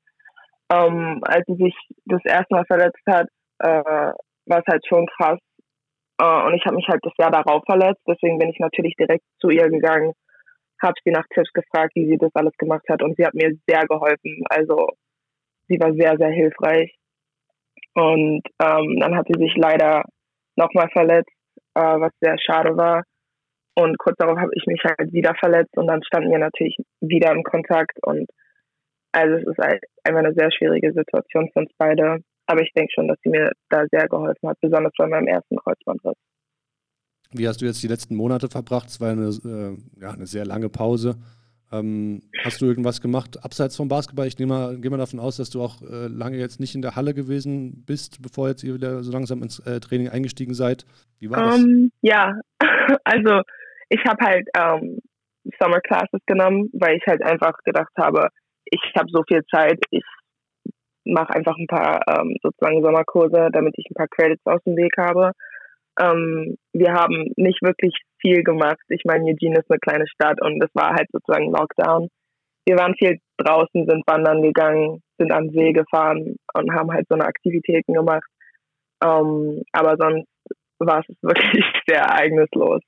Ähm, 0.72 1.22
als 1.24 1.46
sie 1.48 1.56
sich 1.56 1.76
das 2.06 2.22
erste 2.26 2.56
Mal 2.56 2.66
verletzt 2.66 3.02
hat, 3.08 3.28
äh, 3.60 4.14
war 4.46 4.60
es 4.60 4.68
halt 4.68 4.86
schon 4.88 5.06
krass. 5.18 5.40
Äh, 6.20 6.46
und 6.46 6.54
ich 6.54 6.66
habe 6.66 6.76
mich 6.76 6.88
halt 6.88 7.02
das 7.04 7.14
Jahr 7.18 7.32
darauf 7.32 7.64
verletzt. 7.66 8.02
Deswegen 8.08 8.40
bin 8.40 8.50
ich 8.50 8.60
natürlich 8.60 8.96
direkt 8.96 9.24
zu 9.40 9.50
ihr 9.50 9.70
gegangen, 9.70 10.14
habe 10.82 10.94
sie 11.04 11.12
nach 11.12 11.26
Tipps 11.34 11.52
gefragt, 11.54 11.92
wie 11.96 12.08
sie 12.08 12.18
das 12.18 12.32
alles 12.34 12.54
gemacht 12.58 12.86
hat. 12.90 13.04
Und 13.04 13.16
sie 13.18 13.26
hat 13.26 13.34
mir 13.34 13.52
sehr 13.68 13.86
geholfen. 13.88 14.44
Also 14.50 14.88
sie 15.68 15.80
war 15.80 15.94
sehr, 15.94 16.18
sehr 16.18 16.32
hilfreich. 16.32 16.96
Und 17.96 18.42
ähm, 18.60 19.00
dann 19.00 19.16
hat 19.16 19.28
sie 19.28 19.40
sich 19.40 19.56
leider 19.56 20.04
nochmal 20.56 20.90
verletzt 20.92 21.32
äh, 21.76 22.00
was 22.00 22.12
sehr 22.22 22.38
schade 22.40 22.76
war. 22.78 23.04
Und 23.76 23.98
kurz 23.98 24.18
darauf 24.18 24.38
habe 24.38 24.52
ich 24.54 24.66
mich 24.68 24.82
halt 24.84 25.12
wieder 25.12 25.34
verletzt 25.40 25.76
und 25.78 25.88
dann 25.88 26.04
standen 26.04 26.30
wir 26.30 26.38
natürlich 26.38 26.78
wieder 27.02 27.32
im 27.32 27.44
Kontakt 27.44 27.98
und 28.04 28.30
also 29.12 29.36
es 29.36 29.48
ist 29.48 29.58
halt 29.58 29.84
einfach 30.04 30.20
eine 30.20 30.34
sehr 30.34 30.52
schwierige 30.52 30.94
Situation 30.94 31.50
für 31.52 31.60
uns 31.60 31.72
beide. 31.78 32.20
Aber 32.46 32.62
ich 32.62 32.72
denke 32.74 32.92
schon, 32.94 33.08
dass 33.08 33.18
sie 33.24 33.30
mir 33.30 33.52
da 33.70 33.86
sehr 33.92 34.08
geholfen 34.08 34.50
hat, 34.50 34.60
besonders 34.62 34.94
bei 34.98 35.08
meinem 35.08 35.28
ersten 35.28 35.56
Kreuzbandriss. 35.58 36.18
Wie 37.32 37.48
hast 37.48 37.62
du 37.62 37.66
jetzt 37.66 37.82
die 37.82 37.88
letzten 37.88 38.16
Monate 38.16 38.50
verbracht? 38.50 38.88
Es 38.88 39.02
war 39.02 39.12
eine, 39.12 39.30
äh, 39.30 40.02
ja, 40.02 40.12
eine 40.12 40.28
sehr 40.28 40.46
lange 40.46 40.70
Pause. 40.70 41.16
Ähm, 41.72 42.22
hast 42.44 42.62
du 42.62 42.66
irgendwas 42.66 43.02
gemacht 43.02 43.44
abseits 43.44 43.76
vom 43.76 43.88
Basketball? 43.88 44.28
Ich 44.28 44.38
nehme 44.38 44.54
mal, 44.54 44.78
gehe 44.80 44.92
mal 44.92 44.98
davon 44.98 45.20
aus, 45.20 45.38
dass 45.38 45.50
du 45.50 45.62
auch 45.62 45.82
äh, 45.82 46.08
lange 46.08 46.38
jetzt 46.38 46.60
nicht 46.60 46.76
in 46.76 46.84
der 46.84 46.96
Halle 46.96 47.16
gewesen 47.16 47.84
bist, 47.88 48.22
bevor 48.22 48.50
jetzt 48.50 48.64
ihr 48.64 48.76
wieder 48.76 49.02
so 49.02 49.12
langsam 49.12 49.42
ins 49.42 49.60
äh, 49.60 49.80
Training 49.80 50.10
eingestiegen 50.10 50.54
seid. 50.54 50.86
Wie 51.20 51.32
war 51.32 51.46
das? 51.46 51.56
Um, 51.56 51.64
ähm, 51.64 51.92
ja, 52.02 52.40
also 53.04 53.42
ich 53.90 54.04
habe 54.06 54.24
halt 54.24 54.48
ähm, 54.56 55.00
Summer 55.60 55.82
Classes 55.82 56.22
genommen, 56.28 56.70
weil 56.74 56.98
ich 56.98 57.04
halt 57.08 57.24
einfach 57.24 57.54
gedacht 57.66 57.92
habe, 57.98 58.30
ich 58.74 58.94
habe 58.96 59.10
so 59.12 59.24
viel 59.28 59.44
Zeit, 59.54 59.80
ich 59.92 60.04
mache 61.06 61.34
einfach 61.34 61.56
ein 61.58 61.68
paar 61.68 62.02
ähm, 62.08 62.36
sozusagen 62.42 62.82
Sommerkurse, 62.82 63.50
damit 63.52 63.76
ich 63.78 63.86
ein 63.90 63.96
paar 63.96 64.08
Credits 64.08 64.46
aus 64.46 64.62
dem 64.66 64.76
Weg 64.78 64.94
habe. 64.98 65.32
Ähm, 66.00 66.58
wir 66.74 66.94
haben 66.94 67.32
nicht 67.36 67.62
wirklich 67.62 67.94
viel 68.20 68.44
gemacht. 68.44 68.82
Ich 68.90 69.04
meine, 69.06 69.26
Eugene 69.26 69.60
ist 69.60 69.70
eine 69.70 69.80
kleine 69.80 70.08
Stadt 70.08 70.42
und 70.42 70.64
es 70.64 70.70
war 70.74 70.92
halt 70.92 71.08
sozusagen 71.12 71.52
Lockdown. 71.52 72.08
Wir 72.66 72.78
waren 72.78 72.96
viel 72.96 73.20
draußen, 73.38 73.86
sind 73.88 74.08
wandern 74.08 74.42
gegangen, 74.42 75.02
sind 75.20 75.32
an 75.32 75.50
See 75.50 75.74
gefahren 75.74 76.38
und 76.54 76.74
haben 76.74 76.92
halt 76.92 77.06
so 77.10 77.16
eine 77.16 77.26
Aktivitäten 77.26 77.94
gemacht. 77.94 78.28
Ähm, 79.04 79.64
aber 79.74 79.98
sonst 80.00 80.28
war 80.80 81.04
es 81.08 81.16
wirklich 81.22 81.64
sehr 81.88 82.00
ereignislos. 82.00 82.82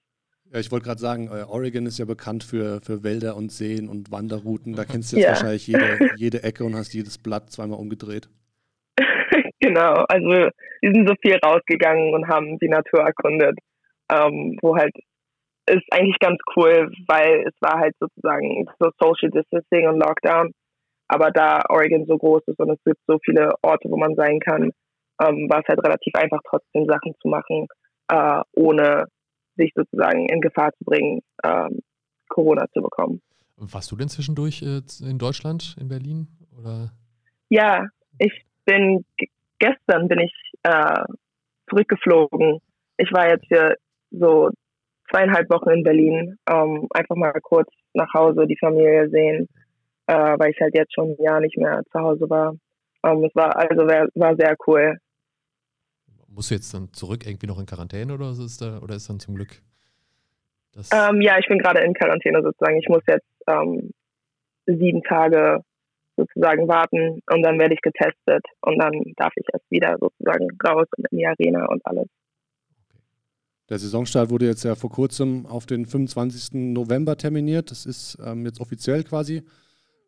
Ja, 0.52 0.60
ich 0.60 0.72
wollte 0.72 0.86
gerade 0.86 1.00
sagen, 1.00 1.28
äh, 1.28 1.44
Oregon 1.44 1.86
ist 1.86 1.98
ja 1.98 2.06
bekannt 2.06 2.44
für, 2.44 2.80
für 2.82 3.04
Wälder 3.04 3.36
und 3.36 3.52
Seen 3.52 3.90
und 3.90 4.12
Wanderrouten. 4.12 4.76
Da 4.76 4.86
kennst 4.86 5.12
du 5.12 5.18
jetzt 5.18 5.26
ja. 5.26 5.32
wahrscheinlich 5.32 5.68
jede, 5.68 5.98
jede 6.18 6.44
Ecke 6.44 6.64
und 6.64 6.76
hast 6.76 6.94
jedes 6.94 7.18
Blatt 7.18 7.52
zweimal 7.52 7.80
umgedreht. 7.80 8.30
genau, 9.60 10.06
also 10.08 10.28
wir 10.28 10.52
sind 10.82 11.08
so 11.08 11.16
viel 11.22 11.38
rausgegangen 11.44 12.14
und 12.14 12.28
haben 12.28 12.60
die 12.60 12.70
Natur 12.70 13.02
erkundet, 13.02 13.58
ähm, 14.12 14.58
wo 14.62 14.76
halt 14.78 14.94
ist 15.68 15.86
eigentlich 15.92 16.20
ganz 16.20 16.40
cool, 16.56 16.92
weil 17.08 17.44
es 17.48 17.54
war 17.60 17.80
halt 17.80 17.96
sozusagen 18.00 18.68
so 18.80 18.92
Social 19.00 19.32
Distancing 19.32 19.88
und 19.88 20.00
Lockdown. 20.00 20.52
Aber 21.08 21.32
da 21.32 21.62
Oregon 21.70 22.06
so 22.06 22.18
groß 22.18 22.44
ist 22.48 22.60
und 22.60 22.72
es 22.72 22.84
gibt 22.84 23.00
so 23.08 23.18
viele 23.24 23.54
Orte, 23.62 23.90
wo 23.90 23.98
man 23.98 24.16
sein 24.16 24.40
kann, 24.40 24.72
ähm, 25.22 25.50
war 25.50 25.60
es 25.60 25.68
halt 25.68 25.84
relativ 25.84 26.14
einfach, 26.16 26.40
trotzdem 26.50 26.86
Sachen 26.86 27.14
zu 27.22 27.28
machen, 27.28 27.68
äh, 28.12 28.42
ohne 28.54 29.06
sich 29.56 29.72
sozusagen 29.76 30.28
in 30.30 30.42
Gefahr 30.42 30.72
zu 30.78 30.84
bringen, 30.84 31.22
ähm, 31.44 31.80
Corona 32.30 32.66
zu 32.74 32.82
bekommen. 32.82 33.22
Warst 33.58 33.92
du 33.92 33.96
denn 33.96 34.10
zwischendurch 34.10 34.62
äh, 34.62 34.82
in 35.08 35.18
Deutschland, 35.18 35.76
in 35.80 35.88
Berlin? 35.88 36.28
Oder? 36.58 36.92
Ja, 37.50 37.88
ich 38.20 38.46
bin 38.66 39.06
gestern 39.60 40.08
bin 40.08 40.20
ich 40.20 40.34
äh, 40.64 41.04
zurückgeflogen. 41.70 42.60
Ich 42.98 43.12
war 43.12 43.30
jetzt 43.30 43.46
hier 43.48 43.76
so 44.12 44.50
zweieinhalb 45.10 45.50
Wochen 45.50 45.70
in 45.70 45.84
Berlin, 45.84 46.38
ähm, 46.50 46.88
einfach 46.94 47.16
mal 47.16 47.34
kurz 47.42 47.70
nach 47.94 48.12
Hause 48.14 48.48
die 48.48 48.58
Familie 48.60 49.10
sehen, 49.10 49.48
äh, 50.08 50.14
weil 50.14 50.52
ich 50.52 50.60
halt 50.60 50.76
jetzt 50.76 50.94
schon 50.94 51.12
ein 51.12 51.24
Jahr 51.24 51.40
nicht 51.40 51.58
mehr 51.58 51.82
zu 51.92 52.00
Hause 52.00 52.30
war. 52.30 52.56
Ähm, 53.04 53.24
es 53.24 53.36
war 53.36 53.56
also 53.56 53.88
wär, 53.88 54.08
war 54.16 54.36
sehr 54.36 54.56
cool. 54.68 54.98
Musst 56.36 56.52
du 56.52 56.56
jetzt 56.56 56.74
dann 56.74 56.92
zurück 56.92 57.26
irgendwie 57.26 57.48
noch 57.48 57.60
in 57.60 57.66
Quarantäne 57.66 58.14
oder 58.14 58.32
ist 58.32 58.62
da 58.62 58.80
oder 58.80 58.96
ist 58.96 59.10
dann 59.10 59.20
zum 59.20 59.36
Glück? 59.36 59.62
Ähm, 60.92 61.22
ja, 61.22 61.40
ich 61.40 61.48
bin 61.48 61.60
gerade 61.60 61.80
in 61.80 61.94
Quarantäne 61.94 62.42
sozusagen. 62.44 62.78
Ich 62.78 62.90
muss 62.90 63.04
jetzt 63.08 63.26
ähm, 63.48 63.92
sieben 64.66 65.02
Tage 65.04 65.62
sozusagen 66.18 66.68
warten 66.68 67.22
und 67.32 67.42
dann 67.42 67.58
werde 67.58 67.74
ich 67.74 67.82
getestet 67.82 68.46
und 68.62 68.78
dann 68.80 68.92
darf 69.16 69.32
ich 69.36 69.46
erst 69.54 69.70
wieder 69.70 69.96
sozusagen 70.00 70.48
raus 70.66 70.88
und 70.98 71.08
in 71.12 71.20
die 71.20 71.28
Arena 71.28 71.66
und 71.68 71.86
alles. 71.86 72.08
Der 73.70 73.80
Saisonstart 73.80 74.30
wurde 74.30 74.46
jetzt 74.46 74.64
ja 74.64 74.76
vor 74.76 74.92
kurzem 74.92 75.46
auf 75.46 75.66
den 75.66 75.86
25. 75.86 76.54
November 76.74 77.18
terminiert. 77.18 77.72
Das 77.72 77.86
ist 77.86 78.18
ähm, 78.24 78.46
jetzt 78.46 78.60
offiziell 78.60 79.04
quasi. 79.04 79.44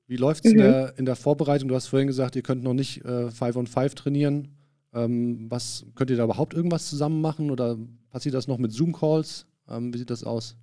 Wie 0.05 0.17
läuft 0.17 0.45
es 0.45 0.53
mhm. 0.53 0.59
in, 0.59 0.91
in, 0.97 1.05
der 1.05 1.15
Vorbereitung? 1.15 1.69
Du 1.69 1.75
hast 1.75 1.87
vorhin 1.87 2.07
gesagt, 2.07 2.35
ihr 2.35 2.43
könnt 2.43 2.63
noch 2.63 2.73
nicht 2.73 3.03
äh, 3.03 3.31
Five 3.31 3.55
on 3.55 3.67
Five 3.67 3.95
trainieren. 3.95 4.56
Ähm, 4.93 5.47
was 5.49 5.85
könnt 5.95 6.09
ihr 6.09 6.17
da 6.17 6.23
überhaupt 6.23 6.53
irgendwas 6.53 6.89
zusammen 6.89 7.21
machen 7.21 7.51
oder 7.51 7.77
passiert 8.11 8.35
das 8.35 8.47
noch 8.47 8.57
mit 8.57 8.71
Zoom-Calls? 8.71 9.47
Ähm, 9.69 9.93
wie 9.93 9.97
sieht 9.97 10.09
das 10.09 10.23
aus? 10.23 10.57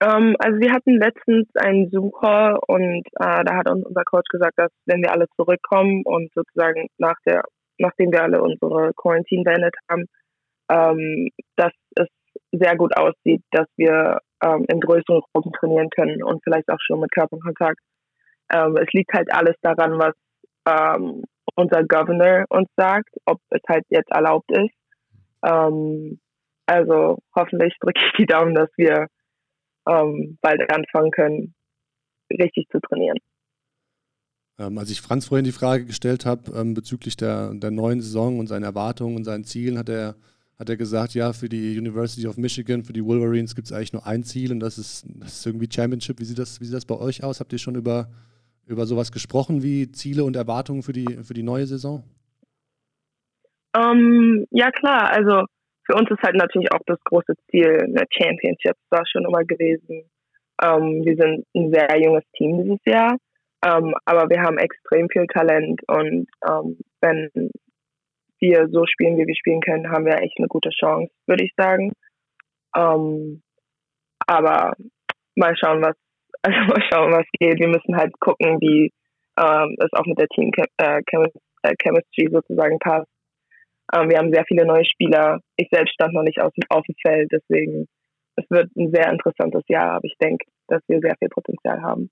Ähm, 0.00 0.36
also 0.38 0.58
wir 0.60 0.72
hatten 0.72 0.98
letztens 0.98 1.48
einen 1.56 1.90
Zoom-Call 1.90 2.58
und 2.66 3.06
äh, 3.20 3.44
da 3.44 3.56
hat 3.56 3.68
uns 3.68 3.84
unser 3.84 4.04
Coach 4.04 4.28
gesagt, 4.28 4.54
dass 4.56 4.70
wenn 4.86 5.02
wir 5.02 5.12
alle 5.12 5.26
zurückkommen 5.36 6.02
und 6.04 6.32
sozusagen 6.34 6.88
nach 6.98 7.16
der, 7.26 7.42
nachdem 7.78 8.12
wir 8.12 8.22
alle 8.22 8.42
unsere 8.42 8.92
Quarantäne 8.94 9.44
beendet 9.44 9.74
haben, 9.90 10.04
ähm, 10.70 11.30
dass 11.56 11.72
es 11.96 12.08
sehr 12.52 12.76
gut 12.76 12.96
aussieht, 12.96 13.42
dass 13.50 13.66
wir 13.76 14.18
ähm, 14.42 14.64
in 14.68 14.80
größeren 14.80 15.22
Gruppen 15.32 15.52
trainieren 15.52 15.90
können 15.90 16.22
und 16.22 16.42
vielleicht 16.42 16.68
auch 16.68 16.80
schon 16.80 17.00
mit 17.00 17.12
Körperkontakt. 17.12 17.78
Ähm, 18.52 18.76
es 18.76 18.92
liegt 18.92 19.12
halt 19.12 19.32
alles 19.32 19.56
daran, 19.62 19.98
was 19.98 20.14
ähm, 20.66 21.24
unser 21.56 21.84
Governor 21.84 22.44
uns 22.50 22.68
sagt, 22.76 23.10
ob 23.26 23.38
es 23.50 23.62
halt 23.68 23.84
jetzt 23.88 24.10
erlaubt 24.10 24.50
ist. 24.50 24.74
Ähm, 25.44 26.20
also 26.66 27.18
hoffentlich 27.34 27.74
drücke 27.80 28.00
ich 28.04 28.12
die 28.18 28.26
Daumen, 28.26 28.54
dass 28.54 28.70
wir 28.76 29.06
ähm, 29.88 30.38
bald 30.40 30.62
anfangen 30.70 31.10
können, 31.10 31.54
richtig 32.30 32.68
zu 32.70 32.80
trainieren. 32.80 33.18
Ähm, 34.58 34.78
als 34.78 34.90
ich 34.90 35.00
Franz 35.00 35.26
vorhin 35.26 35.44
die 35.44 35.52
Frage 35.52 35.84
gestellt 35.84 36.24
habe 36.24 36.52
ähm, 36.56 36.74
bezüglich 36.74 37.16
der, 37.16 37.52
der 37.54 37.70
neuen 37.70 38.00
Saison 38.00 38.38
und 38.38 38.46
seinen 38.46 38.62
Erwartungen 38.62 39.16
und 39.16 39.24
seinen 39.24 39.44
Zielen, 39.44 39.76
hat 39.78 39.88
er, 39.88 40.14
hat 40.58 40.68
er 40.68 40.76
gesagt, 40.76 41.14
ja, 41.14 41.32
für 41.32 41.48
die 41.48 41.76
University 41.76 42.26
of 42.26 42.36
Michigan, 42.36 42.84
für 42.84 42.92
die 42.92 43.04
Wolverines 43.04 43.56
gibt 43.56 43.66
es 43.66 43.72
eigentlich 43.72 43.92
nur 43.92 44.06
ein 44.06 44.22
Ziel 44.22 44.52
und 44.52 44.60
das 44.60 44.78
ist, 44.78 45.06
das 45.16 45.38
ist 45.38 45.46
irgendwie 45.46 45.68
Championship. 45.70 46.20
Wie 46.20 46.24
sieht, 46.24 46.38
das, 46.38 46.60
wie 46.60 46.66
sieht 46.66 46.74
das 46.74 46.86
bei 46.86 46.96
euch 46.96 47.24
aus? 47.24 47.40
Habt 47.40 47.52
ihr 47.52 47.58
schon 47.58 47.74
über, 47.74 48.08
über 48.66 48.86
sowas 48.86 49.12
gesprochen 49.12 49.62
wie 49.62 49.90
Ziele 49.92 50.24
und 50.24 50.36
Erwartungen 50.36 50.82
für 50.82 50.92
die, 50.92 51.22
für 51.22 51.34
die 51.34 51.42
neue 51.42 51.66
Saison? 51.66 52.02
Um, 53.76 53.82
ähm, 53.82 54.46
ja, 54.50 54.70
klar. 54.70 55.10
Also 55.10 55.46
für 55.86 55.96
uns 55.96 56.10
ist 56.10 56.22
halt 56.22 56.36
natürlich 56.36 56.72
auch 56.72 56.82
das 56.86 56.98
große 57.04 57.34
Ziel 57.50 57.78
eine 57.82 58.04
Championship, 58.10 58.76
war 58.90 59.04
schon 59.06 59.24
immer 59.24 59.44
gewesen. 59.44 60.08
Ähm, 60.62 61.02
wir 61.04 61.16
sind 61.16 61.44
ein 61.54 61.72
sehr 61.72 62.00
junges 62.00 62.24
Team 62.36 62.62
dieses 62.62 62.80
Jahr, 62.86 63.16
Ähm, 63.64 63.94
aber 64.04 64.28
wir 64.28 64.42
haben 64.42 64.58
extrem 64.58 65.08
viel 65.08 65.26
Talent 65.26 65.80
und 65.88 66.28
wenn 67.00 67.30
wir 68.38 68.68
so 68.70 68.84
spielen, 68.86 69.16
wie 69.16 69.26
wir 69.26 69.36
spielen 69.36 69.60
können, 69.60 69.90
haben 69.90 70.04
wir 70.04 70.20
echt 70.20 70.38
eine 70.38 70.48
gute 70.48 70.70
Chance, 70.70 71.10
würde 71.26 71.44
ich 71.44 71.52
sagen. 71.56 71.92
Aber 72.72 74.74
mal 75.36 75.56
schauen, 75.56 75.82
was 75.82 75.96
also 76.44 76.58
mal 76.68 76.82
schauen, 76.92 77.12
was 77.12 77.26
geht. 77.38 77.58
Wir 77.58 77.68
müssen 77.68 77.96
halt 77.96 78.12
gucken, 78.20 78.60
wie 78.60 78.92
ähm, 79.38 79.76
es 79.78 79.92
auch 79.92 80.06
mit 80.06 80.18
der 80.18 80.28
Team 80.28 80.50
äh, 80.78 81.00
äh, 81.62 81.74
Chemistry 81.82 82.28
sozusagen 82.30 82.78
passt. 82.78 83.08
Ähm, 83.92 84.10
wir 84.10 84.18
haben 84.18 84.32
sehr 84.32 84.44
viele 84.46 84.66
neue 84.66 84.84
Spieler. 84.84 85.40
Ich 85.56 85.68
selbst 85.70 85.94
stand 85.94 86.14
noch 86.14 86.22
nicht 86.22 86.40
auf 86.40 86.52
dem, 86.52 86.64
auf 86.68 86.84
dem 86.86 86.94
Feld, 87.02 87.30
deswegen 87.32 87.86
es 88.36 88.44
wird 88.50 88.74
ein 88.76 88.90
sehr 88.92 89.10
interessantes 89.12 89.62
Jahr, 89.68 89.92
aber 89.92 90.04
ich 90.04 90.16
denke, 90.20 90.44
dass 90.66 90.82
wir 90.88 91.00
sehr 91.00 91.14
viel 91.18 91.28
Potenzial 91.28 91.82
haben. 91.82 92.10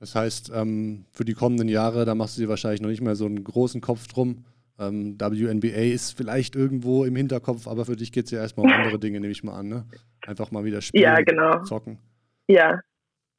Das 0.00 0.14
heißt, 0.14 0.52
ähm, 0.54 1.06
für 1.12 1.24
die 1.24 1.34
kommenden 1.34 1.68
Jahre, 1.68 2.04
da 2.04 2.14
machst 2.14 2.38
du 2.38 2.42
dir 2.42 2.48
wahrscheinlich 2.48 2.80
noch 2.80 2.88
nicht 2.88 3.02
mehr 3.02 3.16
so 3.16 3.26
einen 3.26 3.42
großen 3.42 3.80
Kopf 3.80 4.06
drum. 4.06 4.44
Ähm, 4.78 5.18
WNBA 5.20 5.92
ist 5.92 6.16
vielleicht 6.16 6.54
irgendwo 6.54 7.04
im 7.04 7.16
Hinterkopf, 7.16 7.66
aber 7.66 7.84
für 7.84 7.96
dich 7.96 8.12
geht 8.12 8.26
es 8.26 8.30
ja 8.30 8.40
erstmal 8.40 8.66
um 8.66 8.72
andere 8.72 8.98
Dinge, 8.98 9.20
nehme 9.20 9.32
ich 9.32 9.42
mal 9.42 9.58
an. 9.58 9.68
Ne? 9.68 9.84
Einfach 10.24 10.52
mal 10.52 10.64
wieder 10.64 10.80
spielen, 10.80 11.02
ja, 11.02 11.16
genau. 11.16 11.64
zocken. 11.64 11.98
Ja, 12.46 12.80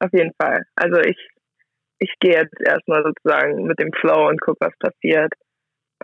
auf 0.00 0.12
jeden 0.12 0.32
Fall. 0.40 0.64
Also 0.74 0.98
ich, 1.00 1.18
ich 1.98 2.12
gehe 2.20 2.34
jetzt 2.34 2.60
erstmal 2.60 3.02
sozusagen 3.04 3.64
mit 3.64 3.78
dem 3.78 3.92
Flow 3.92 4.28
und 4.28 4.40
gucke, 4.40 4.66
was 4.66 4.76
passiert. 4.78 5.32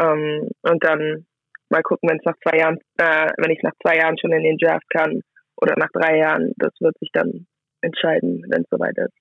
Ähm, 0.01 0.49
und 0.63 0.85
dann 0.85 1.27
mal 1.71 1.83
gucken, 1.83 2.09
wenn 2.11 2.19
es 2.19 2.25
nach 2.25 2.37
zwei 2.43 2.59
Jahren, 2.59 2.79
äh, 2.99 3.31
wenn 3.39 3.51
ich 3.51 3.63
nach 3.63 3.75
zwei 3.83 3.97
Jahren 3.97 4.19
schon 4.19 4.33
in 4.33 4.45
den 4.45 4.59
Draft 4.59 4.89
kann 4.91 5.21
oder 5.57 5.75
nach 5.77 5.91
drei 5.93 6.19
Jahren, 6.19 6.53
das 6.57 6.73
wird 6.81 6.97
sich 6.99 7.11
dann 7.13 7.47
entscheiden, 7.81 8.45
wenn 8.49 8.63
es 8.63 8.69
soweit 8.71 8.97
ist. 8.99 9.15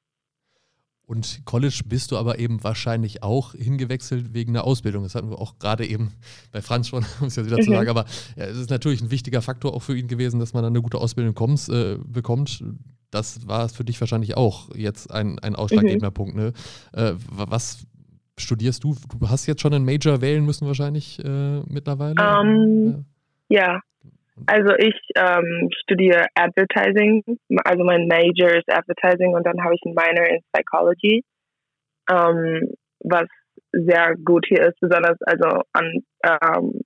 Und 1.08 1.42
College 1.46 1.82
bist 1.86 2.12
du 2.12 2.18
aber 2.18 2.40
eben 2.40 2.64
wahrscheinlich 2.64 3.22
auch 3.22 3.54
hingewechselt 3.54 4.34
wegen 4.34 4.56
einer 4.56 4.66
Ausbildung. 4.66 5.04
Das 5.04 5.14
hatten 5.14 5.30
wir 5.30 5.40
auch 5.40 5.60
gerade 5.60 5.86
eben 5.86 6.14
bei 6.52 6.62
Franz 6.62 6.88
schon, 6.88 7.06
um 7.22 7.28
es 7.28 7.36
ja 7.36 7.46
wieder 7.46 7.58
mhm. 7.58 7.64
zu 7.64 7.72
sagen. 7.72 7.90
Aber 7.90 8.06
ja, 8.36 8.46
es 8.46 8.58
ist 8.58 8.70
natürlich 8.72 9.02
ein 9.02 9.12
wichtiger 9.12 9.42
Faktor 9.42 9.74
auch 9.74 9.84
für 9.84 9.96
ihn 9.96 10.08
gewesen, 10.08 10.40
dass 10.40 10.54
man 10.54 10.64
dann 10.64 10.74
eine 10.74 10.82
gute 10.82 10.98
Ausbildung 10.98 11.36
kommst, 11.36 11.70
äh, 11.70 11.98
bekommt. 12.04 12.64
Das 13.12 13.48
war 13.48 13.70
für 13.70 13.84
dich 13.84 14.00
wahrscheinlich 14.00 14.36
auch 14.38 14.70
jetzt 14.76 15.12
ein, 15.12 15.40
ein 15.40 15.56
ausschlaggebender 15.56 16.10
mhm. 16.10 16.14
Punkt. 16.14 16.36
Ne? 16.36 16.54
Äh, 16.94 17.14
was 17.16 17.86
studierst 18.38 18.84
du? 18.84 18.96
Du 19.20 19.30
hast 19.30 19.48
jetzt 19.48 19.62
schon 19.62 19.74
einen 19.74 19.86
Major 19.86 20.22
wählen 20.22 20.46
müssen 20.46 20.68
wahrscheinlich 20.68 21.24
äh, 21.24 21.62
mittlerweile? 21.68 22.16
Um, 22.16 22.48
ähm, 22.48 23.06
ja. 23.50 23.74
ja. 23.74 23.82
Also 24.48 24.76
ich 24.78 24.96
ähm, 25.16 25.70
studiere 25.84 26.26
Advertising, 26.36 27.24
also 27.64 27.84
mein 27.86 28.08
Major 28.08 28.50
ist 28.50 28.70
Advertising 28.70 29.34
und 29.34 29.46
dann 29.46 29.64
habe 29.64 29.76
ich 29.76 29.82
einen 29.86 29.96
Minor 29.96 30.28
in 30.28 30.42
Psychology, 30.52 31.24
ähm, 32.12 32.74
was 33.00 33.28
sehr 33.72 34.16
gut 34.26 34.46
hier 34.48 34.68
ist, 34.68 34.80
besonders 34.82 35.18
also 35.22 35.62
an 35.72 36.04
ähm, 36.24 36.82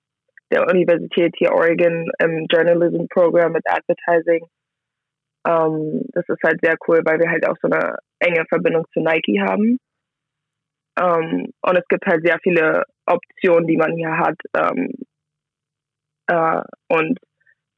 der 0.52 0.68
Universität 0.68 1.34
hier 1.38 1.52
Oregon 1.52 2.12
im 2.20 2.46
Journalism 2.52 3.06
Program 3.10 3.52
mit 3.52 3.64
Advertising. 3.68 4.46
Ähm, 5.48 6.04
das 6.14 6.26
ist 6.28 6.44
halt 6.44 6.60
sehr 6.62 6.76
cool, 6.88 7.02
weil 7.06 7.20
wir 7.20 7.30
halt 7.30 7.48
auch 7.48 7.56
so 7.62 7.70
eine 7.70 7.98
enge 8.20 8.46
Verbindung 8.48 8.86
zu 8.94 9.00
Nike 9.00 9.42
haben. 9.42 9.80
Ähm, 11.00 11.52
und 11.62 11.78
es 11.78 11.88
gibt 11.88 12.06
halt 12.06 12.26
sehr 12.26 12.40
viele 12.44 12.84
Optionen, 13.06 13.68
die 13.68 13.78
man 13.78 13.96
hier 13.96 14.18
hat. 14.18 14.38
Ähm, 14.56 14.92
äh, 16.28 16.62
und 16.90 17.20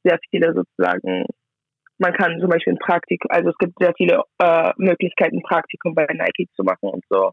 sehr 0.04 0.18
viele 0.30 0.52
sozusagen, 0.52 1.26
man 1.98 2.12
kann 2.14 2.40
zum 2.40 2.50
Beispiel 2.50 2.74
ein 2.74 2.78
Praktikum, 2.78 3.30
also 3.30 3.50
es 3.50 3.58
gibt 3.58 3.74
sehr 3.78 3.94
viele 3.96 4.22
äh, 4.38 4.72
Möglichkeiten, 4.76 5.42
Praktikum 5.42 5.94
bei 5.94 6.06
Nike 6.06 6.48
zu 6.54 6.64
machen 6.64 6.90
und 6.90 7.04
so. 7.08 7.30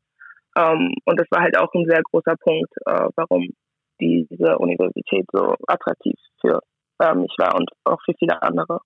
Ähm, 0.57 0.95
und 1.05 1.19
das 1.19 1.27
war 1.32 1.41
halt 1.41 1.57
auch 1.57 1.73
ein 1.73 1.86
sehr 1.89 2.01
großer 2.03 2.36
Punkt, 2.38 2.71
äh, 2.86 3.09
warum 3.15 3.49
diese 3.99 4.57
Universität 4.57 5.25
so 5.32 5.55
attraktiv 5.67 6.15
für 6.39 6.61
äh, 7.01 7.15
mich 7.15 7.34
war 7.38 7.55
und 7.55 7.69
auch 7.84 7.99
für 8.05 8.13
viele 8.17 8.41
andere. 8.41 8.80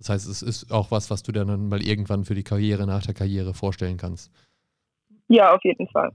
Das 0.00 0.08
heißt, 0.08 0.28
es 0.28 0.40
ist 0.40 0.72
auch 0.72 0.90
was, 0.90 1.10
was 1.10 1.22
du 1.22 1.30
dann 1.30 1.68
mal 1.68 1.82
irgendwann 1.82 2.24
für 2.24 2.34
die 2.34 2.42
Karriere 2.42 2.86
nach 2.86 3.04
der 3.04 3.12
Karriere 3.12 3.52
vorstellen 3.52 3.98
kannst. 3.98 4.32
Ja, 5.28 5.54
auf 5.54 5.62
jeden 5.62 5.86
Fall. 5.88 6.10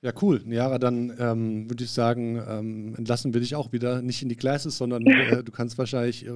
Ja, 0.00 0.12
cool. 0.22 0.40
Niara, 0.44 0.78
dann 0.78 1.14
ähm, 1.20 1.68
würde 1.68 1.84
ich 1.84 1.90
sagen, 1.90 2.42
ähm, 2.48 2.94
entlassen 2.96 3.34
wir 3.34 3.42
dich 3.42 3.54
auch 3.54 3.72
wieder 3.72 4.00
nicht 4.00 4.22
in 4.22 4.30
die 4.30 4.36
Classes, 4.36 4.78
sondern 4.78 5.06
äh, 5.06 5.44
du 5.44 5.52
kannst 5.52 5.76
wahrscheinlich 5.76 6.26
äh, 6.26 6.30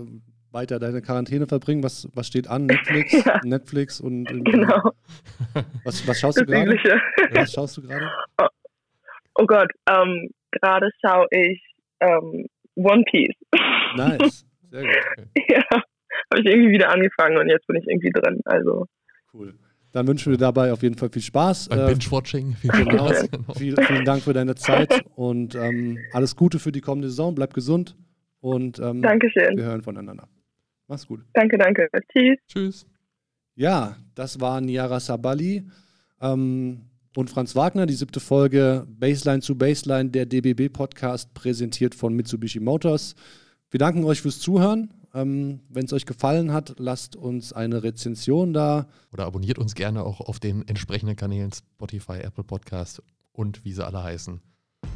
weiter 0.50 0.78
deine 0.78 1.00
Quarantäne 1.00 1.46
verbringen. 1.46 1.82
Was, 1.82 2.06
was 2.12 2.26
steht 2.26 2.48
an? 2.48 2.66
Netflix? 2.66 3.24
ja. 3.24 3.40
Netflix 3.44 4.00
und. 4.00 4.30
und 4.30 4.44
genau. 4.44 4.92
Was, 5.84 6.06
was 6.06 6.20
schaust 6.20 6.38
du 6.38 6.44
gerade? 6.44 6.76
Was 7.32 7.52
schaust 7.52 7.78
du 7.78 7.82
gerade? 7.82 8.10
Oh, 8.42 8.46
oh, 9.36 9.46
Gott, 9.46 9.70
ähm, 9.88 10.28
gerade 10.50 10.90
schaue 11.00 11.26
ich 11.30 11.62
ähm, 12.00 12.46
One 12.74 13.04
Piece. 13.10 13.36
Nice, 13.96 14.44
sehr 14.70 14.82
gut. 14.82 15.28
ja, 15.48 15.82
habe 16.32 16.40
ich 16.40 16.46
irgendwie 16.46 16.72
wieder 16.72 16.90
angefangen 16.90 17.36
und 17.36 17.48
jetzt 17.48 17.66
bin 17.66 17.76
ich 17.76 17.86
irgendwie 17.86 18.10
drin. 18.10 18.40
Also. 18.44 18.86
Cool. 19.32 19.54
Dann 19.92 20.06
wünschen 20.06 20.30
wir 20.30 20.38
dabei 20.38 20.72
auf 20.72 20.82
jeden 20.82 20.96
Fall 20.96 21.10
viel 21.10 21.22
Spaß. 21.22 21.68
Beim 21.68 21.80
äh, 21.80 21.86
Binge-Watching. 21.88 22.56
Genau. 22.62 22.84
genau. 22.84 23.52
Viel, 23.56 23.76
vielen 23.76 24.04
Dank 24.06 24.22
für 24.22 24.32
deine 24.32 24.54
Zeit 24.54 25.04
und 25.16 25.54
ähm, 25.54 25.98
alles 26.12 26.34
Gute 26.34 26.58
für 26.58 26.72
die 26.72 26.80
kommende 26.80 27.08
Saison. 27.08 27.34
Bleib 27.34 27.52
gesund 27.52 27.94
und 28.40 28.78
ähm, 28.78 29.02
Dankeschön. 29.02 29.56
wir 29.56 29.64
hören 29.64 29.82
voneinander. 29.82 30.28
Mach's 30.88 31.06
gut. 31.06 31.20
Danke, 31.34 31.58
danke. 31.58 31.88
Tschüss. 32.10 32.38
Tschüss. 32.48 32.86
Ja, 33.54 33.96
das 34.14 34.40
war 34.40 34.62
Niara 34.62 34.98
Sabali 34.98 35.64
ähm, 36.22 36.80
und 37.14 37.28
Franz 37.28 37.54
Wagner, 37.54 37.84
die 37.84 37.92
siebte 37.92 38.20
Folge 38.20 38.86
Baseline 38.88 39.42
zu 39.42 39.58
Baseline, 39.58 40.08
der 40.08 40.24
DBB-Podcast, 40.24 41.34
präsentiert 41.34 41.94
von 41.94 42.14
Mitsubishi 42.14 42.60
Motors. 42.60 43.14
Wir 43.70 43.78
danken 43.78 44.04
euch 44.04 44.22
fürs 44.22 44.38
Zuhören 44.38 44.90
ähm, 45.14 45.60
Wenn 45.68 45.84
es 45.84 45.92
euch 45.92 46.06
gefallen 46.06 46.52
hat, 46.52 46.74
lasst 46.78 47.16
uns 47.16 47.52
eine 47.52 47.82
Rezension 47.82 48.52
da. 48.52 48.86
Oder 49.12 49.26
abonniert 49.26 49.58
uns 49.58 49.74
gerne 49.74 50.04
auch 50.04 50.20
auf 50.20 50.40
den 50.40 50.66
entsprechenden 50.66 51.16
Kanälen 51.16 51.52
Spotify, 51.52 52.20
Apple 52.20 52.44
Podcast 52.44 53.02
und 53.32 53.64
wie 53.64 53.72
sie 53.72 53.84
alle 53.84 54.02
heißen. 54.02 54.40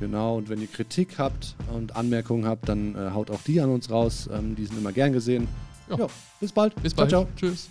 Genau, 0.01 0.37
und 0.37 0.49
wenn 0.49 0.61
ihr 0.61 0.67
Kritik 0.67 1.19
habt 1.19 1.55
und 1.75 1.97
Anmerkungen 1.97 2.45
habt, 2.45 2.69
dann 2.69 2.95
äh, 2.95 3.11
haut 3.13 3.31
auch 3.31 3.43
die 3.43 3.61
an 3.61 3.71
uns 3.71 3.91
raus. 3.91 4.29
Ähm, 4.33 4.57
die 4.57 4.67
sind 4.67 4.79
immer 4.79 4.93
gern 4.93 5.13
gesehen. 5.13 5.49
Ja. 5.89 5.99
ja 5.99 6.07
bis 6.41 6.53
bald. 6.53 6.75
Bis 6.83 6.93
bald. 6.95 7.11
Ciao, 7.11 7.25
ciao. 7.25 7.33
Tschüss. 7.37 7.71